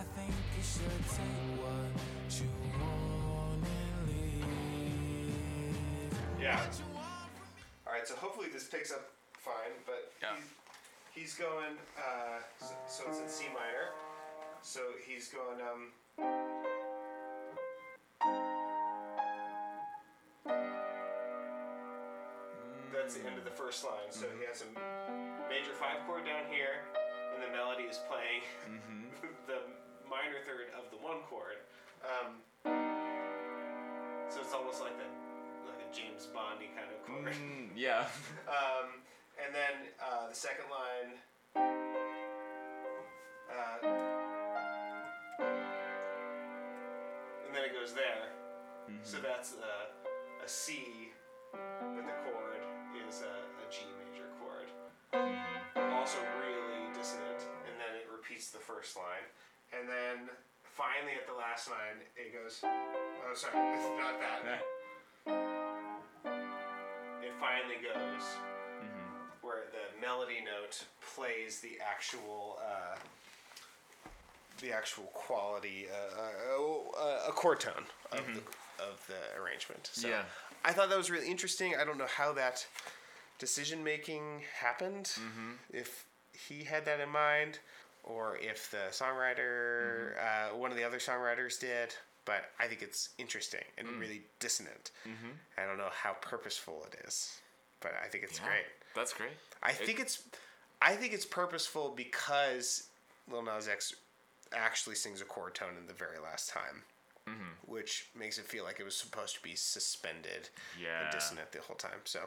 [0.02, 2.42] I think you should take what you want and leave.
[2.42, 4.10] Why don't you just take what you want from me?
[4.10, 6.42] I think you should take what you want and leave.
[6.42, 6.58] Yeah.
[6.58, 7.62] What you want from me?
[7.86, 8.06] All right.
[8.08, 9.04] So hopefully this picks up
[9.38, 10.34] fine, but Yeah.
[11.14, 11.78] he's, he's going.
[11.94, 13.94] Uh, so, so it's in C minor.
[14.62, 15.60] So he's going.
[15.62, 15.92] Um.
[22.92, 24.10] That's the end of the first line.
[24.10, 24.68] So he has a
[25.48, 26.84] major five chord down here,
[27.34, 28.44] and the melody is playing
[29.48, 29.64] the
[30.12, 31.64] minor third of the one chord.
[32.04, 32.44] Um,
[34.28, 35.08] so it's almost like a
[35.64, 37.32] like a James Bondy kind of chord.
[37.32, 38.04] Mm, yeah.
[38.44, 39.00] Um,
[39.40, 41.16] and then uh, the second line.
[43.48, 43.78] Uh,
[47.46, 48.28] and then it goes there.
[49.02, 51.08] So that's a, a C,
[51.52, 52.60] but the chord
[53.08, 53.32] is a,
[53.64, 54.68] a G major chord.
[55.96, 57.48] Also really dissonant.
[57.64, 59.24] And then it repeats the first line.
[59.78, 60.28] And then
[60.62, 62.60] finally at the last line, it goes.
[62.64, 64.62] Oh, sorry, it's not that.
[67.22, 68.22] It finally goes
[69.40, 70.84] where the melody note
[71.14, 72.96] plays the actual uh,
[74.60, 76.20] the actual quality uh,
[77.00, 78.40] uh, a chord tone of the
[78.82, 79.90] of the arrangement.
[79.92, 80.22] So Yeah.
[80.64, 81.74] I thought that was really interesting.
[81.76, 82.64] I don't know how that
[83.38, 85.10] decision making happened.
[85.72, 87.58] If he had that in mind,
[88.04, 90.54] or if the songwriter, mm-hmm.
[90.54, 91.94] uh, one of the other songwriters did.
[92.24, 93.98] But I think it's interesting and mm.
[93.98, 94.92] really dissonant.
[95.04, 95.32] Mm-hmm.
[95.58, 97.40] I don't know how purposeful it is,
[97.80, 98.64] but I think it's Yeah, great.
[98.94, 99.32] That's great.
[99.60, 100.22] I think it's,
[100.80, 102.84] I think it's purposeful because
[103.28, 103.96] Lil Nas X
[104.52, 106.82] actually sings a chord tone in the very last time.
[107.28, 107.72] Mm-hmm.
[107.72, 111.04] which makes it feel like it was supposed to be suspended Yeah.
[111.04, 112.00] and dissonant the whole time.
[112.02, 112.18] So,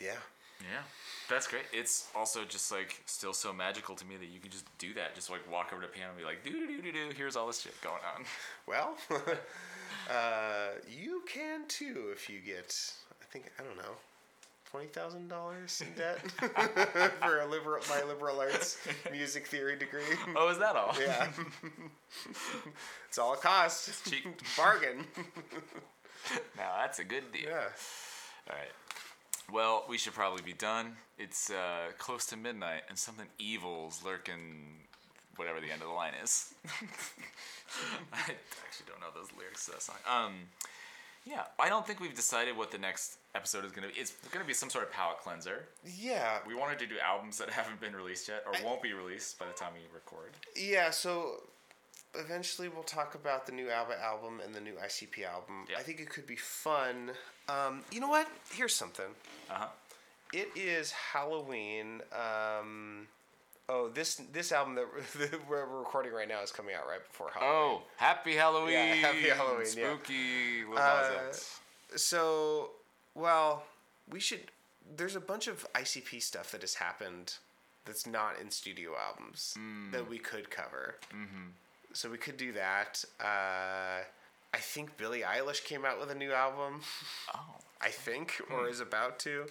[0.00, 0.14] yeah.
[0.60, 0.82] Yeah,
[1.28, 1.64] that's great.
[1.72, 5.14] It's also just like still so magical to me that you can just do that.
[5.14, 7.14] Just like walk over to piano and be like, do do do do do.
[7.16, 8.24] Here's all this shit going on.
[8.66, 8.96] Well,
[10.10, 12.74] uh, you can too if you get,
[13.20, 13.92] I think, I don't know,
[14.70, 16.18] twenty thousand dollars in debt
[17.20, 18.78] for a liberal my liberal arts
[19.12, 20.00] music theory degree.
[20.34, 20.96] Oh, is that all?
[20.98, 21.28] Yeah,
[23.08, 24.02] it's all it costs.
[24.10, 24.40] Cheap.
[24.56, 25.04] Bargain.
[26.56, 27.42] Now that's a good deal.
[27.50, 27.68] Yeah.
[28.50, 28.72] All right.
[29.52, 30.96] Well, we should probably be done.
[31.18, 34.80] It's uh, close to midnight, and something evil's lurking.
[35.36, 36.54] Whatever the end of the line is.
[38.12, 39.96] I actually don't know those lyrics to that song.
[40.08, 40.34] Um,
[41.24, 43.94] yeah, I don't think we've decided what the next episode is gonna be.
[43.94, 45.64] It's gonna be some sort of palate cleanser.
[45.84, 46.38] Yeah.
[46.46, 49.46] We wanted to do albums that haven't been released yet, or won't be released by
[49.46, 50.32] the time we record.
[50.54, 51.42] Yeah, so
[52.14, 55.66] eventually we'll talk about the new ABBA album and the new ICP album.
[55.70, 55.78] Yeah.
[55.78, 57.12] I think it could be fun.
[57.48, 58.28] Um, you know what?
[58.52, 59.06] Here's something.
[59.50, 59.66] Uh huh.
[60.32, 62.00] It is Halloween.
[62.12, 63.06] Um,
[63.68, 64.74] oh, this this album
[65.18, 67.54] that we're recording right now is coming out right before Halloween.
[67.54, 68.72] Oh, happy Halloween!
[68.72, 69.94] Yeah, happy Halloween, yeah.
[69.94, 70.64] Spooky.
[70.68, 71.32] Lil Uh,
[71.96, 72.70] So,
[73.14, 73.64] well,
[74.10, 74.40] we should.
[74.96, 77.34] There's a bunch of ICP stuff that has happened
[77.84, 79.56] that's not in studio albums
[79.92, 80.96] that we could cover.
[81.10, 81.48] Mm-hmm.
[81.92, 83.04] So we could do that.
[83.20, 84.02] Uh,
[84.54, 86.80] I think Billie Eilish came out with a new album.
[87.34, 87.40] Oh.
[87.80, 89.46] I think, or is about to.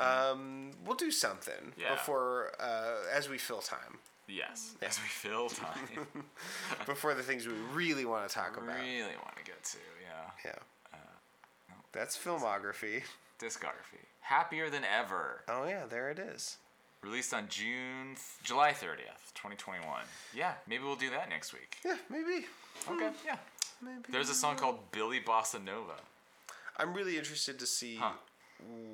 [0.00, 1.94] Um, we'll do something Yeah.
[1.94, 3.98] before, uh, as we fill time,
[4.28, 4.74] Yes.
[4.82, 6.06] As we fill time.
[6.86, 8.76] before the things we really want to talk about.
[8.80, 10.30] really want to get to, yeah.
[10.44, 10.98] Yeah.
[11.92, 13.02] That's filmography.
[13.40, 14.04] Discography.
[14.20, 15.42] Happier than ever.
[15.48, 16.58] Oh yeah, there it is.
[17.02, 20.02] Released on June, July 30th, 2021.
[20.34, 21.78] Yeah, maybe we'll do that next week.
[21.84, 22.46] Yeah, maybe.
[22.90, 23.36] Okay, yeah.
[23.82, 24.02] Maybe.
[24.10, 25.94] There's a song called Billie Bossa Nova.
[26.76, 28.12] I'm really interested to see Huh.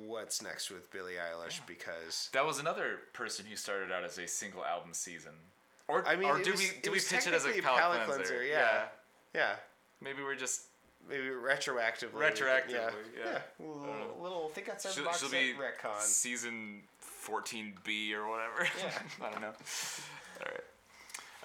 [0.05, 4.27] what's next with Billie Eilish because That was another person who started out as a
[4.27, 5.33] single album season.
[5.87, 7.79] Or, I mean, or do was- we do we pitch it as a technically palate,
[7.81, 8.23] palate cleanser?
[8.23, 8.85] cleanser, yeah.
[9.33, 9.55] yeah,
[10.01, 10.63] Maybe we're just
[11.09, 12.13] maybe retroactively.
[12.13, 13.41] we could- Retroactively, yeah.
[13.59, 15.99] A little, little think outside the she'll, box she'll set be retcon.
[16.01, 16.83] season
[17.25, 18.67] 14B or whatever.
[18.79, 18.91] Yeah.
[19.27, 19.47] I don't know.
[20.39, 20.63] All right.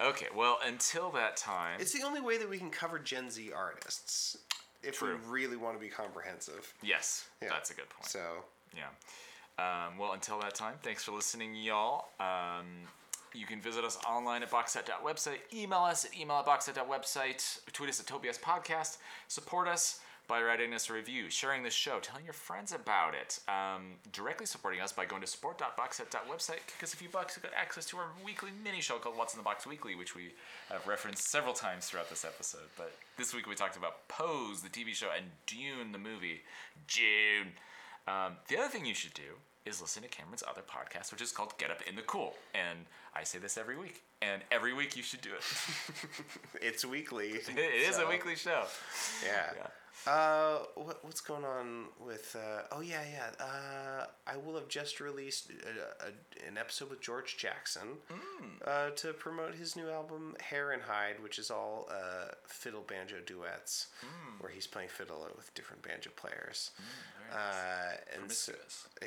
[0.01, 1.79] Okay, well, until that time.
[1.81, 4.37] It's the only way that we can cover Gen Z artists
[4.81, 5.17] if True.
[5.17, 6.73] we really want to be comprehensive.
[6.81, 7.49] yes, Yeah.
[7.49, 8.05] that's a good point.
[8.05, 8.43] So
[8.75, 8.87] Yeah.
[9.57, 12.09] Um, well, until that time, thanks for listening, y'all.
[12.19, 12.87] Um,
[13.33, 17.99] you can visit us online at boxset.website, email us at email at boxset.website, tweet us
[17.99, 18.97] at Tobias Podcast,
[19.27, 19.99] support us
[20.29, 24.45] by writing us a review, sharing this show, telling your friends about it, um, directly
[24.45, 27.97] supporting us by going to support.boxset.website, kick us a few bucks to get access to
[27.97, 30.29] our weekly mini show called What's in the Box Weekly, which we
[30.69, 32.69] have referenced several times throughout this episode.
[32.77, 36.41] But this week we talked about Pose, the TV show, and Dune, the movie.
[36.85, 37.53] June.
[38.07, 39.33] Um, the other thing you should do
[39.65, 42.35] is listen to Cameron's other podcast, which is called Get Up in the Cool.
[42.53, 42.85] And
[43.15, 45.43] I say this every week, and every week you should do it.
[46.61, 47.29] it's weekly.
[47.29, 48.65] it is so, a weekly show.
[49.25, 49.53] Yeah.
[49.57, 49.67] Yeah.
[50.07, 52.35] Uh, what, what's going on with?
[52.37, 53.45] Uh, oh yeah, yeah.
[53.45, 57.97] Uh, I will have just released a, a, an episode with George Jackson
[58.65, 63.17] uh, to promote his new album Hair and Hide, which is all uh, fiddle banjo
[63.25, 63.87] duets,
[64.39, 66.71] where he's playing fiddle with different banjo players.
[67.33, 68.53] uh, and so,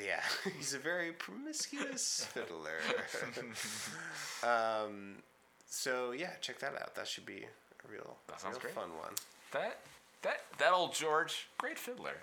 [0.01, 0.21] yeah,
[0.57, 2.79] he's a very promiscuous fiddler.
[4.43, 5.15] um,
[5.67, 6.95] so yeah, check that out.
[6.95, 8.73] That should be a real, That sounds real great.
[8.75, 9.13] fun one.
[9.51, 9.79] That
[10.23, 12.17] that that old George, great fiddler.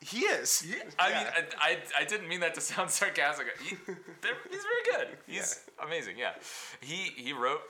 [0.00, 0.64] He is.
[0.98, 1.18] I Yeah.
[1.18, 1.26] mean,
[1.60, 3.46] I, I, I didn't mean that to sound sarcastic.
[3.62, 5.08] He, he's very good.
[5.26, 6.18] He's amazing.
[6.18, 6.32] Yeah,
[6.80, 7.62] he he wrote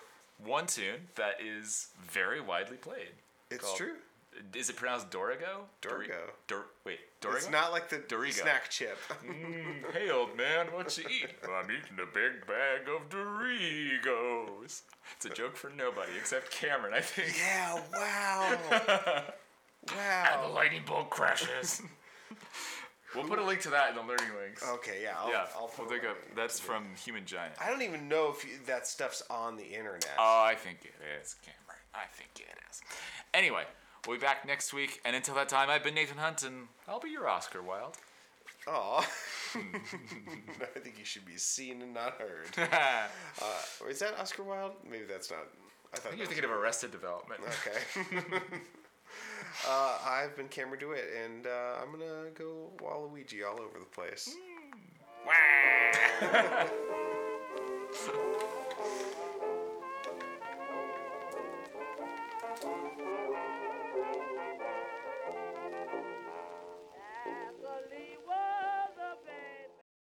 [0.45, 3.13] one tune that is very widely played.
[3.51, 3.95] It's called- true.
[4.55, 5.65] Is it pronounced Dorigo?
[5.81, 6.29] Dori- Dorigo.
[6.47, 7.37] Dor- wait, Dorigo.
[7.37, 8.35] It's not like the Dorigo.
[8.35, 8.99] snack chip.
[9.27, 11.31] Mm, hey, old man, what you eat?
[11.43, 14.83] I'm eating a big bag of Dorigos.
[15.17, 17.35] It's a joke for nobody except Cameron, I think.
[17.39, 17.81] yeah.
[17.95, 19.23] Wow.
[19.93, 21.83] And the lightning bolt crashes.
[23.15, 24.65] we'll put a link to that in the learning links.
[24.75, 25.01] Okay.
[25.03, 25.15] Yeah.
[25.19, 27.55] I'll, yeah, I'll we'll put take a a, that's to from Human Giant.
[27.61, 30.15] I don't even know if you, that stuff's on the internet.
[30.19, 31.83] Oh, I think it is, Cameron.
[31.95, 32.83] I think it is.
[33.33, 33.65] Anyway,
[34.07, 37.01] we'll be back next week, and until that time, I've been Nathan Hunt, and I'll
[37.01, 37.97] be your Oscar Wilde.
[38.69, 39.01] Aw.
[39.55, 42.69] I think you should be seen and not heard.
[42.71, 44.73] Uh, is that Oscar Wilde?
[44.89, 45.47] Maybe that's not.
[45.93, 47.41] I thought think you're thinking of Arrested Development.
[47.41, 48.43] Okay
[49.69, 54.35] uh, I've been Cameron DeWitt, and uh, I'm gonna go Waluigi all over the place.
[54.37, 54.43] Mm.